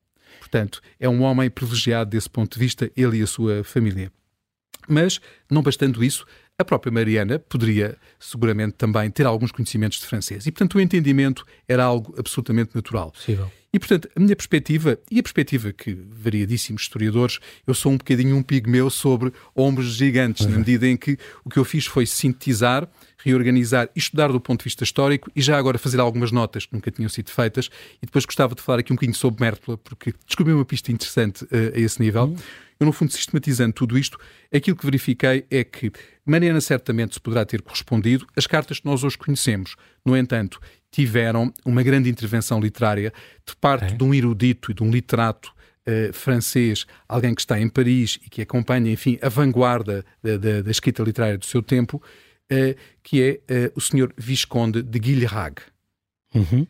Portanto, 0.54 0.80
é 1.00 1.08
um 1.08 1.22
homem 1.22 1.50
privilegiado 1.50 2.10
desse 2.10 2.30
ponto 2.30 2.54
de 2.54 2.60
vista, 2.60 2.88
ele 2.96 3.18
e 3.18 3.22
a 3.22 3.26
sua 3.26 3.64
família. 3.64 4.12
Mas, 4.86 5.20
não 5.50 5.64
bastando 5.64 6.04
isso, 6.04 6.24
a 6.58 6.64
própria 6.64 6.92
Mariana 6.92 7.38
poderia 7.38 7.96
seguramente 8.18 8.74
também 8.74 9.10
ter 9.10 9.26
alguns 9.26 9.50
conhecimentos 9.50 9.98
de 9.98 10.06
francês. 10.06 10.46
E, 10.46 10.52
portanto, 10.52 10.76
o 10.76 10.80
entendimento 10.80 11.44
era 11.68 11.84
algo 11.84 12.14
absolutamente 12.16 12.70
natural. 12.74 13.10
Possível. 13.10 13.50
E, 13.72 13.78
portanto, 13.78 14.08
a 14.14 14.20
minha 14.20 14.36
perspectiva, 14.36 14.96
e 15.10 15.18
a 15.18 15.22
perspectiva 15.22 15.72
que 15.72 15.98
variadíssimos 16.12 16.82
historiadores, 16.82 17.40
eu 17.66 17.74
sou 17.74 17.90
um 17.90 17.96
bocadinho 17.96 18.36
um 18.36 18.42
pigmeu 18.42 18.88
sobre 18.88 19.32
ombros 19.54 19.96
gigantes, 19.96 20.46
uhum. 20.46 20.52
na 20.52 20.58
medida 20.58 20.86
em 20.86 20.96
que 20.96 21.18
o 21.44 21.50
que 21.50 21.58
eu 21.58 21.64
fiz 21.64 21.86
foi 21.86 22.06
sintetizar 22.06 22.88
reorganizar 23.24 23.88
e 23.96 23.98
estudar 23.98 24.30
do 24.30 24.38
ponto 24.38 24.60
de 24.60 24.64
vista 24.64 24.84
histórico 24.84 25.30
e 25.34 25.40
já 25.40 25.56
agora 25.56 25.78
fazer 25.78 25.98
algumas 25.98 26.30
notas 26.30 26.66
que 26.66 26.74
nunca 26.74 26.90
tinham 26.90 27.08
sido 27.08 27.30
feitas. 27.30 27.70
E 28.02 28.06
depois 28.06 28.26
gostava 28.26 28.54
de 28.54 28.60
falar 28.60 28.80
aqui 28.80 28.92
um 28.92 28.96
bocadinho 28.96 29.16
sobre 29.16 29.42
Mértola, 29.42 29.78
porque 29.78 30.12
descobri 30.26 30.52
uma 30.52 30.64
pista 30.64 30.92
interessante 30.92 31.44
uh, 31.44 31.48
a 31.74 31.78
esse 31.78 32.00
nível. 32.00 32.24
Uhum. 32.24 32.36
Eu, 32.78 32.86
no 32.86 32.92
fundo, 32.92 33.12
sistematizando 33.12 33.72
tudo 33.72 33.96
isto, 33.98 34.18
aquilo 34.52 34.76
que 34.76 34.84
verifiquei 34.84 35.46
é 35.50 35.62
que 35.64 35.92
Mariana 36.24 36.60
certamente 36.60 37.14
se 37.14 37.20
poderá 37.20 37.44
ter 37.44 37.62
correspondido 37.62 38.26
às 38.36 38.46
cartas 38.46 38.80
que 38.80 38.86
nós 38.86 39.04
hoje 39.04 39.16
conhecemos. 39.16 39.76
No 40.04 40.16
entanto, 40.16 40.60
tiveram 40.90 41.52
uma 41.64 41.82
grande 41.82 42.08
intervenção 42.08 42.60
literária 42.60 43.12
de 43.46 43.56
parte 43.56 43.94
é. 43.94 43.96
de 43.96 44.04
um 44.04 44.14
erudito 44.14 44.70
e 44.70 44.74
de 44.74 44.82
um 44.82 44.90
literato 44.90 45.52
Uh, 45.86 46.10
francês, 46.14 46.86
alguém 47.06 47.34
que 47.34 47.42
está 47.42 47.60
em 47.60 47.68
Paris 47.68 48.18
e 48.24 48.30
que 48.30 48.40
acompanha, 48.40 48.90
enfim, 48.90 49.18
a 49.20 49.28
vanguarda 49.28 50.02
da, 50.22 50.38
da, 50.38 50.62
da 50.62 50.70
escrita 50.70 51.02
literária 51.02 51.36
do 51.36 51.44
seu 51.44 51.62
tempo, 51.62 52.02
uh, 52.50 52.74
que 53.02 53.20
é 53.22 53.66
uh, 53.66 53.72
o 53.76 53.82
senhor 53.82 54.10
Visconde 54.16 54.82
de 54.82 54.98
Guilherag. 54.98 55.60
Uhum. 56.34 56.66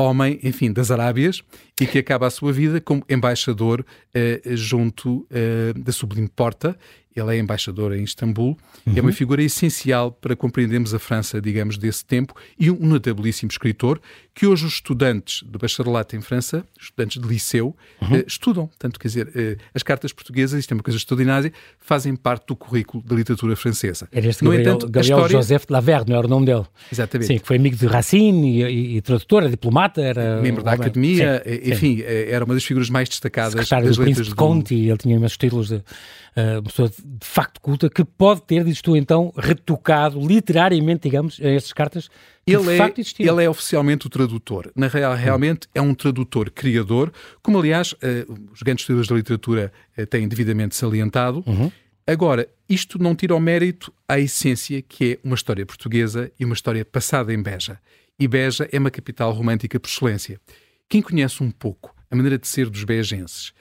Homem, 0.00 0.38
enfim, 0.42 0.72
das 0.72 0.90
Arábias, 0.90 1.42
e 1.80 1.86
que 1.86 1.98
acaba 1.98 2.26
a 2.26 2.30
sua 2.30 2.52
vida 2.52 2.80
como 2.80 3.02
embaixador 3.08 3.80
uh, 3.80 4.56
junto 4.56 5.26
uh, 5.30 5.78
da 5.78 5.92
Sublime 5.92 6.28
Porta, 6.28 6.76
ele 7.16 7.36
é 7.36 7.40
embaixador 7.40 7.92
em 7.92 8.04
Istambul 8.04 8.56
uhum. 8.86 8.94
é 8.94 9.00
uma 9.00 9.08
uhum. 9.08 9.12
figura 9.12 9.42
essencial 9.42 10.12
para 10.12 10.36
compreendermos 10.36 10.94
a 10.94 10.98
França, 10.98 11.40
digamos, 11.40 11.76
desse 11.76 12.04
tempo 12.04 12.32
e 12.56 12.70
um 12.70 12.86
notabilíssimo 12.86 13.50
escritor 13.50 14.00
que 14.32 14.46
hoje 14.46 14.64
os 14.64 14.74
estudantes 14.74 15.42
de 15.44 15.58
bacharelato 15.58 16.14
em 16.14 16.20
França, 16.20 16.64
estudantes 16.80 17.20
de 17.20 17.26
liceu, 17.26 17.76
uhum. 18.00 18.18
uh, 18.18 18.24
estudam. 18.26 18.70
Tanto, 18.78 18.98
quer 19.00 19.08
dizer, 19.08 19.58
as 19.74 19.82
cartas 19.82 20.12
portuguesas, 20.12 20.60
isto 20.60 20.70
é 20.70 20.74
uma 20.74 20.84
coisa 20.84 20.96
extraordinária, 20.96 21.52
fazem 21.80 22.14
parte 22.14 22.46
do 22.46 22.54
currículo 22.54 23.02
da 23.02 23.16
literatura 23.16 23.56
francesa. 23.56 24.08
Era 24.12 24.28
este 24.28 24.44
no 24.44 24.50
Gabriel, 24.50 24.74
entanto, 24.76 24.86
Gabriel 24.86 25.16
história... 25.18 25.36
Joseph 25.36 25.66
de 25.66 25.72
Laverne, 25.72 26.10
não 26.10 26.16
era 26.16 26.26
o 26.26 26.30
nome 26.30 26.46
dele. 26.46 26.64
Exatamente. 26.92 27.26
Sim, 27.26 27.38
que 27.40 27.46
foi 27.46 27.56
amigo 27.56 27.76
de 27.76 27.86
Racine 27.86 28.62
e, 28.62 28.62
e, 28.62 28.96
e 28.98 29.00
tradutor, 29.02 29.48
diplomata, 29.48 29.89
era... 29.98 30.40
Membro 30.40 30.62
da 30.62 30.72
academia, 30.72 31.42
sim, 31.44 31.70
enfim, 31.72 31.96
sim. 31.96 32.02
Eh, 32.02 32.30
era 32.30 32.44
uma 32.44 32.54
das 32.54 32.64
figuras 32.64 32.90
mais 32.90 33.08
destacadas 33.08 33.52
Secretário 33.52 33.86
das 33.86 33.96
do 33.96 34.00
letras 34.00 34.16
Príncipe 34.16 34.34
de 34.34 34.34
Conte, 34.36 34.74
e 34.74 34.88
ele 34.88 34.98
tinha 34.98 35.16
imensos 35.16 35.36
títulos 35.36 35.68
de 35.68 35.76
uh, 35.76 36.62
pessoa 36.64 36.88
de 36.88 37.26
facto 37.26 37.60
culta, 37.60 37.88
que 37.88 38.04
pode 38.04 38.42
ter, 38.42 38.64
dizes 38.64 38.82
tu 38.82 38.94
então, 38.96 39.32
retocado 39.36 40.20
literariamente, 40.20 41.02
digamos, 41.04 41.40
estas 41.40 41.72
cartas 41.72 42.08
que 42.44 42.54
ele 42.54 42.62
de 42.62 42.70
é, 42.70 42.76
facto 42.76 42.98
existiam. 42.98 43.34
Ele 43.34 43.44
é 43.44 43.50
oficialmente 43.50 44.06
o 44.06 44.10
tradutor. 44.10 44.70
Na 44.74 44.88
real, 44.88 45.14
realmente 45.14 45.68
é 45.74 45.80
um 45.80 45.94
tradutor 45.94 46.50
criador, 46.50 47.12
como 47.42 47.58
aliás 47.58 47.92
uh, 47.92 47.96
os 48.52 48.62
grandes 48.62 48.82
estudiosos 48.82 49.08
da 49.08 49.16
literatura 49.16 49.72
uh, 49.96 50.06
têm 50.06 50.28
devidamente 50.28 50.76
salientado. 50.76 51.42
Uhum. 51.46 51.70
Agora, 52.06 52.48
isto 52.68 53.00
não 53.00 53.14
tira 53.14 53.36
o 53.36 53.40
mérito 53.40 53.92
à 54.08 54.18
essência 54.18 54.82
que 54.82 55.12
é 55.12 55.18
uma 55.22 55.34
história 55.36 55.64
portuguesa 55.64 56.30
e 56.38 56.44
uma 56.44 56.54
história 56.54 56.84
passada 56.84 57.32
em 57.32 57.40
Beja. 57.40 57.78
E 58.20 58.28
Beja 58.28 58.68
é 58.70 58.78
uma 58.78 58.90
capital 58.90 59.32
romântica 59.32 59.80
por 59.80 59.88
excelência. 59.88 60.38
Quem 60.86 61.00
conhece 61.00 61.42
um 61.42 61.50
pouco 61.50 61.96
a 62.10 62.14
maneira 62.14 62.36
de 62.36 62.46
ser 62.46 62.68
dos 62.68 62.84
begenses. 62.84 63.54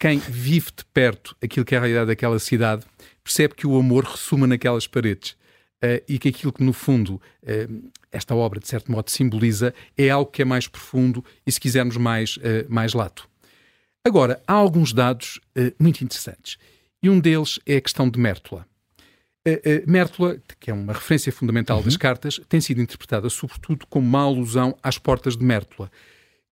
Quem 0.00 0.18
vive 0.18 0.72
de 0.76 0.84
perto 0.86 1.36
aquilo 1.40 1.64
que 1.64 1.76
é 1.76 1.78
a 1.78 1.80
realidade 1.80 2.08
daquela 2.08 2.40
cidade 2.40 2.84
percebe 3.22 3.54
que 3.54 3.68
o 3.68 3.78
amor 3.78 4.02
ressuma 4.04 4.48
naquelas 4.48 4.88
paredes. 4.88 5.38
Uh, 5.82 6.02
e 6.08 6.18
que 6.18 6.28
aquilo 6.28 6.52
que, 6.52 6.62
no 6.62 6.72
fundo, 6.72 7.14
uh, 7.42 7.90
esta 8.10 8.34
obra, 8.34 8.58
de 8.58 8.66
certo 8.66 8.90
modo, 8.90 9.10
simboliza 9.10 9.72
é 9.96 10.10
algo 10.10 10.30
que 10.30 10.42
é 10.42 10.44
mais 10.44 10.66
profundo 10.66 11.24
e, 11.46 11.52
se 11.52 11.60
quisermos, 11.60 11.96
mais, 11.96 12.36
uh, 12.38 12.66
mais 12.68 12.92
lato. 12.92 13.28
Agora, 14.04 14.42
há 14.46 14.52
alguns 14.52 14.92
dados 14.92 15.40
muito 15.78 16.02
interessantes. 16.02 16.58
E 17.02 17.08
um 17.08 17.20
deles 17.20 17.60
é 17.64 17.76
a 17.76 17.80
questão 17.80 18.10
de 18.10 18.18
Mértola. 18.18 18.66
Mértola, 19.86 20.36
que 20.58 20.70
é 20.70 20.74
uma 20.74 20.92
referência 20.92 21.32
fundamental 21.32 21.78
uhum. 21.78 21.84
das 21.84 21.96
cartas, 21.96 22.40
tem 22.48 22.60
sido 22.60 22.80
interpretada 22.80 23.28
sobretudo 23.30 23.86
como 23.88 24.06
uma 24.06 24.22
alusão 24.22 24.76
às 24.82 24.98
portas 24.98 25.36
de 25.36 25.44
Mértola, 25.44 25.90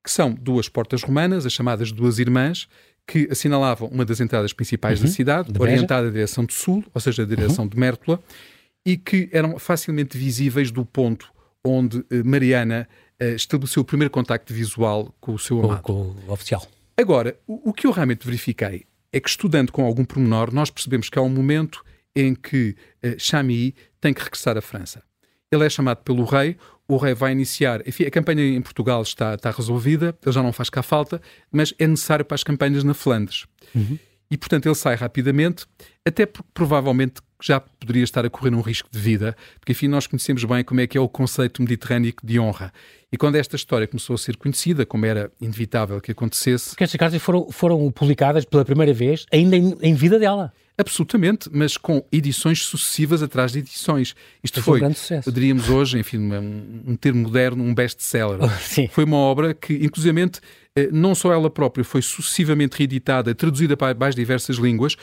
que 0.03 0.11
são 0.11 0.33
duas 0.33 0.69
portas 0.69 1.03
romanas, 1.03 1.45
as 1.45 1.53
chamadas 1.53 1.93
Duas 1.93 2.19
Irmãs, 2.19 2.67
que 3.07 3.29
assinalavam 3.31 3.89
uma 3.89 4.05
das 4.05 4.21
entradas 4.21 4.53
principais 4.53 5.01
uhum. 5.01 5.07
da 5.07 5.13
cidade, 5.13 5.53
orientada 5.59 6.09
à 6.09 6.11
direção 6.11 6.45
do 6.45 6.53
sul, 6.53 6.85
ou 6.95 7.01
seja, 7.01 7.23
a 7.23 7.27
direção 7.27 7.65
uhum. 7.65 7.71
de 7.71 7.79
Mértola, 7.79 8.21
e 8.85 8.97
que 8.97 9.29
eram 9.33 9.59
facilmente 9.59 10.17
visíveis 10.17 10.71
do 10.71 10.85
ponto 10.85 11.31
onde 11.65 12.05
eh, 12.11 12.23
Mariana 12.23 12.89
uh, 13.21 13.35
estabeleceu 13.35 13.83
o 13.83 13.85
primeiro 13.85 14.11
contacto 14.11 14.55
visual 14.55 15.15
com 15.21 15.35
o 15.35 15.39
seu 15.39 15.63
amado. 15.63 15.83
Com, 15.83 16.15
com 16.15 16.31
o 16.31 16.33
oficial. 16.33 16.67
Agora, 16.97 17.39
o, 17.47 17.71
o, 17.71 17.73
que 17.73 17.87
eu 17.87 17.91
realmente 17.91 18.25
verifiquei 18.25 18.87
é 19.13 19.21
que, 19.21 19.29
estudando 19.29 19.73
com 19.73 19.85
algum 19.85 20.05
pormenor, 20.05 20.53
nós 20.53 20.71
percebemos 20.71 21.09
que 21.09 21.19
há 21.19 21.23
um 21.23 21.29
momento 21.29 21.85
em 22.21 22.35
que 22.35 22.77
Chamilly 23.19 23.75
tem 24.01 24.13
que 24.13 24.23
regressar 24.23 24.57
à 24.57 24.61
França. 24.61 25.03
Ele 25.51 25.65
é 25.65 25.71
chamado 25.71 25.99
pelo 25.99 26.25
rei, 26.25 26.57
o 26.87 26.97
rei 26.97 27.15
vai 27.15 27.33
iniciar. 27.33 27.87
Enfim, 27.87 28.05
a 28.05 28.11
campanha 28.11 28.43
em 28.43 28.61
Portugal 28.61 29.03
está, 29.03 29.35
está 29.35 29.51
resolvida, 29.51 30.17
ele 30.25 30.33
já 30.33 30.43
não 30.43 30.53
faz 30.53 30.69
cá 30.69 30.83
falta, 30.83 31.21
mas 31.51 31.75
é 31.79 31.87
necessário 31.87 32.25
para 32.25 32.35
as 32.35 32.43
campanhas 32.43 32.85
na 32.85 32.95
Flandres. 32.95 33.47
Uhum. 33.75 33.99
E, 34.31 34.37
portanto, 34.37 34.67
ele 34.67 34.75
sai 34.75 34.95
rapidamente, 34.95 35.65
até 36.07 36.27
porque 36.27 36.49
provavelmente 36.53 37.23
já 37.43 37.61
poderia 37.61 38.05
estar 38.05 38.27
a 38.27 38.31
correr 38.31 38.55
um 38.55 38.61
risco 38.61 38.89
de 38.91 38.99
vida, 38.99 39.35
porque, 39.59 39.73
enfim, 39.73 39.89
nós 39.89 40.07
conhecemos 40.07 40.45
bem 40.45 40.63
como 40.63 40.81
é 40.81 40.87
que 40.87 40.99
é 40.99 41.01
o 41.01 41.09
conceito 41.09 41.63
mediterrâneo 41.63 42.13
de 42.23 42.39
honra. 42.39 42.73
E 43.11 43.17
quando 43.17 43.37
esta 43.37 43.57
história 43.57 43.87
começou 43.87 44.15
a 44.15 44.19
ser 44.19 44.37
conhecida, 44.37 44.85
como 44.85 45.07
era 45.07 45.33
inevitável 45.41 45.99
que 46.01 46.13
acontecesse... 46.13 46.71
Porque 46.71 46.85
estas 46.85 46.99
cartas 46.99 47.23
foram, 47.23 47.51
foram 47.51 47.91
publicadas 47.91 48.45
pela 48.45 48.67
primeira 48.67 48.93
vez 48.93 49.25
ainda 49.33 49.57
em, 49.57 49.75
em 49.81 49.95
vida 49.95 50.19
dela. 50.19 50.53
Absolutamente, 50.81 51.51
mas 51.53 51.77
com 51.77 52.05
edições 52.13 52.63
sucessivas 52.63 53.21
atrás 53.21 53.51
de 53.51 53.59
edições. 53.59 54.15
Isto 54.45 54.63
foi, 54.63 54.79
foi 54.79 54.89
um 54.89 55.33
diríamos 55.33 55.69
hoje, 55.69 55.99
enfim, 55.99 56.19
um, 56.19 56.83
um 56.93 56.97
termo 56.97 57.23
moderno, 57.23 57.65
um 57.65 57.75
best-seller. 57.75 58.39
Oh, 58.49 58.89
foi 58.91 59.05
uma 59.05 59.17
obra 59.17 59.53
que, 59.55 59.75
inclusivamente, 59.75 60.41
eh, 60.77 60.89
não 60.93 61.15
só 61.15 61.33
ela 61.33 61.51
própria 61.51 61.83
foi 61.85 62.01
sucessivamente 62.01 62.77
reeditada, 62.77 63.35
traduzida 63.35 63.77
para 63.77 63.99
mais 63.99 64.15
diversas 64.15 64.57
línguas, 64.57 64.95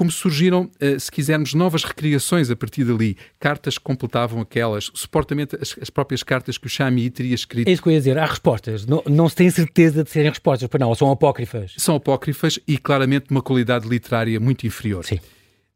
como 0.00 0.10
surgiram, 0.10 0.70
eh, 0.80 0.98
se 0.98 1.12
quisermos, 1.12 1.52
novas 1.52 1.84
recriações 1.84 2.50
a 2.50 2.56
partir 2.56 2.84
dali. 2.84 3.18
Cartas 3.38 3.76
que 3.76 3.84
completavam 3.84 4.40
aquelas, 4.40 4.90
supostamente 4.94 5.56
as, 5.60 5.76
as 5.78 5.90
próprias 5.90 6.22
cartas 6.22 6.56
que 6.56 6.66
o 6.66 6.70
Chami 6.70 7.10
teria 7.10 7.34
escrito. 7.34 7.68
É 7.68 7.70
isso 7.70 7.82
que 7.82 7.88
eu 7.90 7.92
ia 7.92 7.98
dizer, 7.98 8.16
há 8.16 8.24
respostas. 8.24 8.86
Não, 8.86 9.02
não 9.06 9.28
se 9.28 9.36
tem 9.36 9.50
certeza 9.50 10.02
de 10.02 10.08
serem 10.08 10.30
respostas, 10.30 10.70
para 10.70 10.80
não, 10.80 10.94
são 10.94 11.10
apócrifas. 11.10 11.74
São 11.76 11.96
apócrifas 11.96 12.58
e 12.66 12.78
claramente 12.78 13.26
de 13.26 13.30
uma 13.32 13.42
qualidade 13.42 13.86
literária 13.86 14.40
muito 14.40 14.66
inferior. 14.66 15.04
Sim. 15.04 15.20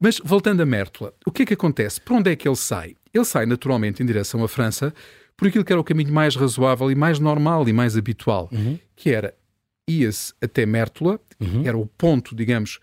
Mas 0.01 0.19
voltando 0.25 0.63
a 0.63 0.65
Mértola, 0.65 1.13
o 1.27 1.31
que 1.31 1.43
é 1.43 1.45
que 1.45 1.53
acontece? 1.53 2.01
Para 2.01 2.17
onde 2.17 2.31
é 2.31 2.35
que 2.35 2.49
ele 2.49 2.57
sai? 2.57 2.97
Ele 3.13 3.27
sai 3.27 3.45
naturalmente 3.45 4.03
em 4.03 4.07
direção 4.07 4.43
à 4.43 4.49
França 4.49 4.95
por 5.37 5.49
aquilo 5.49 5.67
que 5.67 5.73
era 5.73 5.81
o 5.81 5.85
caminho 5.85 6.15
mais 6.15 6.35
razoável 6.35 6.91
e 6.91 6.95
mais 6.95 7.19
normal 7.19 7.69
e 7.69 7.75
mais 7.75 7.95
habitual, 7.95 8.49
uhum. 8.51 8.79
que 8.97 9.11
era 9.11 9.35
ia-se 9.87 10.33
até 10.41 10.65
Mértola, 10.65 11.21
uhum. 11.39 11.63
era 11.67 11.77
o 11.77 11.85
ponto, 11.85 12.35
digamos, 12.35 12.81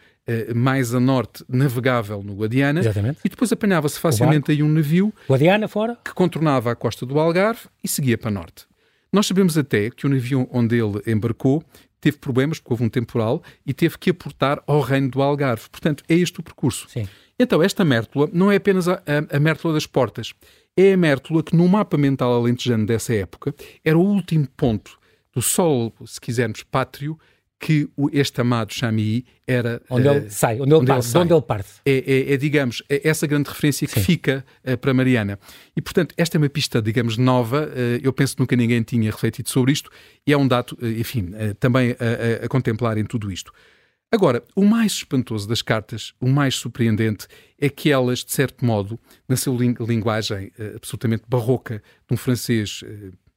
mais 0.53 0.93
a 0.93 0.99
norte 0.99 1.43
navegável 1.47 2.23
no 2.23 2.33
Guadiana 2.33 2.79
Exatamente. 2.79 3.19
e 3.23 3.29
depois 3.29 3.51
apanhava-se 3.51 3.99
facilmente 3.99 4.51
aí 4.51 4.61
um 4.63 4.69
navio 4.69 5.13
Guadiana 5.29 5.67
fora 5.67 5.97
que 6.03 6.13
contornava 6.13 6.71
a 6.71 6.75
costa 6.75 7.05
do 7.05 7.19
Algarve 7.19 7.61
e 7.83 7.87
seguia 7.87 8.17
para 8.17 8.31
norte. 8.31 8.65
Nós 9.11 9.27
sabemos 9.27 9.57
até 9.57 9.89
que 9.89 10.05
o 10.05 10.09
navio 10.09 10.47
onde 10.51 10.77
ele 10.77 11.01
embarcou 11.05 11.63
teve 11.99 12.17
problemas 12.17 12.59
porque 12.59 12.73
houve 12.73 12.83
um 12.83 12.89
temporal 12.89 13.43
e 13.65 13.73
teve 13.73 13.97
que 13.97 14.09
aportar 14.09 14.61
ao 14.65 14.81
reino 14.81 15.09
do 15.09 15.21
Algarve. 15.21 15.69
Portanto, 15.69 16.03
é 16.09 16.15
este 16.15 16.39
o 16.39 16.43
percurso. 16.43 16.87
Sim. 16.89 17.07
Então, 17.37 17.61
esta 17.61 17.85
Mértola 17.85 18.29
não 18.33 18.51
é 18.51 18.55
apenas 18.55 18.87
a, 18.87 19.01
a, 19.05 19.37
a 19.37 19.39
Mértola 19.39 19.73
das 19.73 19.85
Portas. 19.85 20.33
É 20.75 20.93
a 20.93 20.97
Mértola 20.97 21.43
que, 21.43 21.55
no 21.55 21.67
mapa 21.67 21.97
mental 21.97 22.33
alentejano 22.33 22.85
dessa 22.85 23.13
época, 23.13 23.53
era 23.83 23.97
o 23.97 24.01
último 24.01 24.47
ponto 24.57 24.97
do 25.33 25.41
solo, 25.41 25.93
se 26.05 26.19
quisermos, 26.19 26.63
pátrio 26.63 27.17
que 27.61 27.87
este 28.11 28.41
amado 28.41 28.73
Chamii 28.73 29.23
era... 29.47 29.79
Onde 29.87 30.07
uh, 30.07 30.13
ele 30.13 30.29
sai, 30.31 30.59
onde 30.59 30.63
ele 30.63 30.73
onde 30.73 30.87
parte. 30.87 31.07
Ele 31.07 31.19
onde 31.19 31.33
ele 31.33 31.41
parte. 31.43 31.69
É, 31.85 31.91
é, 31.91 32.33
é, 32.33 32.37
digamos, 32.37 32.81
é 32.89 33.07
essa 33.07 33.27
grande 33.27 33.49
referência 33.49 33.87
que 33.87 33.93
Sim. 33.93 34.01
fica 34.01 34.43
uh, 34.65 34.75
para 34.79 34.91
Mariana. 34.95 35.37
E, 35.77 35.81
portanto, 35.81 36.15
esta 36.17 36.37
é 36.37 36.39
uma 36.39 36.49
pista, 36.49 36.81
digamos, 36.81 37.17
nova. 37.17 37.67
Uh, 37.67 38.01
eu 38.01 38.11
penso 38.11 38.35
que 38.35 38.41
nunca 38.41 38.55
ninguém 38.55 38.81
tinha 38.81 39.11
refletido 39.11 39.47
sobre 39.47 39.71
isto 39.71 39.91
e 40.25 40.33
é 40.33 40.37
um 40.37 40.47
dado, 40.47 40.75
enfim, 40.81 41.31
também 41.59 41.91
a, 41.91 42.43
a, 42.43 42.45
a, 42.45 42.49
contemplar 42.49 42.97
em 42.97 43.05
tudo 43.05 43.31
isto. 43.31 43.53
Agora, 44.11 44.43
o 44.55 44.65
mais 44.65 44.93
espantoso 44.93 45.47
das 45.47 45.61
cartas, 45.61 46.13
o 46.19 46.27
mais 46.27 46.55
surpreendente, 46.55 47.27
é 47.59 47.69
que 47.69 47.91
elas, 47.91 48.19
de 48.19 48.31
certo 48.31 48.65
modo, 48.65 48.99
na 49.29 49.35
sua 49.37 49.55
linguagem 49.79 50.51
absolutamente 50.75 51.23
barroca, 51.27 51.81
de 52.07 52.13
um 52.13 52.17
francês, 52.17 52.83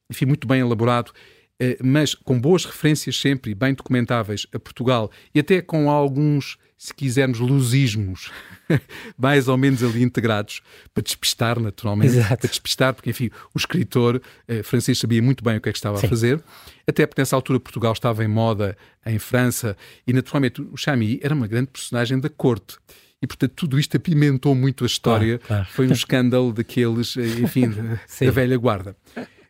enfim, 0.09 0.25
muito 0.25 0.47
bem 0.47 0.59
elaborado, 0.59 1.11
eh, 1.11 1.44
mas 1.83 2.13
com 2.13 2.39
boas 2.39 2.65
referências 2.65 3.17
sempre 3.19 3.51
e 3.51 3.55
bem 3.55 3.73
documentáveis 3.73 4.45
a 4.53 4.59
Portugal 4.59 5.09
e 5.33 5.39
até 5.39 5.61
com 5.61 5.89
alguns, 5.89 6.57
se 6.77 6.93
quisermos, 6.93 7.39
lusismos 7.39 8.31
mais 9.17 9.47
ou 9.47 9.57
menos 9.57 9.83
ali 9.83 10.03
integrados 10.03 10.61
para 10.93 11.03
despistar, 11.03 11.59
naturalmente, 11.59 12.17
Exato. 12.17 12.37
para 12.37 12.49
despistar, 12.49 12.93
porque 12.93 13.09
enfim, 13.09 13.29
o 13.53 13.57
escritor 13.57 14.21
eh, 14.47 14.63
francês 14.63 14.97
sabia 14.99 15.21
muito 15.21 15.43
bem 15.43 15.57
o 15.57 15.61
que 15.61 15.69
é 15.69 15.71
que 15.71 15.77
estava 15.77 15.97
Sim. 15.97 16.07
a 16.07 16.09
fazer, 16.09 16.43
até 16.87 17.05
porque 17.05 17.21
nessa 17.21 17.35
altura 17.35 17.59
Portugal 17.59 17.93
estava 17.93 18.23
em 18.23 18.27
moda 18.27 18.77
em 19.05 19.19
França 19.19 19.77
e 20.05 20.13
naturalmente 20.13 20.61
o 20.61 20.75
Chamy 20.75 21.19
era 21.21 21.33
uma 21.33 21.47
grande 21.47 21.67
personagem 21.67 22.19
da 22.19 22.29
corte. 22.29 22.77
E, 23.21 23.27
portanto, 23.27 23.53
tudo 23.55 23.79
isto 23.79 23.95
apimentou 23.95 24.53
muito 24.53 24.83
a 24.83 24.87
história. 24.87 25.39
Claro, 25.39 25.63
claro. 25.63 25.67
Foi 25.71 25.87
um 25.87 25.93
escândalo 25.93 26.51
daqueles, 26.53 27.15
eh, 27.17 27.41
enfim, 27.41 27.69
da 27.69 28.31
velha 28.31 28.57
guarda. 28.57 28.95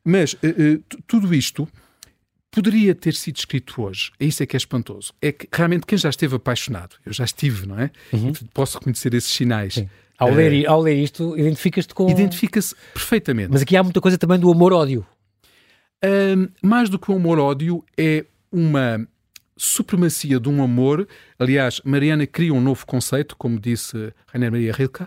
Mas 0.04 0.34
uh, 0.34 0.38
tudo 1.08 1.34
isto 1.34 1.68
poderia 2.56 2.96
ter 2.96 3.14
sido 3.14 3.36
escrito 3.36 3.82
hoje. 3.82 4.12
É 4.18 4.26
isso 4.26 4.42
é 4.42 4.46
que 4.46 4.56
é 4.56 4.58
espantoso. 4.58 5.14
É 5.22 5.34
que 5.34 5.48
realmente 5.52 5.86
quem 5.86 5.98
já 5.98 6.10
esteve 6.10 6.36
apaixonado, 6.38 6.96
eu 7.06 7.12
já 7.12 7.26
estive, 7.26 7.68
não 7.68 7.78
é? 7.78 7.92
Uhum. 8.14 8.32
Posso 8.54 8.80
reconhecer 8.80 9.14
esses 9.14 9.30
sinais. 9.30 9.84
Ao, 10.18 10.32
uh, 10.32 10.34
ler, 10.34 10.66
ao 10.66 10.82
ler 10.82 10.96
isto, 10.96 11.38
identificas-te 11.38 11.94
com. 11.94 12.10
Identifica-se 12.10 12.74
perfeitamente. 12.94 13.50
Mas 13.52 13.62
aqui 13.62 13.76
há 13.76 13.84
muita 13.84 14.00
coisa 14.00 14.18
também 14.18 14.40
do 14.40 14.50
amor-ódio. 14.50 15.06
Uh, 16.04 16.50
mais 16.62 16.90
do 16.90 16.98
que 16.98 17.12
o 17.12 17.16
amor-ódio, 17.16 17.84
é 17.98 18.26
uma 18.50 19.06
supremacia 19.58 20.40
de 20.40 20.48
um 20.48 20.64
amor. 20.64 21.06
Aliás, 21.38 21.82
Mariana 21.84 22.26
cria 22.26 22.54
um 22.54 22.62
novo 22.62 22.86
conceito, 22.86 23.36
como 23.36 23.60
disse 23.60 24.14
Rainer 24.28 24.52
Maria 24.52 24.72
Rilke, 24.72 25.06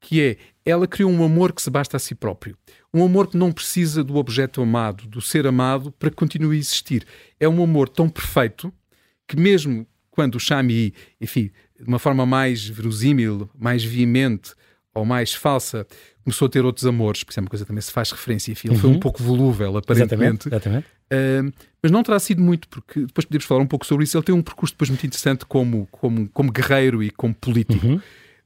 que 0.00 0.20
é 0.22 0.36
ela 0.64 0.86
criou 0.86 1.10
um 1.10 1.24
amor 1.24 1.52
que 1.52 1.62
se 1.62 1.70
basta 1.70 1.96
a 1.96 2.00
si 2.00 2.14
próprio. 2.14 2.56
Um 2.92 3.04
amor 3.04 3.28
que 3.28 3.36
não 3.36 3.50
precisa 3.50 4.04
do 4.04 4.16
objeto 4.16 4.60
amado, 4.60 5.06
do 5.06 5.20
ser 5.20 5.46
amado, 5.46 5.92
para 5.92 6.10
que 6.10 6.16
continue 6.16 6.56
a 6.56 6.58
existir. 6.58 7.06
É 7.40 7.48
um 7.48 7.62
amor 7.62 7.88
tão 7.88 8.08
perfeito 8.08 8.72
que, 9.26 9.36
mesmo 9.36 9.86
quando 10.10 10.34
o 10.34 10.40
Shami, 10.40 10.92
enfim, 11.20 11.50
de 11.78 11.86
uma 11.86 11.98
forma 11.98 12.26
mais 12.26 12.66
verosímil, 12.66 13.48
mais 13.58 13.84
veemente 13.84 14.52
ou 14.94 15.04
mais 15.04 15.32
falsa, 15.32 15.86
começou 16.24 16.46
a 16.46 16.48
ter 16.48 16.64
outros 16.64 16.84
amores, 16.84 17.22
porque 17.22 17.38
é 17.38 17.40
uma 17.40 17.48
coisa 17.48 17.64
que 17.64 17.68
também 17.68 17.80
se 17.80 17.92
faz 17.92 18.10
referência, 18.10 18.52
enfim, 18.52 18.68
ele 18.68 18.74
uhum. 18.74 18.80
foi 18.80 18.90
um 18.90 18.92
uhum. 18.94 19.00
pouco 19.00 19.22
volúvel, 19.22 19.76
aparentemente. 19.76 20.48
Exatamente, 20.48 20.48
exatamente. 20.48 20.86
Uh, 21.10 21.52
mas 21.82 21.92
não 21.92 22.02
terá 22.02 22.18
sido 22.18 22.42
muito, 22.42 22.68
porque 22.68 23.00
depois 23.00 23.24
podemos 23.24 23.46
falar 23.46 23.62
um 23.62 23.66
pouco 23.66 23.86
sobre 23.86 24.04
isso. 24.04 24.16
Ele 24.16 24.24
tem 24.24 24.34
um 24.34 24.42
percurso 24.42 24.74
depois 24.74 24.90
muito 24.90 25.06
interessante 25.06 25.46
como, 25.46 25.86
como, 25.90 26.28
como 26.30 26.52
guerreiro 26.52 27.02
e 27.02 27.10
como 27.10 27.32
político. 27.34 27.86
Uhum. 27.86 28.00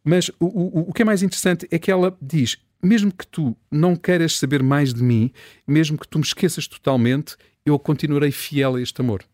Mas 0.05 0.29
o, 0.41 0.47
o, 0.47 0.91
o 0.91 0.93
que 0.93 1.03
é 1.03 1.05
mais 1.05 1.23
interessante 1.23 1.67
é 1.71 1.79
que 1.79 1.91
ela 1.91 2.17
diz: 2.21 2.59
mesmo 2.83 3.13
que 3.13 3.27
tu 3.27 3.57
não 3.71 3.95
queiras 3.95 4.39
saber 4.39 4.63
mais 4.63 4.93
de 4.93 5.03
mim, 5.03 5.31
mesmo 5.67 5.99
que 5.99 6.09
tu 6.09 6.19
me 6.19 6.25
esqueças 6.25 6.67
totalmente, 6.67 7.37
eu 7.65 7.79
continuarei 7.79 8.33
fiel 8.33 8.77
a 8.77 8.81
este 8.81 9.01
amor. 9.01 9.25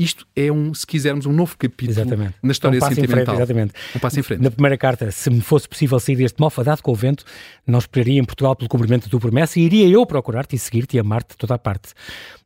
Isto 0.00 0.24
é 0.36 0.50
um, 0.52 0.72
se 0.72 0.86
quisermos, 0.86 1.26
um 1.26 1.32
novo 1.32 1.58
capítulo 1.58 1.90
exatamente. 1.90 2.34
na 2.40 2.52
história 2.52 2.78
um 2.78 2.80
sentimental. 2.80 3.34
Frente, 3.34 3.36
exatamente. 3.36 3.72
Um 3.96 3.98
passo 3.98 4.20
em 4.20 4.22
frente. 4.22 4.42
Na 4.42 4.50
primeira 4.50 4.78
carta, 4.78 5.10
se 5.10 5.28
me 5.28 5.40
fosse 5.40 5.68
possível 5.68 5.98
sair 5.98 6.14
deste 6.14 6.40
malfadado 6.40 6.80
convento, 6.84 7.24
não 7.66 7.80
esperaria 7.80 8.20
em 8.20 8.24
Portugal 8.24 8.54
pelo 8.54 8.68
cumprimento 8.68 9.06
da 9.06 9.10
tua 9.10 9.18
promessa 9.18 9.58
e 9.58 9.64
iria 9.64 9.88
eu 9.88 10.06
procurar-te 10.06 10.54
e 10.54 10.58
seguir-te 10.58 10.96
e 10.96 11.00
amar-te 11.00 11.30
de 11.30 11.36
toda 11.36 11.54
a 11.54 11.58
parte. 11.58 11.94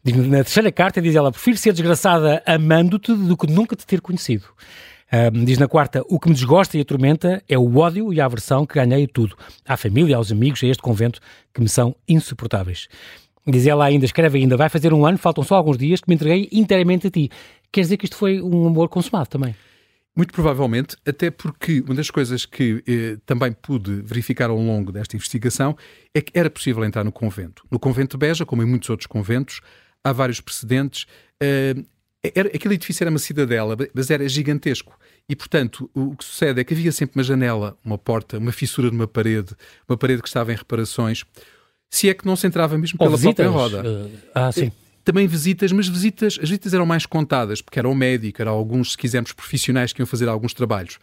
Na 0.02 0.38
terceira 0.38 0.72
carta 0.72 1.02
diz 1.02 1.14
ela, 1.14 1.30
prefiro 1.30 1.58
ser 1.58 1.72
desgraçada 1.72 2.42
amando-te 2.46 3.12
do 3.14 3.36
que 3.36 3.46
nunca 3.46 3.76
te 3.76 3.86
ter 3.86 4.00
conhecido. 4.00 4.46
Um, 5.12 5.44
diz 5.44 5.58
na 5.58 5.68
quarta: 5.68 6.02
O 6.08 6.18
que 6.18 6.28
me 6.28 6.34
desgosta 6.34 6.78
e 6.78 6.80
atormenta 6.80 7.42
é 7.46 7.58
o 7.58 7.76
ódio 7.76 8.12
e 8.14 8.20
a 8.20 8.24
aversão 8.24 8.64
que 8.64 8.74
ganhei 8.74 9.04
a 9.04 9.08
tudo. 9.08 9.36
À 9.66 9.76
família, 9.76 10.16
aos 10.16 10.32
amigos, 10.32 10.62
a 10.62 10.66
este 10.66 10.82
convento, 10.82 11.20
que 11.52 11.60
me 11.60 11.68
são 11.68 11.94
insuportáveis. 12.08 12.88
Diz 13.46 13.66
ela 13.66 13.84
ainda, 13.84 14.06
escreve 14.06 14.38
ainda: 14.38 14.56
Vai 14.56 14.70
fazer 14.70 14.94
um 14.94 15.04
ano, 15.04 15.18
faltam 15.18 15.44
só 15.44 15.56
alguns 15.56 15.76
dias, 15.76 16.00
que 16.00 16.08
me 16.08 16.14
entreguei 16.14 16.48
inteiramente 16.50 17.08
a 17.08 17.10
ti. 17.10 17.30
quer 17.70 17.82
dizer 17.82 17.98
que 17.98 18.06
isto 18.06 18.16
foi 18.16 18.40
um 18.40 18.66
amor 18.66 18.88
consumado 18.88 19.28
também. 19.28 19.54
Muito 20.16 20.32
provavelmente, 20.32 20.96
até 21.06 21.30
porque 21.30 21.80
uma 21.80 21.94
das 21.94 22.10
coisas 22.10 22.44
que 22.44 22.82
eh, 22.86 23.18
também 23.24 23.50
pude 23.50 24.02
verificar 24.02 24.50
ao 24.50 24.58
longo 24.58 24.92
desta 24.92 25.16
investigação 25.16 25.74
é 26.14 26.20
que 26.20 26.38
era 26.38 26.50
possível 26.50 26.84
entrar 26.84 27.02
no 27.02 27.12
convento. 27.12 27.64
No 27.70 27.78
convento 27.78 28.18
de 28.18 28.26
Beja, 28.26 28.44
como 28.44 28.62
em 28.62 28.66
muitos 28.66 28.90
outros 28.90 29.06
conventos, 29.06 29.62
há 30.04 30.12
vários 30.12 30.38
precedentes. 30.38 31.06
Eh, 31.42 31.76
era, 32.22 32.48
aquele 32.48 32.74
edifício 32.74 33.02
era 33.02 33.10
uma 33.10 33.18
cidadela, 33.18 33.76
mas 33.94 34.10
era 34.10 34.28
gigantesco. 34.28 34.96
E, 35.28 35.36
portanto, 35.36 35.90
o, 35.94 36.16
que 36.16 36.24
sucede 36.24 36.60
é 36.60 36.64
que 36.64 36.74
havia 36.74 36.92
sempre 36.92 37.18
uma 37.18 37.24
janela, 37.24 37.76
uma 37.84 37.96
porta, 37.96 38.38
uma 38.38 38.52
fissura 38.52 38.90
numa 38.90 39.06
parede, 39.06 39.54
uma 39.88 39.96
parede 39.96 40.20
que 40.20 40.28
estava 40.28 40.52
em 40.52 40.56
reparações. 40.56 41.24
Se 41.88 42.08
é 42.08 42.14
que 42.14 42.26
não 42.26 42.36
se 42.36 42.46
entrava 42.46 42.76
mesmo 42.76 42.98
pela 42.98 43.16
visitas, 43.16 43.46
própria 43.46 43.50
roda. 43.50 43.88
Uh, 43.88 44.18
ah, 44.34 44.52
sim 44.52 44.72
também 45.04 45.26
visitas, 45.26 45.72
mas 45.72 45.88
visitas, 45.88 46.38
as 46.40 46.48
visitas 46.48 46.72
eram 46.72 46.86
mais 46.86 47.06
contadas, 47.06 47.60
porque 47.60 47.78
era 47.78 47.88
o 47.88 47.94
médico, 47.94 48.40
era 48.40 48.50
alguns, 48.50 48.92
se 48.92 48.98
quisermos, 48.98 49.32
profissionais 49.32 49.92
que 49.92 50.00
iam 50.00 50.06
fazer 50.06 50.28
alguns 50.28 50.54
trabalhos. 50.54 50.98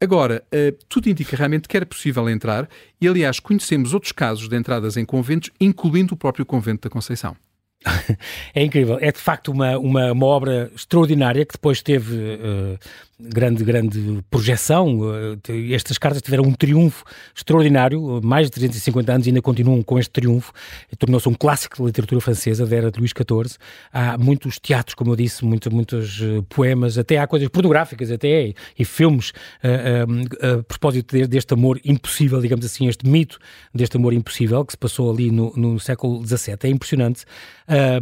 Agora, 0.00 0.42
uh, 0.46 0.84
tudo 0.88 1.08
indica 1.08 1.36
realmente 1.36 1.68
que 1.68 1.76
era 1.76 1.86
possível 1.86 2.28
entrar, 2.28 2.68
e 3.00 3.06
aliás, 3.06 3.38
conhecemos 3.38 3.94
outros 3.94 4.12
casos 4.12 4.48
de 4.48 4.56
entradas 4.56 4.96
em 4.96 5.04
conventos, 5.04 5.50
incluindo 5.60 6.14
o 6.14 6.16
próprio 6.16 6.44
convento 6.44 6.88
da 6.88 6.90
Conceição. 6.90 7.36
é 8.54 8.64
incrível. 8.64 8.98
É 9.00 9.12
de 9.12 9.18
facto 9.18 9.52
uma, 9.52 9.78
uma, 9.78 10.12
uma 10.12 10.26
obra 10.26 10.70
extraordinária 10.74 11.44
que 11.44 11.52
depois 11.52 11.82
teve 11.82 12.16
uh, 12.16 12.78
grande, 13.18 13.64
grande 13.64 14.24
projeção. 14.30 15.00
Eh, 15.48 15.72
estas 15.72 15.98
cartas 15.98 16.22
tiveram 16.22 16.44
um 16.44 16.52
triunfo 16.52 17.04
extraordinário, 17.34 18.20
mais 18.22 18.46
de 18.46 18.52
350 18.52 19.12
anos 19.12 19.26
ainda 19.26 19.40
continuam 19.40 19.82
com 19.82 19.98
este 19.98 20.10
triunfo. 20.10 20.52
Tornou-se 20.98 21.28
um 21.28 21.34
clássico 21.34 21.78
da 21.78 21.86
literatura 21.86 22.20
francesa, 22.20 22.66
da 22.66 22.76
era 22.76 22.90
de 22.90 22.98
Luís 22.98 23.12
XIV. 23.12 23.56
Há 23.92 24.18
muitos 24.18 24.58
teatros, 24.58 24.94
como 24.94 25.12
eu 25.12 25.16
disse, 25.16 25.44
muito, 25.44 25.72
muitos 25.72 26.20
eh, 26.20 26.42
poemas, 26.48 26.98
até 26.98 27.18
há 27.18 27.26
coisas 27.26 27.48
pornográficas, 27.48 28.10
até 28.10 28.54
e 28.78 28.84
filmes 28.84 29.32
a, 29.62 29.68
a, 29.68 30.58
a 30.58 30.62
propósito 30.64 31.16
deste 31.26 31.54
amor 31.54 31.80
impossível, 31.84 32.40
digamos 32.40 32.64
assim, 32.64 32.88
este 32.88 33.08
mito 33.08 33.38
deste 33.74 33.96
amor 33.96 34.12
impossível 34.12 34.64
que 34.64 34.72
se 34.72 34.78
passou 34.78 35.10
ali 35.10 35.30
no, 35.30 35.52
no 35.56 35.78
século 35.78 36.24
XVII. 36.26 36.56
É 36.64 36.68
impressionante. 36.68 37.24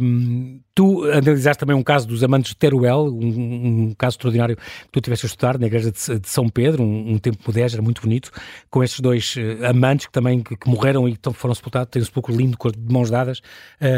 Um, 0.01 0.59
tu 0.75 1.03
analisaste 1.05 1.59
também 1.59 1.75
um 1.75 1.83
caso 1.83 2.07
dos 2.07 2.23
amantes 2.23 2.51
de 2.51 2.57
Teruel, 2.57 3.05
um, 3.05 3.87
um 3.87 3.95
caso 3.97 4.15
extraordinário 4.15 4.55
que 4.55 4.91
tu 4.91 5.01
tiveste 5.03 5.25
a 5.25 5.27
estudar 5.27 5.59
na 5.59 5.67
igreja 5.67 5.91
de, 5.91 6.19
de 6.19 6.29
São 6.29 6.49
Pedro, 6.49 6.83
um, 6.83 7.13
um 7.13 7.17
tempo 7.17 7.39
modés, 7.45 7.73
era 7.73 7.81
muito 7.81 8.01
bonito, 8.01 8.31
com 8.69 8.83
estes 8.83 8.99
dois 8.99 9.35
uh, 9.35 9.65
amantes 9.67 10.07
que 10.07 10.11
também 10.11 10.41
que, 10.41 10.55
que 10.55 10.69
morreram 10.69 11.07
e 11.07 11.15
que 11.15 11.33
foram 11.33 11.53
sepultados, 11.53 11.89
tem 11.91 12.01
um 12.01 12.05
sepulcro 12.05 12.35
lindo, 12.35 12.57
de 12.57 12.93
mãos 12.93 13.09
dadas. 13.09 13.41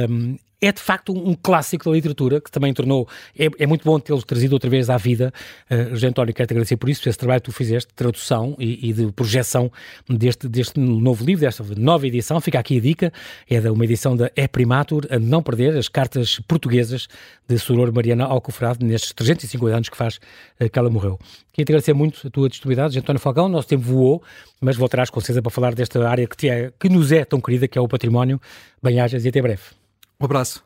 Um, 0.10 0.38
é 0.62 0.72
de 0.72 0.82
facto 0.82 1.14
um 1.14 1.34
clássico 1.34 1.86
da 1.86 1.92
literatura 1.92 2.40
que 2.40 2.50
também 2.50 2.74
tornou. 2.74 3.08
É, 3.38 3.48
é 3.60 3.68
muito 3.68 3.84
bom 3.84 4.00
tê-los 4.00 4.24
trazido 4.24 4.54
outra 4.54 4.70
vez 4.70 4.90
à 4.90 4.98
vida. 4.98 5.34
Uh, 5.70 5.90
José 5.92 6.08
António, 6.08 6.34
quero-te 6.34 6.54
agradecer 6.54 6.78
por 6.78 6.90
isso, 6.90 7.02
por 7.02 7.10
esse 7.10 7.18
trabalho 7.18 7.42
que 7.42 7.46
tu 7.46 7.52
fizeste, 7.52 7.90
de 7.90 7.96
tradução 7.96 8.56
e, 8.60 8.90
e, 8.90 8.94
de 8.94 9.12
projeção 9.12 9.72
deste, 10.10 10.48
deste 10.48 10.80
novo 10.80 11.26
livro, 11.26 11.42
desta 11.46 11.64
nova 11.78 12.08
edição. 12.08 12.40
Fica 12.40 12.60
aqui 12.60 12.78
a 12.78 12.82
dica: 12.82 13.14
é 13.50 13.60
de 13.60 13.70
uma 13.70 13.84
edição 13.84 14.16
da 14.16 14.32
E 14.36 14.48
Primatur, 14.48 15.06
a 15.10 15.20
não 15.20 15.44
perder, 15.44 15.78
as 15.78 15.88
cartas 15.88 16.40
portuguesas 16.48 17.08
de 17.48 17.58
Soror 17.60 17.92
Mariana 17.94 18.26
Alcoforado, 18.26 18.86
nestes 18.86 19.14
350 19.14 19.76
anos 19.76 19.90
que 19.90 19.98
faz 19.98 20.20
uh, 20.60 20.70
que 20.70 20.80
ela 20.80 20.90
morreu. 20.90 21.20
Queria 21.54 21.66
te 21.66 21.72
agradecer 21.72 21.94
muito 21.94 22.28
a 22.28 22.30
tua 22.30 22.50
disponibilidade, 22.50 22.94
José 22.94 23.00
António 23.00 23.20
Falcão. 23.20 23.48
Nosso 23.48 23.68
tempo 23.68 23.84
voou, 23.84 24.24
mas 24.60 24.76
voltarás 24.76 25.10
com 25.10 25.20
certeza 25.22 25.42
para 25.42 25.52
falar 25.52 25.74
desta 25.74 26.06
área 26.08 26.28
que, 26.28 26.36
te 26.36 26.50
é, 26.50 26.72
que 26.78 26.90
nos 26.90 27.12
é 27.12 27.24
tão 27.24 27.40
querida, 27.40 27.68
que 27.68 27.78
é 27.78 27.82
o 27.82 27.88
património. 27.88 28.42
Bem-ajas 28.84 29.24
e 29.24 29.30
até 29.30 29.42
breve. 29.42 29.85
Um 30.20 30.26
abraço. 30.26 30.64